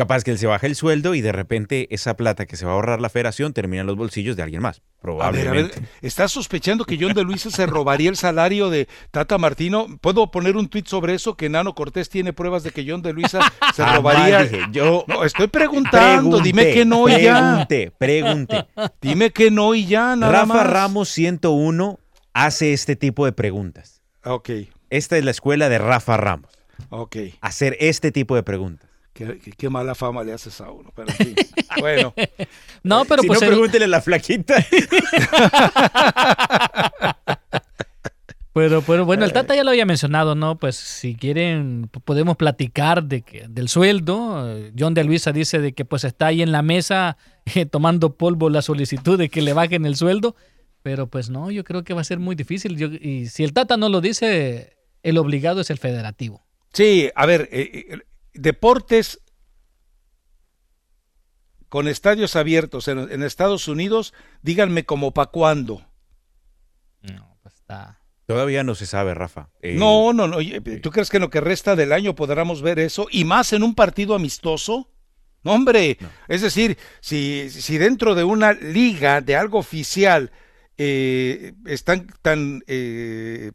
[0.00, 2.72] Capaz que él se baje el sueldo y de repente esa plata que se va
[2.72, 4.78] a ahorrar la federación termina en los bolsillos de alguien más.
[4.78, 5.76] A ver, Probablemente.
[5.76, 9.86] a ver, ¿estás sospechando que John de Luisa se robaría el salario de Tata Martino?
[10.00, 11.36] ¿Puedo poner un tuit sobre eso?
[11.36, 13.40] Que Nano Cortés tiene pruebas de que John de Luisa
[13.74, 14.42] se Jamás robaría.
[14.44, 17.66] dije, yo No, estoy preguntando, dime que no y ya.
[17.68, 18.66] Pregunté, pregunté.
[19.00, 20.66] Dime que no y ya, nada Rafa más.
[20.70, 21.98] Ramos 101
[22.34, 24.02] hace este tipo de preguntas.
[24.24, 24.50] Ok,
[24.90, 26.50] Esta es la escuela de Rafa Ramos.
[26.90, 27.16] ok.
[27.40, 28.89] Hacer este tipo de preguntas.
[29.12, 31.34] Qué, qué- qué mala fama le haces a uno, pero en fin.
[31.80, 32.14] Bueno,
[32.82, 34.54] No, pero si pues no, el- pregúntele a la flaquita.
[38.52, 40.58] Pero, pero bueno, el Tata ya lo había mencionado, ¿no?
[40.58, 44.44] Pues si quieren, podemos platicar de que, del sueldo.
[44.56, 47.16] Eh, John de Luisa dice de que pues está ahí en la mesa
[47.54, 50.34] eh, tomando polvo la solicitud de que le bajen el sueldo.
[50.82, 52.76] Pero pues no, yo creo que va a ser muy difícil.
[52.76, 56.44] Yo- y si el Tata no lo dice, el obligado es el federativo.
[56.72, 57.98] sí, a ver, eh, eh,
[58.34, 59.20] deportes
[61.68, 64.12] con estadios abiertos en, en Estados Unidos,
[64.42, 65.86] díganme como pa' cuándo.
[67.02, 68.00] No, pues está.
[68.26, 69.50] Todavía no se sabe, Rafa.
[69.60, 70.36] Eh, No, no, no.
[70.36, 73.06] oye, ¿Tú crees que en lo que resta del año podremos ver eso?
[73.10, 74.92] ¿Y más en un partido amistoso?
[75.42, 75.96] No, hombre.
[76.28, 80.30] Es decir, si, si dentro de una liga, de algo oficial,
[80.76, 83.52] eh, están tan eh,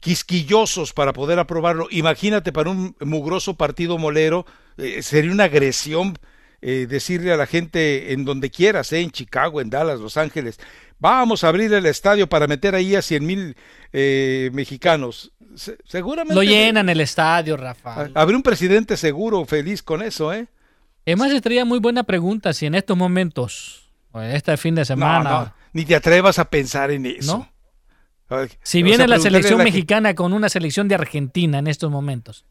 [0.00, 4.46] quisquillosos para poder aprobarlo, imagínate para un mugroso partido molero,
[4.78, 6.18] eh, sería una agresión
[6.62, 10.58] eh, decirle a la gente en donde quieras, eh, en Chicago, en Dallas, Los Ángeles,
[10.98, 13.56] vamos a abrir el estadio para meter ahí a 100 mil
[13.92, 15.32] eh, mexicanos.
[15.54, 18.08] Se- seguramente Lo llenan el estadio, Rafa.
[18.14, 20.48] Habrá un presidente seguro, feliz con eso, ¿eh?
[21.06, 24.84] Es más, estaría muy buena pregunta si en estos momentos, o en este fin de
[24.84, 27.46] semana, No, no, ni te atrevas a pensar en eso.
[27.46, 27.49] Ay,
[28.62, 31.90] si o viene sea, la selección la mexicana con una selección de Argentina en estos
[31.90, 32.44] momentos,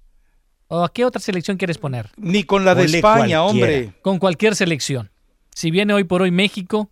[0.68, 2.10] ¿o a qué otra selección quieres poner?
[2.18, 3.44] Ni con la de España, cualquiera.
[3.44, 3.94] hombre.
[4.02, 5.12] Con cualquier selección.
[5.54, 6.90] Si viene hoy por hoy México,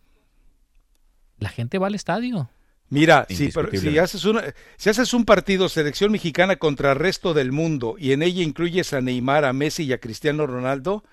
[1.40, 2.50] la gente va al estadio.
[2.90, 4.44] Mira, si haces una,
[4.78, 8.94] si haces un partido selección mexicana contra el resto del mundo y en ella incluyes
[8.94, 11.04] a Neymar, a Messi y a Cristiano Ronaldo,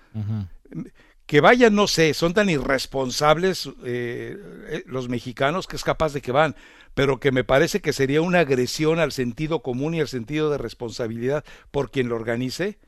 [1.25, 4.37] que vayan, no sé, son tan irresponsables eh,
[4.69, 6.55] eh, los mexicanos que es capaz de que van,
[6.95, 10.57] pero que me parece que sería una agresión al sentido común y al sentido de
[10.57, 12.79] responsabilidad por quien lo organice.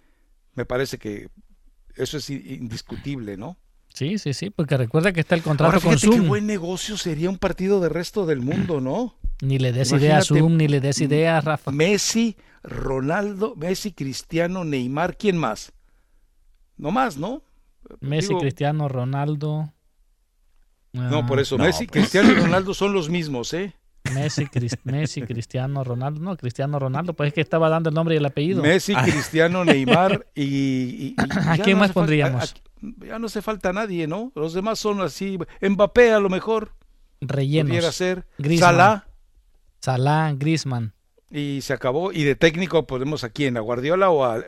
[0.55, 1.29] Me parece que
[1.95, 3.57] eso es indiscutible, ¿no?
[3.93, 6.27] Sí, sí, sí, porque recuerda que está el contrato Ahora con fíjate qué Zoom.
[6.27, 9.15] buen negocio sería un partido de resto del mundo, ¿no?
[9.41, 11.71] Ni le des idea a Zoom, ni le des idea a Rafa.
[11.71, 15.73] Messi, Ronaldo, Messi, Cristiano, Neymar, ¿quién más?
[16.77, 17.43] No más, ¿no?
[17.99, 19.73] Messi, Digo, Cristiano, Ronaldo.
[20.93, 21.91] No, por Ah, eso, no, Messi, pues.
[22.09, 23.73] Cristiano y Ronaldo son los mismos, ¿eh?
[24.13, 24.47] Messi,
[24.83, 26.19] Messi, Cristiano, Ronaldo.
[26.21, 28.61] No, Cristiano Ronaldo, pues es que estaba dando el nombre y el apellido.
[28.61, 30.43] Messi, Cristiano, Neymar y...
[30.43, 31.15] y- y-
[31.47, 32.53] ¿A quién no más falta- pondríamos?
[32.53, 34.31] a- ya no hace falta nadie, ¿no?
[34.35, 35.37] Los demás son así.
[35.61, 36.73] Mbappé a lo mejor.
[37.21, 37.69] Rellenos.
[37.69, 38.25] Pudiera ser.
[38.37, 38.69] Griezmann.
[38.71, 39.05] Salah.
[39.81, 40.93] Salah, Griezmann.
[41.31, 42.11] Y se acabó.
[42.11, 44.43] Y de técnico ponemos a quién, a Guardiola o a,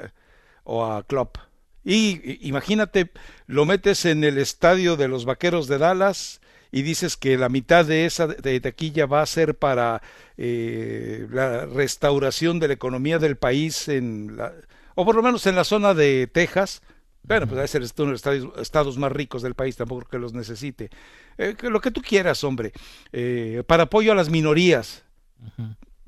[0.63, 1.37] o a Klopp.
[1.83, 3.11] Y imagínate,
[3.47, 6.39] lo metes en el estadio de los Vaqueros de Dallas
[6.71, 10.01] y dices que la mitad de esa de taquilla va a ser para
[10.37, 14.53] eh, la restauración de la economía del país en la,
[14.95, 16.81] o por lo menos en la zona de Texas.
[17.23, 20.33] Bueno, pues debe ser uno de los estados más ricos del país, tampoco que los
[20.33, 20.89] necesite.
[21.37, 22.71] Eh, que lo que tú quieras, hombre.
[23.11, 25.03] Eh, para apoyo a las minorías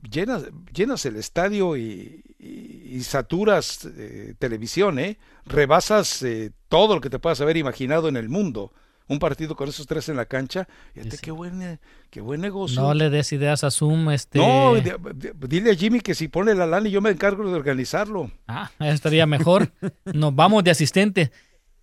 [0.10, 5.18] llenas, llenas el estadio y, y- y saturas eh, televisión, ¿eh?
[5.46, 8.74] Rebasas eh, todo lo que te puedas haber imaginado en el mundo.
[9.12, 11.80] Un partido con esos tres en la cancha, fíjate qué buen,
[12.10, 12.82] qué buen negocio.
[12.82, 14.40] No le des ideas a Zoom, este.
[14.40, 17.46] No, de- de- dile a Jimmy que si pone la lana y yo me encargo
[17.50, 18.32] de organizarlo.
[18.48, 19.72] Ah, estaría mejor.
[20.06, 21.32] Nos vamos de asistente.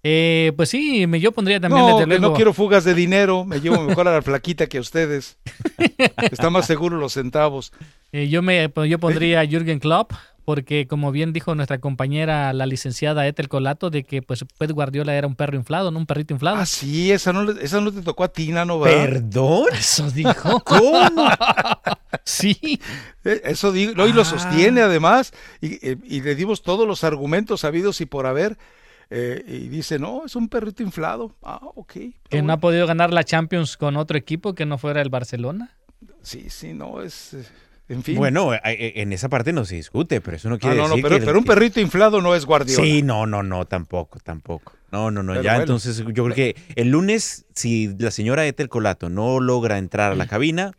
[0.03, 2.29] Eh, pues sí, me- yo pondría también No, desde que luego.
[2.29, 5.37] no quiero fugas de dinero, me llevo mejor a la flaquita que a ustedes.
[6.31, 7.73] Está más seguro los centavos.
[8.13, 10.13] Eh, yo me pues, yo pondría a Jürgen Klopp
[10.49, 15.15] porque como bien dijo nuestra compañera la licenciada Ethel Colato de que pues Pep Guardiola
[15.15, 16.57] era un perro inflado, no un perrito inflado.
[16.57, 19.05] Ah, sí, esa no, le- esa no te tocó a ti, Nano, ¿verdad?
[19.05, 19.67] ¿Perdón?
[19.75, 20.61] Eso dijo.
[20.65, 21.07] ¿Cómo?
[22.25, 22.81] sí.
[23.25, 24.25] Eh, Eso digo, no, y lo Ah.
[24.25, 28.57] sostiene además, y, eh, y le dimos todos los argumentos habidos y por haber,
[29.11, 31.35] eh, y dice, no, es un perrito inflado.
[31.43, 31.93] Ah, ok.
[32.31, 35.77] Que no ha podido ganar la Champions con otro equipo que no fuera el Barcelona.
[36.23, 37.45] Sí, sí, no, es, eh,
[37.89, 38.17] en fin.
[38.17, 40.83] Bueno, eh, eh, en esa parte no se discute, pero eso no Ah, quiere no,
[40.83, 41.27] no, decir pero, que...
[41.27, 42.85] pero un perrito inflado no es Guardiola.
[42.85, 44.73] Sí, no, no, no, tampoco, tampoco.
[44.91, 45.63] No, no, no, Pero ya bueno.
[45.65, 50.15] entonces yo creo que el lunes, si la señora Ethel Colato no logra entrar a
[50.15, 50.73] la cabina,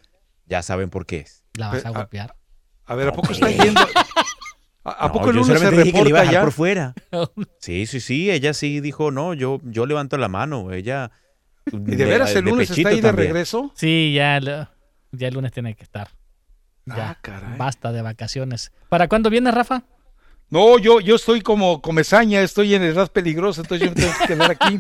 [0.48, 1.44] ya saben por qué es.
[1.54, 2.36] La vas a Pe- ah, golpear.
[2.86, 3.82] A ver, ¿a poco está yendo?
[4.84, 6.34] ¿A, a No, poco el yo lunes se dije que le iba a reporta dejar
[6.34, 6.42] ya?
[6.42, 6.94] por fuera.
[7.60, 11.12] Sí, sí, sí, ella sí dijo, no, yo, yo levanto la mano, ella...
[11.72, 13.72] ¿Y de veras el lunes está ahí de regreso?
[13.76, 14.68] Sí, ya, lo-
[15.12, 16.10] ya el lunes tiene que estar.
[16.96, 17.58] Ya, Ah, caray.
[17.58, 18.72] basta de vacaciones.
[18.90, 19.84] ¿Para cuándo viene, Rafa?
[20.50, 24.34] No, yo, yo estoy como comezaña, estoy en edad peligrosa, entonces yo me tengo que
[24.34, 24.80] quedar aquí.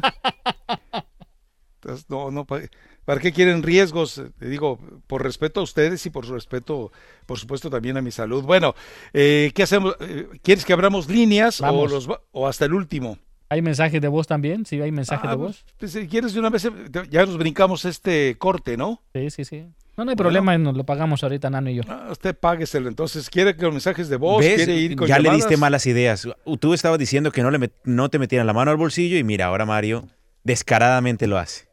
[1.81, 2.61] Entonces, no, no, pa-
[3.05, 4.21] ¿para qué quieren riesgos?
[4.37, 6.91] Te digo, por respeto a ustedes y por respeto,
[7.25, 8.43] por supuesto, también a mi salud.
[8.43, 8.75] Bueno,
[9.13, 9.95] eh, ¿qué hacemos?
[10.01, 13.17] Eh, ¿Quieres que abramos líneas o, los, o hasta el último?
[13.49, 14.65] ¿Hay mensajes de voz también?
[14.65, 15.65] Sí, hay mensajes Ah, de voz.
[15.77, 16.67] pues, si quieres de una vez,
[17.09, 19.01] ya nos brincamos este corte, ¿no?
[19.13, 19.65] Sí, sí, sí.
[19.97, 21.81] No, no hay problema, nos lo pagamos ahorita, Nano y yo.
[21.89, 24.39] Ah, usted págueselo, entonces, ¿quiere que los mensajes de voz?
[24.39, 24.55] ¿Ves?
[24.55, 26.27] ¿Quiere ir con ya le diste malas ideas.
[26.59, 29.23] Tú estabas diciendo que no, le met- no te metieran la mano al bolsillo y
[29.23, 30.07] mira, ahora Mario
[30.43, 31.67] descaradamente lo hace.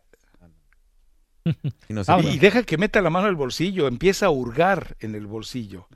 [1.89, 5.27] Y no y deja que meta la mano al bolsillo, empieza a hurgar en el
[5.29, 5.87] bolsillo.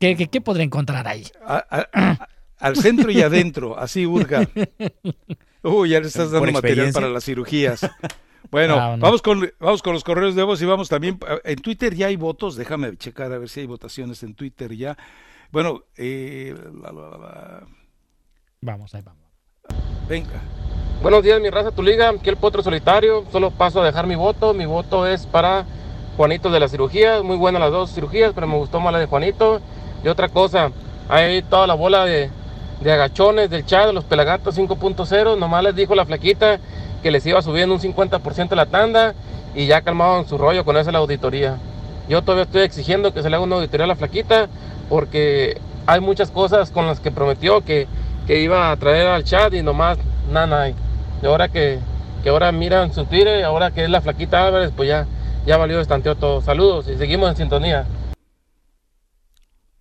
[0.00, 1.24] ¿Qué, qué, qué podré encontrar ahí?
[1.46, 2.28] A- a- a-
[2.58, 4.48] al centro y adentro, así hurga.
[5.62, 7.88] Uy, ya le estás ¿Por dando material para las cirugías.
[8.50, 9.02] Bueno, Ah, no.
[9.02, 12.06] vamos con vamos con los correos de voz y vamos también eh, en Twitter ya
[12.08, 14.96] hay votos, déjame checar a ver si hay votaciones en Twitter ya.
[15.50, 17.66] Bueno, eh, la, la, la, la.
[18.60, 19.22] Vamos, ahí vamos.
[20.08, 20.40] venga.
[21.02, 22.10] Buenos días, mi raza, tu liga.
[22.10, 23.24] Aquí el potro solitario.
[23.32, 24.54] Solo paso a dejar mi voto.
[24.54, 25.66] Mi voto es para
[26.16, 27.22] Juanito de la cirugía.
[27.22, 29.60] Muy buenas las dos cirugías, pero me gustó más la de Juanito.
[30.04, 30.70] Y otra cosa,
[31.08, 32.30] hay toda la bola de,
[32.84, 35.38] de agachones del chat, de los pelagatos 5.0.
[35.38, 36.60] Nomás les dijo la flaquita
[37.02, 39.14] que les iba subiendo un 50% la tanda
[39.54, 41.56] y ya calmaron su rollo con esa la auditoría.
[42.08, 44.48] Yo todavía estoy exigiendo que se le haga una auditoría a la flaquita
[44.90, 47.88] porque hay muchas cosas con las que prometió que,
[48.26, 49.96] que iba a traer al chat y nomás
[50.30, 50.74] nada hay.
[51.22, 51.78] Y ahora que,
[52.22, 55.06] que ahora miran su Twitter, ahora que es la flaquita Álvarez, pues ya,
[55.46, 56.42] ya valió estanteo todo.
[56.42, 57.86] Saludos y seguimos en sintonía.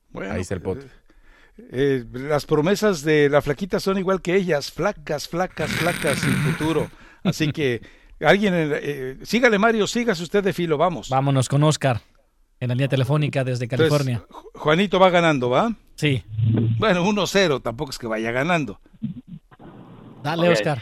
[0.09, 0.87] Bueno, Ahí está el potro.
[1.71, 6.87] Eh, las promesas de la flaquita son igual que ellas, flacas, flacas, flacas sin futuro.
[7.23, 7.81] Así que
[8.19, 11.09] alguien, eh, sígale Mario, sígase usted de filo, vamos.
[11.09, 12.01] Vámonos con Oscar.
[12.59, 14.23] en la línea telefónica desde California.
[14.29, 15.73] Ju- Juanito va ganando, ¿va?
[15.95, 16.23] Sí.
[16.79, 18.79] Bueno, 1-0, tampoco es que vaya ganando.
[20.23, 20.49] Dale.
[20.49, 20.81] Oscar.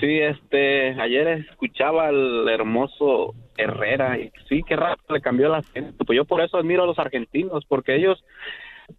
[0.00, 6.04] Sí, este, ayer escuchaba al hermoso Herrera y sí, qué rápido le cambió el acento.
[6.04, 8.22] Pues yo por eso admiro a los argentinos, porque ellos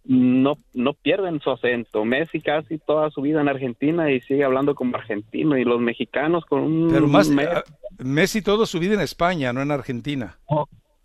[0.04, 2.04] no, no pierden su acento.
[2.04, 6.44] Messi casi toda su vida en Argentina y sigue hablando como argentino y los mexicanos
[6.44, 6.90] con un...
[6.90, 7.62] Pero más, ah,
[7.98, 10.38] Messi todo su vida en España, no en Argentina.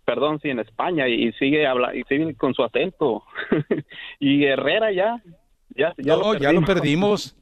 [0.04, 3.24] perdón, sí, en España y sigue habla, y sigue con su acento.
[4.20, 5.22] y Herrera ya,
[5.76, 7.36] ya, ya no, ya lo perdimos.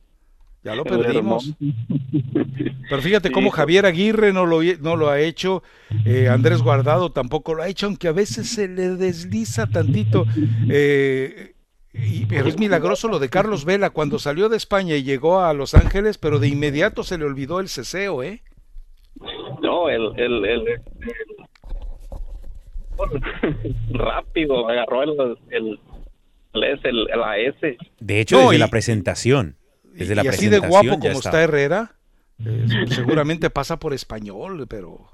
[0.64, 1.52] Ya lo perdimos.
[2.88, 3.50] Pero fíjate cómo.
[3.50, 5.62] Javier Aguirre no lo, no lo ha hecho,
[6.04, 10.24] eh, Andrés Guardado tampoco lo ha hecho, aunque a veces se le desliza tantito.
[10.68, 11.54] Eh,
[11.94, 15.52] y- pero es milagroso lo de Carlos Vela cuando salió de España y llegó a
[15.52, 18.42] Los Ángeles, pero de inmediato se le olvidó el ceseo, ¿eh?
[19.62, 20.80] No, el, el, el, el-
[23.92, 25.80] rápido agarró el, el,
[26.54, 27.76] el, S, el- la S.
[28.00, 29.56] De hecho, No, desde y- la presentación.
[29.92, 31.28] Desde la y así de guapo como está.
[31.30, 31.92] está Herrera,
[32.44, 35.10] eh, seguramente pasa por español, pero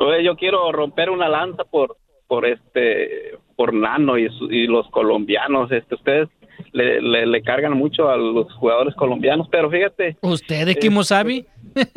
[0.00, 1.96] Oye, yo quiero romper una lanza por
[2.26, 5.70] por este por Nano y, su- y los colombianos.
[5.72, 6.28] Este, ustedes
[6.72, 11.46] le, le, le cargan mucho a los jugadores colombianos, pero fíjate, ¿Usted, Kimosabi?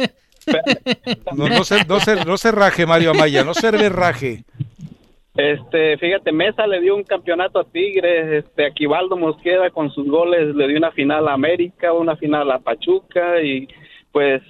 [1.36, 4.44] no, no se, no, se, no se raje Mario Amaya, no se raje.
[5.36, 10.56] Este, fíjate, Mesa le dio un campeonato a Tigres, este, Aquivaldo Mosqueda con sus goles
[10.56, 13.68] le dio una final a América, una final a Pachuca y
[14.12, 14.44] pues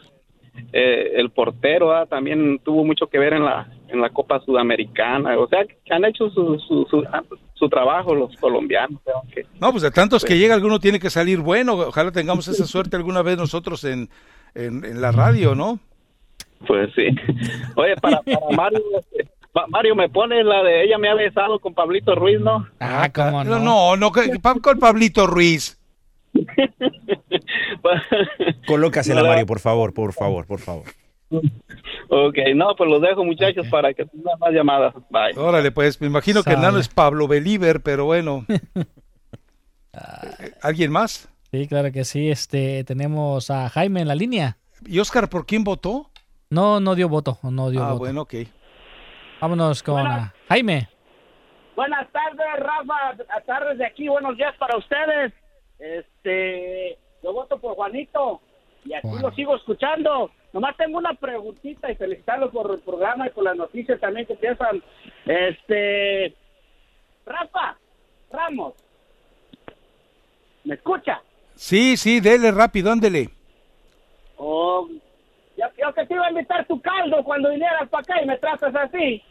[0.74, 5.38] eh, el portero ah, también tuvo mucho que ver en la en la Copa Sudamericana,
[5.38, 7.06] o sea, que han hecho su, su, su,
[7.54, 9.00] su trabajo los colombianos,
[9.62, 11.74] No, pues de tantos que llega alguno tiene que salir bueno.
[11.74, 14.10] Ojalá tengamos esa suerte alguna vez nosotros en,
[14.56, 15.80] en, en la radio, ¿no?
[16.66, 17.08] Pues sí.
[17.76, 19.30] Oye, para, para Mario, este,
[19.70, 22.68] Mario me pone la de ella me ha besado con Pablito Ruiz, ¿no?
[22.80, 23.64] Ah, cómo No, no.
[23.64, 25.80] no, no, que- pa- con Pablito Ruiz.
[28.68, 30.86] Colócasela, No, Mario, por favor, por favor, por favor.
[32.10, 34.94] Ok, no, pues los dejo muchachos para que tengan más llamadas.
[35.10, 35.38] Bye.
[35.38, 36.62] Órale, pues me imagino que Sale.
[36.62, 38.46] Nano es Pablo Believer, pero bueno.
[39.96, 41.30] Eh, ¿Alguien más?
[41.52, 42.32] Sí, claro que sí.
[42.32, 44.58] Este, tenemos a Jaime en la línea.
[44.88, 46.10] ¿Y Oscar por quién votó?
[46.50, 48.00] No, no dio voto, no dio Ah, voto.
[48.00, 48.34] bueno, ok.
[49.44, 50.06] Vámonos con
[50.48, 50.88] Jaime.
[51.76, 53.26] Buenas tardes, Rafa.
[53.28, 55.34] A tardes de aquí, buenos días para ustedes.
[55.78, 58.40] Este, yo voto por Juanito
[58.86, 60.32] y aquí lo sigo escuchando.
[60.54, 64.36] Nomás tengo una preguntita y felicitarlos por el programa y por las noticias también que
[64.36, 64.82] piensan.
[65.26, 66.34] Este,
[67.26, 67.76] Rafa,
[68.32, 68.76] Ramos,
[70.64, 71.22] ¿me escucha?
[71.56, 73.28] Sí, sí, dele rápido, ándele.
[74.38, 74.88] Oh,
[75.58, 78.38] yo, yo que te iba a invitar tu caldo cuando vinieras para acá y me
[78.38, 79.22] tratas así.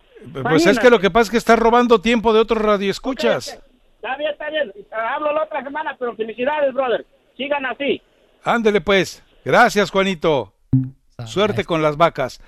[0.42, 3.48] Pues es que lo que pasa es que está robando tiempo de otros radioescuchas.
[3.96, 4.72] Está bien, está bien.
[4.90, 7.06] Hablo la otra semana, pero felicidades, brother.
[7.36, 8.02] Sigan así.
[8.44, 9.22] Ándele pues.
[9.44, 10.54] Gracias, Juanito.
[11.26, 12.40] Suerte con las vacas.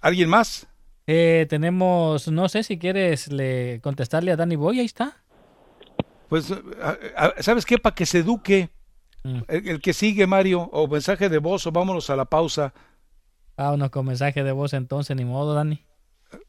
[0.00, 0.66] ¿Alguien más?
[1.06, 5.22] Eh, tenemos, no sé si quieres le contestarle a Danny Boy, ahí está.
[6.28, 6.52] Pues,
[7.40, 7.78] ¿sabes qué?
[7.78, 8.70] Para que se eduque.
[9.22, 9.40] Mm.
[9.48, 12.72] El, el que sigue, Mario, o mensaje de voz, o vámonos a la pausa.
[13.56, 15.84] Vámonos con mensaje de voz entonces, ni modo, Dani.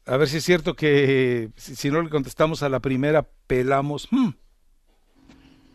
[0.06, 4.08] A ver si es cierto que si, no le contestamos a la primera, pelamos.
[4.10, 4.30] Hmm.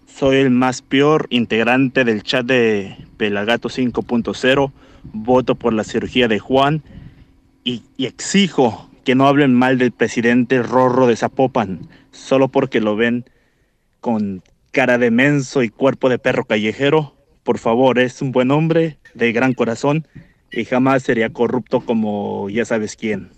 [0.07, 4.71] Soy el más peor integrante del chat de Pelagato 5.0.
[5.03, 6.83] Voto por la cirugía de Juan
[7.63, 12.95] y, y exijo que no hablen mal del presidente Rorro de Zapopan, solo porque lo
[12.95, 13.25] ven
[13.99, 17.15] con cara de menso y cuerpo de perro callejero.
[17.43, 20.07] Por favor, es un buen hombre, de gran corazón
[20.51, 23.29] y jamás sería corrupto como ya sabes quién.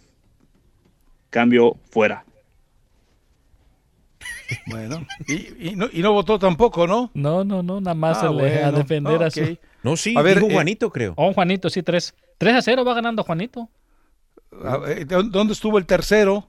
[1.34, 2.23] Cambio fuera.
[4.68, 7.10] Bueno, y, y no, y no votó tampoco, ¿no?
[7.15, 9.31] No, no, no, nada más Ah, le- a defender a ok.
[9.34, 9.57] su...
[9.81, 11.14] No, sí, A ver, dijo eh, Juanito, creo.
[11.18, 12.14] Oh, Juanito, sí, 3.
[12.38, 13.68] 3 a 0 va ganando Juanito.
[14.64, 16.47] A ver, ¿dó- ¿Dónde estuvo el tercero?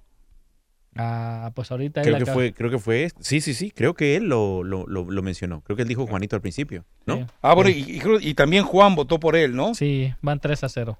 [0.96, 3.24] Ah, pues ahorita él Creo que acaba- fue, creo que fue, este.
[3.24, 5.62] sí, sí, sí, creo que él lo, lo, lo, lo mencionó.
[5.62, 7.26] Creo que él dijo Juanito al principio, ¿no?
[7.40, 9.74] Ah, bueno, y, y creo- y también Juan votó por él, ¿no?
[9.74, 10.98] Sí, van 3 a 0.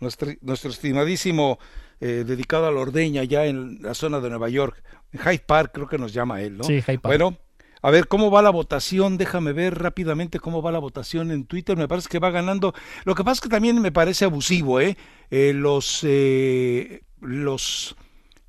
[0.00, 1.58] Nuestro, nuestro estimadísimo
[2.00, 4.82] eh, dedicado a la ordeña ya en la zona de Nueva York.
[5.12, 6.64] Hyde Park creo que nos llama él, ¿no?
[6.64, 7.04] Sí, Hyde Park.
[7.04, 7.38] Bueno,
[7.82, 9.16] a ver cómo va la votación.
[9.16, 11.76] Déjame ver rápidamente cómo va la votación en Twitter.
[11.76, 12.74] Me parece que va ganando.
[13.04, 14.96] Lo que pasa es que también me parece abusivo, ¿eh?
[15.30, 17.96] Eh, los, eh, los,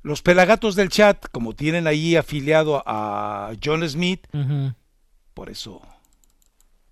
[0.02, 4.26] los pelagatos del chat, como tienen ahí afiliado a John Smith,
[5.34, 5.82] por eso,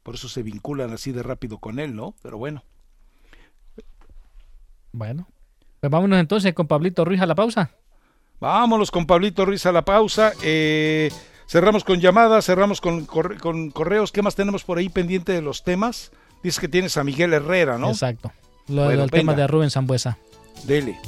[0.03, 2.15] por eso se vinculan así de rápido con él, ¿no?
[2.23, 2.63] Pero bueno.
[4.97, 5.29] Bueno.
[5.81, 7.71] Pues vámonos entonces con Pablito Ruiz a la pausa.
[8.41, 10.33] Vámonos con Pablito Ruiz a la pausa.
[10.43, 11.11] Eh,
[11.47, 14.11] cerramos con llamadas, cerramos con, con correos.
[14.11, 16.13] ¿Qué más tenemos por ahí pendiente de los temas?
[16.43, 17.91] Dices que tienes a Miguel Herrera, ¿no?
[17.91, 18.33] Exacto.
[18.69, 20.17] Lo, el tema de Rubén Zambuesa.
[20.65, 20.99] Dele.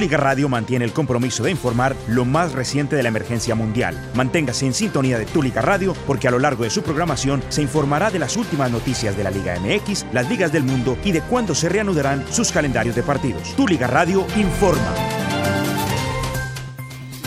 [0.00, 3.96] Liga Radio mantiene el compromiso de informar lo más reciente de la emergencia mundial.
[4.14, 7.62] Manténgase en sintonía de Tu Liga Radio porque a lo largo de su programación se
[7.62, 11.20] informará de las últimas noticias de la Liga MX, las ligas del mundo y de
[11.20, 13.54] cuándo se reanudarán sus calendarios de partidos.
[13.56, 15.19] Tu Liga Radio informa.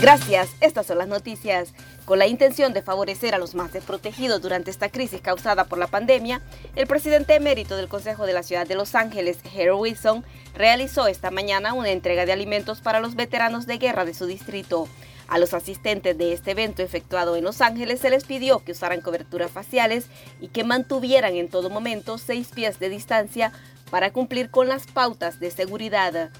[0.04, 1.72] Gracias, estas son las noticias.
[2.04, 5.86] Con la intención de favorecer a los más desprotegidos durante esta crisis causada por la
[5.86, 6.42] pandemia,
[6.76, 10.22] el presidente emérito del Consejo de la Ciudad de Los Ángeles, Harry Wilson,
[10.54, 14.88] realizó esta mañana una entrega de alimentos para los veteranos de guerra de su distrito.
[15.26, 19.00] A los asistentes de este evento efectuado en Los Ángeles se les pidió que usaran
[19.00, 20.08] coberturas faciales
[20.38, 23.52] y que mantuvieran en todo momento seis pies de distancia
[23.90, 26.30] para cumplir con las pautas de seguridad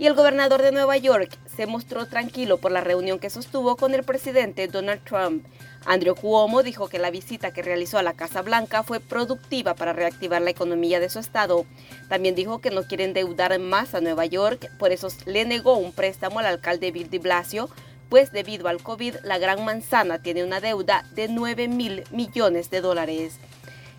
[0.00, 3.92] y el gobernador de Nueva York se mostró tranquilo por la reunión que sostuvo con
[3.92, 5.44] el presidente Donald Trump.
[5.84, 9.92] Andrew Cuomo dijo que la visita que realizó a la Casa Blanca fue productiva para
[9.92, 11.66] reactivar la economía de su estado.
[12.08, 15.92] También dijo que no quiere endeudar más a Nueva York, por eso le negó un
[15.92, 17.68] préstamo al alcalde Bill de Blasio,
[18.08, 22.80] pues debido al COVID la Gran Manzana tiene una deuda de 9 mil millones de
[22.80, 23.34] dólares.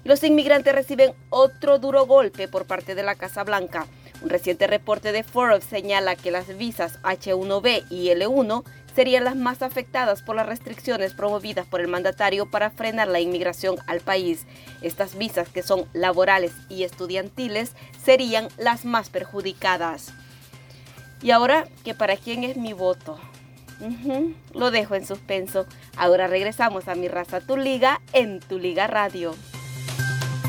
[0.03, 3.85] Los inmigrantes reciben otro duro golpe por parte de la Casa Blanca.
[4.22, 8.64] Un reciente reporte de Forbes señala que las visas H1B y L1
[8.95, 13.77] serían las más afectadas por las restricciones promovidas por el mandatario para frenar la inmigración
[13.88, 14.45] al país.
[14.81, 17.73] Estas visas, que son laborales y estudiantiles,
[18.03, 20.14] serían las más perjudicadas.
[21.22, 23.19] Y ahora, ¿que para quién es mi voto?
[24.53, 25.65] lo dejo en suspenso.
[25.98, 29.34] Ahora regresamos a Mi Raza Tu Liga en Tu Liga Radio.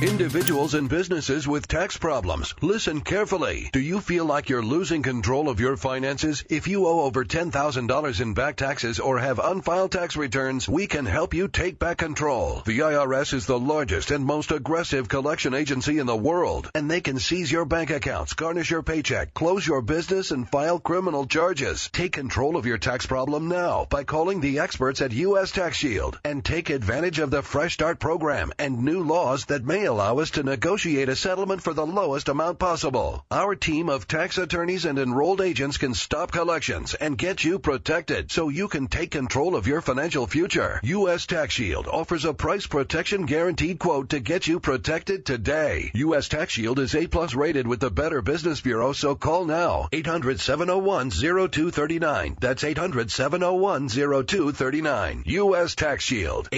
[0.03, 3.71] Individuals and businesses with tax problems, listen carefully.
[3.73, 6.43] Do you feel like you're losing control of your finances?
[6.51, 11.07] If you owe over $10,000 in back taxes or have unfiled tax returns, we can
[11.07, 12.63] help you take back control.
[12.67, 17.01] The IRS is the largest and most aggressive collection agency in the world, and they
[17.01, 21.89] can seize your bank accounts, garnish your paycheck, close your business, and file criminal charges.
[21.93, 25.53] Take control of your tax problem now by calling the experts at U.S.
[25.53, 29.92] Tax Shield and take advantage of the Fresh Start program and new laws that may
[29.93, 33.27] allow us to negotiate a settlement for the lowest amount possible.
[33.31, 38.33] Our team of tax attorneys and enrolled agents can stop collections and get you protected
[38.33, 40.81] so you can take control of your financial future.
[40.83, 41.27] U.S.
[41.27, 45.91] Tax Shield offers a price protection guaranteed quote to get you protected today.
[45.93, 46.29] U.S.
[46.29, 49.91] Tax Shield is A plus rated with the Better Business Bureau, so call now.
[49.93, 52.41] 800-701-0239.
[52.41, 55.23] That's 800-701-0239.
[55.27, 55.75] U.S.
[55.75, 56.49] Tax Shield.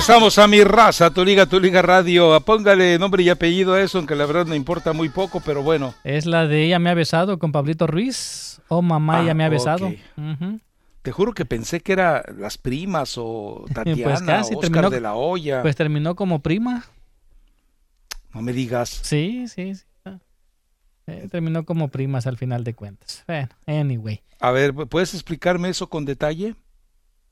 [0.00, 2.40] Regresamos a mi raza, tu liga, tu liga radio.
[2.40, 5.92] Póngale nombre y apellido a eso, aunque la verdad no importa muy poco, pero bueno.
[6.04, 8.62] Es la de ella me ha besado con Pablito Ruiz.
[8.68, 9.92] Oh, mamá, ella Ah, me ha besado.
[11.02, 14.88] Te juro que pensé que era las primas o Tatiana Pues casi o Oscar terminó,
[14.90, 15.60] de la Hoya.
[15.60, 16.86] Pues terminó como prima.
[18.32, 18.88] no me digas.
[19.02, 19.84] Sí, sí, sí.
[21.08, 23.22] Eh, terminó como primas al final de cuentas.
[23.26, 24.22] Bueno, anyway.
[24.40, 26.54] A ver, ¿puedes explicarme eso con detalle?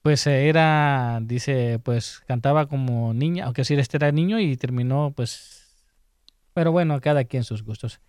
[0.03, 5.13] Pues eh, era, dice, pues cantaba como niña, aunque sí, este era niño y terminó,
[5.15, 5.67] pues.
[6.55, 8.01] Pero bueno, cada quien sus gustos.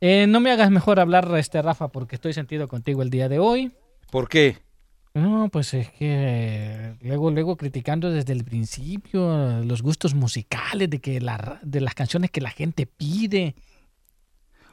[0.00, 3.38] Eh, no me hagas mejor hablar, este Rafa, porque estoy sentido contigo el día de
[3.38, 3.72] hoy.
[4.10, 4.58] ¿Por qué?
[5.14, 11.20] No, pues es que luego, luego criticando desde el principio los gustos musicales de que
[11.20, 13.54] la, de las canciones que la gente pide.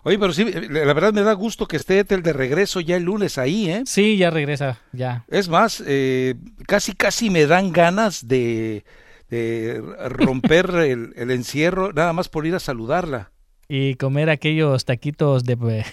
[0.08, 3.04] Oye, pero sí, la verdad me da gusto que esté el de regreso ya el
[3.04, 3.82] lunes ahí, ¿eh?
[3.88, 5.26] Sí, ya regresa, ya.
[5.28, 6.36] Es más, eh,
[6.68, 8.86] casi casi me dan ganas de,
[9.32, 13.32] de romper el, el encierro nada más por ir a saludarla.
[13.68, 15.58] Y comer aquellos taquitos de...
[15.58, 15.88] pues,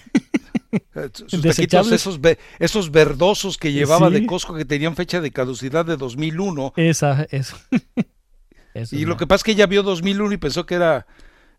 [1.27, 2.21] Sus taquitos, esos,
[2.59, 4.15] esos verdosos que llevaba Sí.
[4.15, 6.75] de Costco que tenían fecha de caducidad de 2001.
[6.77, 7.57] Esa, eso.
[8.75, 9.09] Eso Y no.
[9.09, 11.07] lo que pasa es que ella vio 2001 y pensó que era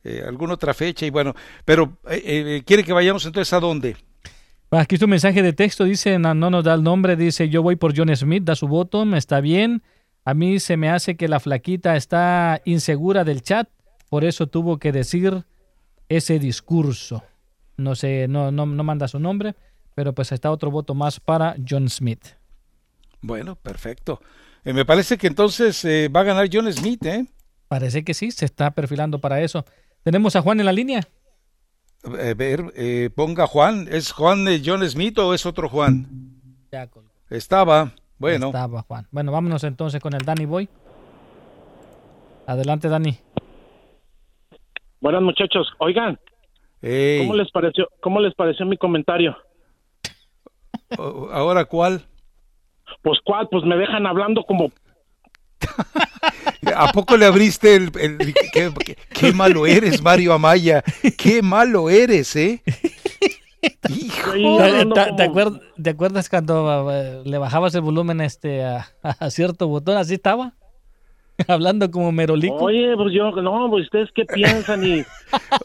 [0.03, 1.33] eh, alguna otra fecha y bueno,
[1.65, 3.95] pero eh, eh, quiere que vayamos entonces a dónde?
[4.71, 7.75] Aquí tu mensaje de texto dice, no, no nos da el nombre, dice, yo voy
[7.75, 9.83] por John Smith, da su voto, está bien.
[10.25, 13.69] A mí se me hace que la flaquita está insegura del chat,
[14.09, 15.43] por eso tuvo que decir
[16.09, 17.23] ese discurso.
[17.77, 19.55] No sé, no, no, no manda su nombre,
[19.95, 22.25] pero pues está otro voto más para John Smith.
[23.21, 24.21] Bueno, perfecto.
[24.65, 27.25] Eh, me parece que entonces eh, va a ganar John Smith, ¿eh?
[27.67, 29.65] Parece que sí, se está perfilando para eso.
[30.03, 31.01] Tenemos a Juan en la línea.
[32.03, 33.87] A ver, eh, ponga Juan.
[33.89, 36.07] ¿Es Juan de John Smith o es otro Juan?
[36.71, 37.09] Ya colgó.
[37.29, 37.93] Estaba.
[38.17, 38.47] Bueno.
[38.47, 39.07] Estaba Juan.
[39.11, 40.69] Bueno, vámonos entonces con el Danny Boy.
[42.45, 43.17] Adelante, Dani.
[44.99, 46.17] Buenas muchachos, oigan,
[46.81, 49.35] Ey, ¿cómo les pareció, cómo les pareció mi comentario?
[50.97, 52.05] ¿Ahora cuál?
[53.01, 54.69] Pues cuál, pues me dejan hablando como
[56.75, 57.91] ¿A poco le abriste el...
[57.99, 58.17] el-
[58.53, 60.83] qué, qué- qué malo eres, Mario Amaya.
[61.17, 62.61] Qué malo eres, ¿eh?
[63.89, 64.31] Hijo.
[64.57, 69.29] ¿Te, te- te acuer- te acuerdas cuando eh, le bajabas el volumen este a, a
[69.29, 69.97] cierto botón?
[69.97, 70.53] Así estaba.
[71.47, 72.55] Hablando como merolico.
[72.55, 75.03] Oye, pues yo, no, pues ustedes qué piensan y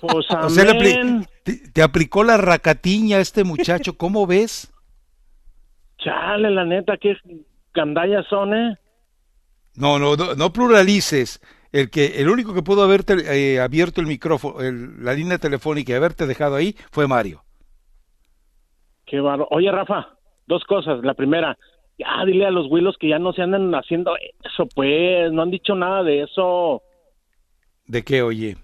[0.00, 3.96] pues O sea, apli- te, te aplicó la racatiña a este muchacho.
[3.96, 4.72] ¿Cómo ves?
[5.98, 7.16] Chale, la neta, qué
[7.74, 8.76] gandallas son, ¿eh?
[9.78, 11.40] No, no, no, no pluralices.
[11.70, 15.92] El que, el único que pudo haberte eh, abierto el micrófono, el- la línea telefónica
[15.92, 17.44] y haberte dejado ahí fue Mario.
[19.06, 19.46] Qué barro.
[19.50, 20.08] Oye, Rafa,
[20.46, 21.00] dos cosas.
[21.02, 21.56] La primera,
[21.98, 24.14] ya dile a los Willos que ya no se andan haciendo
[24.44, 26.82] eso, pues, no han dicho nada de eso.
[27.86, 28.56] ¿De qué, oye?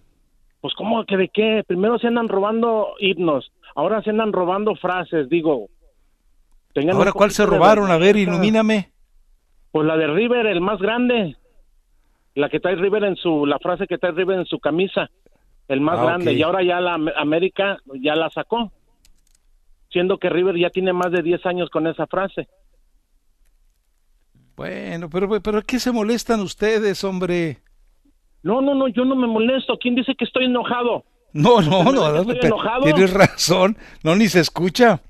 [0.61, 1.63] Pues, ¿cómo que de qué?
[1.67, 5.69] Primero se andan robando himnos, ahora se andan robando frases, digo.
[6.73, 7.91] tengan Ahora, ¿cuál se robaron?
[7.91, 8.94] A ver, ilumíname.
[9.75, 11.37] Pues la de River, el más grande.
[12.37, 15.11] la que trae River en su, la frase que trae River en su camisa,
[15.67, 18.71] el más Ah, grande, y ahora ya la Am- América ya la sacó,
[19.91, 22.47] siendo que River ya tiene más de 10 años con esa frase.
[24.55, 27.59] Bueno, pero, pero ¿qué se molestan ustedes, hombre?
[28.45, 29.77] No, no, no, yo no me molesto.
[29.77, 31.05] ¿Quién dice que estoy enojado?
[31.33, 32.85] No, no, ¿Me no, no, estoy enojado?
[32.85, 33.77] tienes razón.
[34.05, 35.01] No, ni se escucha.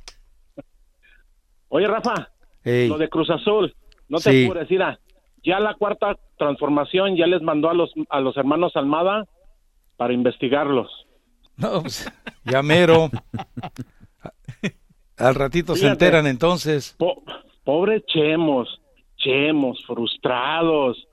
[1.69, 2.31] Oye, Rafa,
[2.63, 2.89] Ey.
[2.89, 3.75] lo de Cruz Azul,
[4.15, 4.45] no te Sí.
[4.45, 4.99] apures, mira,
[5.43, 9.27] ya la cuarta transformación ya les mandó a los, a los hermanos Almada
[9.97, 10.89] para investigarlos.
[11.57, 12.11] No, pues,
[12.45, 13.11] ya mero.
[15.17, 16.95] Al ratito se enteran entonces.
[16.99, 17.23] Po-
[17.65, 18.81] pobre Chemos,
[19.17, 21.07] Chemos, frustrados,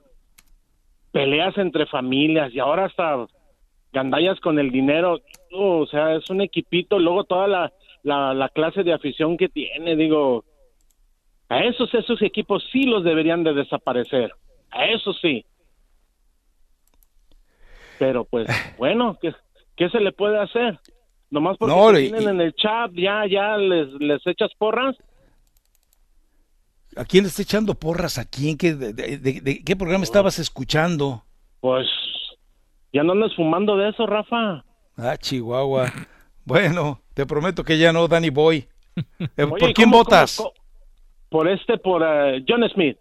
[1.12, 3.26] peleas entre familias y ahora hasta
[3.92, 5.20] gandallas con el dinero.
[5.52, 7.72] Oh, o sea, es un equipito, luego toda la,
[8.02, 10.44] la, la clase de afición que tiene, digo,
[11.52, 14.32] a esos, esos equipos sí los deberían de desaparecer,
[14.70, 15.44] a eso sí.
[17.98, 18.46] Pero pues,
[18.78, 19.32] bueno, ¿qué,
[19.76, 20.78] qué se le puede hacer?
[21.30, 24.96] Nomás porque No, y- tienen en el chat, ya, ya les, les echas porras.
[26.96, 28.18] ¿A quién le está echando porras?
[28.18, 28.58] ¿A quién?
[28.58, 31.24] ¿Qué, de, de- de- de qué programa estabas escuchando?
[31.60, 31.86] Pues
[32.92, 34.62] ya no andas fumando de eso, Rafa.
[34.98, 35.90] Ah, Chihuahua.
[36.44, 38.68] Bueno, te prometo que ya no, Danny Boy.
[39.38, 40.36] Eh, ¿Por quién ¿cómo- votas?
[40.36, 40.52] cómo?
[41.32, 42.98] Por este, por eh, John Smith.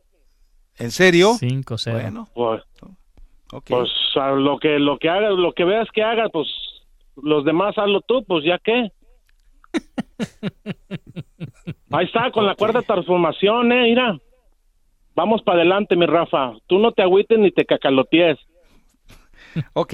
[0.80, 1.34] ¿En serio?
[1.34, 1.92] 5-0.
[1.92, 2.64] Bueno, Pues,
[3.68, 6.48] pues a lo que lo que hagas, lo que veas que hagas, pues
[7.22, 8.90] los demás hazlo tú, pues ya qué.
[11.92, 14.18] Ahí está, con la cuarta transformación, eh, mira.
[15.14, 16.54] Vamos para adelante, mi Rafa.
[16.68, 18.38] Tú no te agüites ni te cacalotees.
[19.74, 19.94] ok,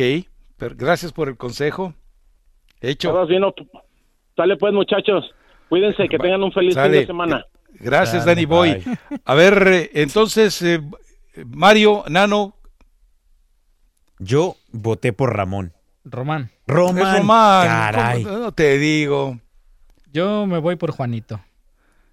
[0.57, 1.95] pero gracias por el consejo.
[2.81, 3.09] Hecho.
[3.09, 3.41] Todos bien,
[4.35, 5.26] Sale pues, muchachos.
[5.69, 7.43] Cuídense, que tengan un feliz fin de semana.
[7.79, 8.83] Gracias, Danny Boy.
[8.83, 8.97] bye.
[9.25, 10.81] A ver, eh, entonces, eh,
[11.45, 12.55] Mario, Nano.
[14.19, 15.73] Yo voté por Ramón.
[16.03, 16.49] Román.
[16.65, 16.97] Román.
[16.97, 18.23] Es Román, Caray.
[18.23, 19.39] No te digo.
[20.11, 21.39] Yo me voy por Juanito.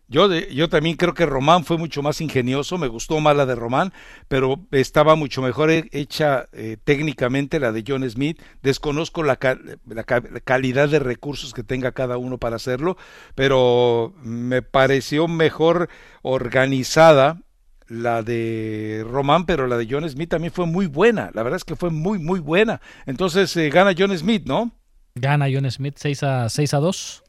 [0.06, 3.54] Yo, yo también creo que Román fue mucho más ingenioso, me gustó más la de
[3.54, 3.92] Román,
[4.28, 8.40] pero estaba mucho mejor he- hecha eh, técnicamente la de John Smith.
[8.62, 9.38] Desconozco la,
[9.86, 12.98] la calidad de recursos que tenga cada uno para hacerlo,
[13.34, 15.88] pero me pareció mejor
[16.22, 17.40] organizada
[17.88, 21.30] la de Román, pero la de John Smith también fue muy buena.
[21.34, 22.80] La verdad es que fue muy, muy buena.
[23.06, 24.72] Entonces eh, gana John Smith, ¿no?
[25.14, 27.23] Gana John Smith 6 a, 6 a 2.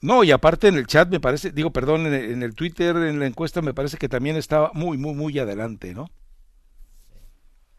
[0.00, 2.94] No, y aparte en el chat me parece, digo, perdón, en el, en el Twitter,
[2.96, 6.08] en la encuesta me parece que también estaba muy, muy, muy adelante, ¿no?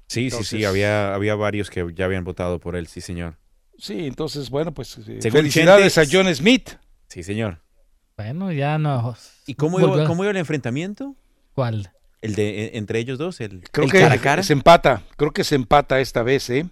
[0.07, 3.37] Sí, sí, sí, había, había varios que ya habían votado por él, sí, señor.
[3.77, 6.71] Sí, entonces, bueno, pues eh, Según felicidades a John Smith.
[7.07, 7.61] Sí, señor.
[8.17, 9.15] Bueno, ya no.
[9.45, 11.15] ¿Y cómo iba, cómo iba el enfrentamiento?
[11.53, 11.91] ¿Cuál?
[12.21, 14.43] El de e- entre ellos dos, el, Creo el que cara a cara.
[14.43, 16.65] se empata, creo que se empata esta vez, ¿eh?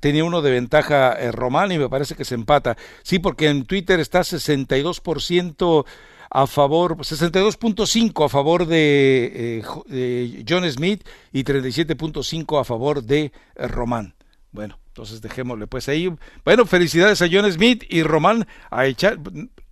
[0.00, 2.76] Tenía uno de ventaja eh, Román y me parece que se empata.
[3.02, 5.84] Sí, porque en Twitter está 62%
[6.30, 13.32] a favor, 62.5 a favor de, eh, de John Smith y 37.5 a favor de
[13.54, 14.14] eh, Román.
[14.50, 16.12] Bueno, entonces dejémosle pues ahí.
[16.44, 19.18] Bueno, felicidades a John Smith y Román a echar.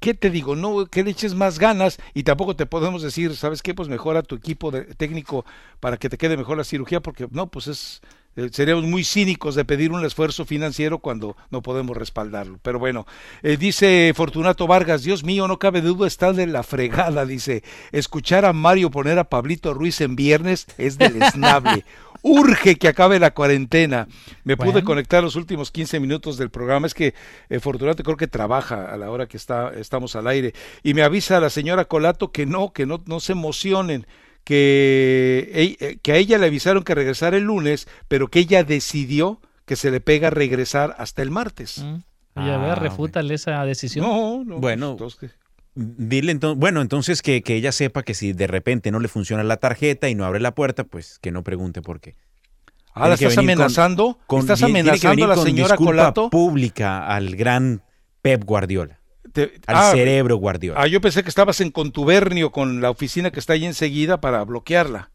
[0.00, 0.56] ¿Qué te digo?
[0.56, 3.74] No, que le eches más ganas y tampoco te podemos decir, ¿sabes qué?
[3.74, 5.44] Pues mejora tu equipo de, técnico
[5.80, 8.02] para que te quede mejor la cirugía, porque no, pues es.
[8.36, 12.58] Eh, Seríamos muy cínicos de pedir un esfuerzo financiero cuando no podemos respaldarlo.
[12.62, 13.06] Pero bueno,
[13.42, 17.62] eh, dice Fortunato Vargas, Dios mío, no cabe duda, está de la fregada, dice.
[17.92, 21.84] Escuchar a Mario poner a Pablito Ruiz en viernes es deleznable.
[22.22, 24.06] Urge que acabe la cuarentena.
[24.44, 26.86] Me pude conectar los últimos 15 minutos del programa.
[26.86, 27.14] Es que
[27.50, 30.54] eh, Fortunato creo que trabaja a la hora que está, estamos al aire.
[30.84, 34.06] Y me avisa la señora Colato que no, que no, no se emocionen.
[34.44, 39.40] Que, eh, que a ella le avisaron que regresara el lunes, pero que ella decidió
[39.66, 41.78] que se le pega regresar hasta el martes.
[42.36, 44.06] Y a ver, Ah, refútale esa decisión.
[44.06, 44.58] No, no.
[44.58, 45.38] Bueno, pues, entonces,
[45.74, 49.42] dile entonces, bueno, entonces que, que ella sepa que si de repente no le funciona
[49.44, 52.16] la tarjeta y no abre la puerta, pues que no pregunte por qué.
[52.94, 54.18] Ah, ¿la estás con- amenazando?
[54.26, 56.30] con- ¿Estás amenazando a la señora Colato?
[56.30, 57.82] pública al gran
[58.22, 59.00] Pep Guardiola,
[59.32, 60.80] Te- al ah, cerebro Guardiola.
[60.80, 64.44] Ah, yo pensé que estabas en contubernio con la oficina que está ahí enseguida para
[64.44, 65.10] bloquearla.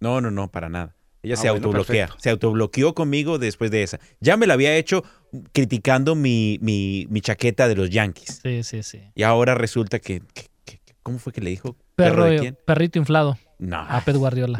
[0.00, 0.96] No, no, no, para nada.
[1.22, 2.06] Ella Ah, se bueno, autobloquea.
[2.06, 2.22] perfecto.
[2.22, 4.00] Se autobloqueó conmigo después de esa.
[4.20, 5.04] Ya me la había hecho
[5.52, 8.40] criticando mi, mi, mi chaqueta de los Yankees.
[8.42, 9.00] Sí, sí, sí.
[9.14, 11.76] Y ahora resulta que, que- que- ¿Cómo fue que le dijo?
[11.96, 12.58] Perro, de quién?
[12.64, 13.38] perrito inflado.
[13.58, 13.78] No.
[13.78, 14.58] A Pep Guardiola.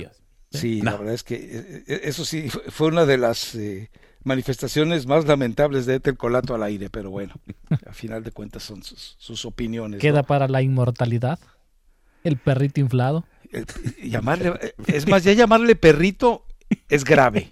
[0.51, 3.91] Sí, la verdad es que eh, eh, eso sí fue- fue una de las eh,
[4.25, 7.35] manifestaciones más lamentables de Ethel Colato al aire, pero bueno,
[7.87, 9.99] a final de cuentas son sus, sus opiniones.
[9.99, 10.01] ¿no?
[10.01, 11.39] Queda para la inmortalidad.
[12.25, 13.25] El perrito inflado.
[13.51, 13.67] El-
[14.11, 14.53] llamarle,
[14.87, 16.47] es más, ya llamarle perrito
[16.89, 17.51] es grave.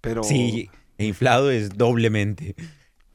[0.00, 2.54] Pero Sí, e inflado es doblemente.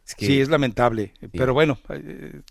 [0.05, 1.13] Es que- sí, es lamentable.
[1.31, 2.41] Pero bueno, eh,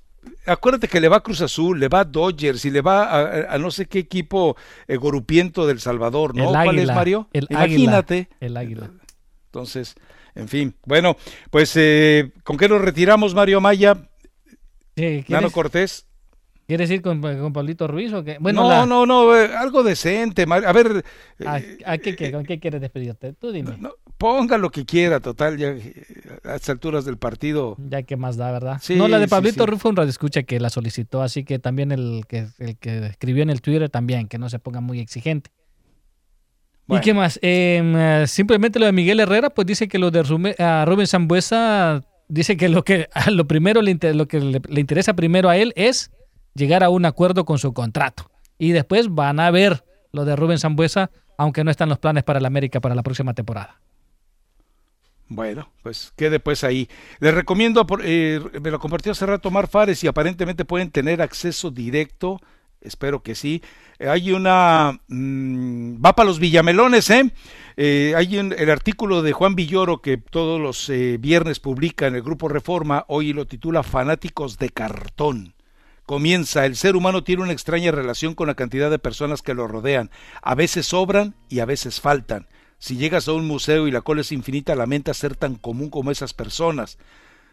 [0.46, 3.55] acuérdate que le va a Cruz Azul, le va a Dodgers y le va a,
[3.55, 4.56] a no sé qué equipo
[4.86, 6.44] eh, gorupiento del Salvador, ¿no?
[6.44, 7.28] El ¿Cuál es, águila, Mario?
[7.32, 8.14] el Imagínate.
[8.14, 8.90] águila, el águila.
[9.48, 9.94] Entonces,
[10.34, 10.74] en fin.
[10.84, 11.16] Bueno,
[11.50, 13.94] pues, eh, ¿con qué nos retiramos, Mario Maya?
[14.96, 16.04] Sí, Nano ¿quieres, Cortés.
[16.66, 18.36] ¿Quieres ir con, con Pablito Ruiz o qué?
[18.40, 20.44] Bueno, no, la- no, no, eh, algo decente.
[20.44, 20.68] Mario.
[20.68, 21.02] A ver,
[21.46, 23.32] ¿a, a qué, qué- ¿con qué quieres despedirte?
[23.32, 23.78] Tú dime.
[24.18, 25.94] ponga lo que quiera, total, ya eh,
[26.44, 27.76] a estas alturas del partido.
[27.78, 28.78] Ya que más da, ¿verdad?
[28.82, 29.70] Sí, no, la de sí, Pablito sí.
[29.70, 33.42] Ruiz fue un radioescucha que la solicitó, así que también el que, el que escribió
[33.44, 35.50] en el Twitter también, que no se ponga muy exigente.
[36.89, 37.01] Bueno.
[37.01, 37.39] ¿Y qué más?
[37.43, 41.06] Em, eh, simplemente lo de Miguel Herrera, pues dice que lo de Rume- a Rubén
[41.06, 45.15] Zambuesa, dice que lo que a lo primero le, inter- lo que le, le interesa
[45.15, 46.10] primero a él es
[46.55, 48.31] llegar a un acuerdo con su contrato.
[48.59, 52.39] Y después van a ver lo de Rubén Zambuesa, aunque no están los planes para
[52.40, 53.78] el América para la próxima temporada.
[55.28, 56.89] Bueno, pues quede pues ahí.
[57.20, 61.70] Les recomiendo, eh, me lo compartió hace rato Mar Fares y aparentemente pueden tener acceso
[61.70, 62.40] directo,
[62.80, 63.62] espero que sí.
[63.98, 67.30] Eh, hay una, mm, va para los Villamelones, ¿eh?
[67.76, 72.14] Eh, hay un- el artículo de Juan Villoro que todos los eh, viernes publica en
[72.16, 75.55] el Grupo Reforma, hoy lo titula Fanáticos de Cartón.
[76.06, 79.68] Comienza, el ser humano tiene una extraña relación con la cantidad de personas que lo
[79.68, 80.10] rodean.
[80.40, 82.46] A veces sobran y a veces faltan.
[82.78, 86.10] Si llegas a un museo y la cola es infinita, lamenta ser tan común como
[86.10, 86.96] esas personas.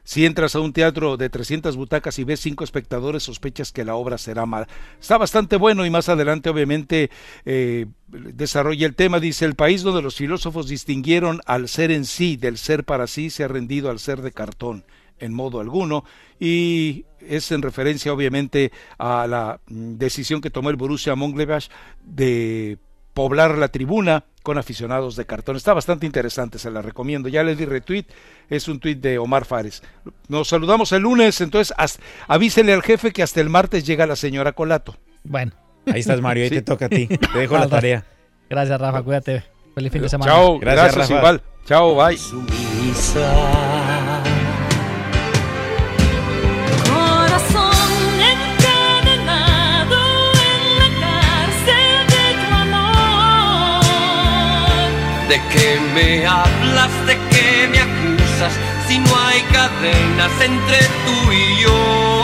[0.06, 3.96] Si entras a un teatro de 300 butacas y ves cinco espectadores, sospechas que la
[3.96, 4.68] obra será mala.
[5.02, 7.10] Está bastante bueno y más adelante obviamente
[7.44, 9.20] eh, desarrolla el tema.
[9.20, 13.32] Dice, el país donde los filósofos distinguieron al ser en sí del ser para sí
[13.32, 14.86] se ha rendido al ser de cartón
[15.18, 16.04] en modo alguno
[16.40, 21.70] y es en referencia obviamente a la mm, decisión que tomó el Borussia Mönchengladbach
[22.04, 22.78] de
[23.16, 25.56] poblar la tribuna con aficionados de cartón.
[25.56, 27.30] Está bastante interesante, se la recomiendo.
[27.30, 28.06] Ya le di retweet,
[28.50, 29.82] es un tweet de Omar Fares.
[30.28, 31.74] Nos saludamos el lunes, entonces
[32.28, 34.96] avísele al jefe que hasta el martes llega la señora Colato.
[35.24, 35.54] Bueno.
[35.88, 36.56] Ahí estás, Mario, ahí Sí.
[36.56, 37.08] te toca a ti.
[37.08, 37.76] Te dejo la Rafa.
[37.78, 38.06] tarea.
[38.50, 39.44] Gracias, Rafa, cuídate.
[39.74, 40.32] Feliz fin de semana.
[40.32, 41.42] Chao, gracias, igual.
[41.66, 42.18] Chao, bye.
[55.36, 56.90] ¿De qué me hablas?
[57.06, 58.54] ¿De qué me acusas?
[58.88, 62.15] Si no hay cadenas entre tú y yo.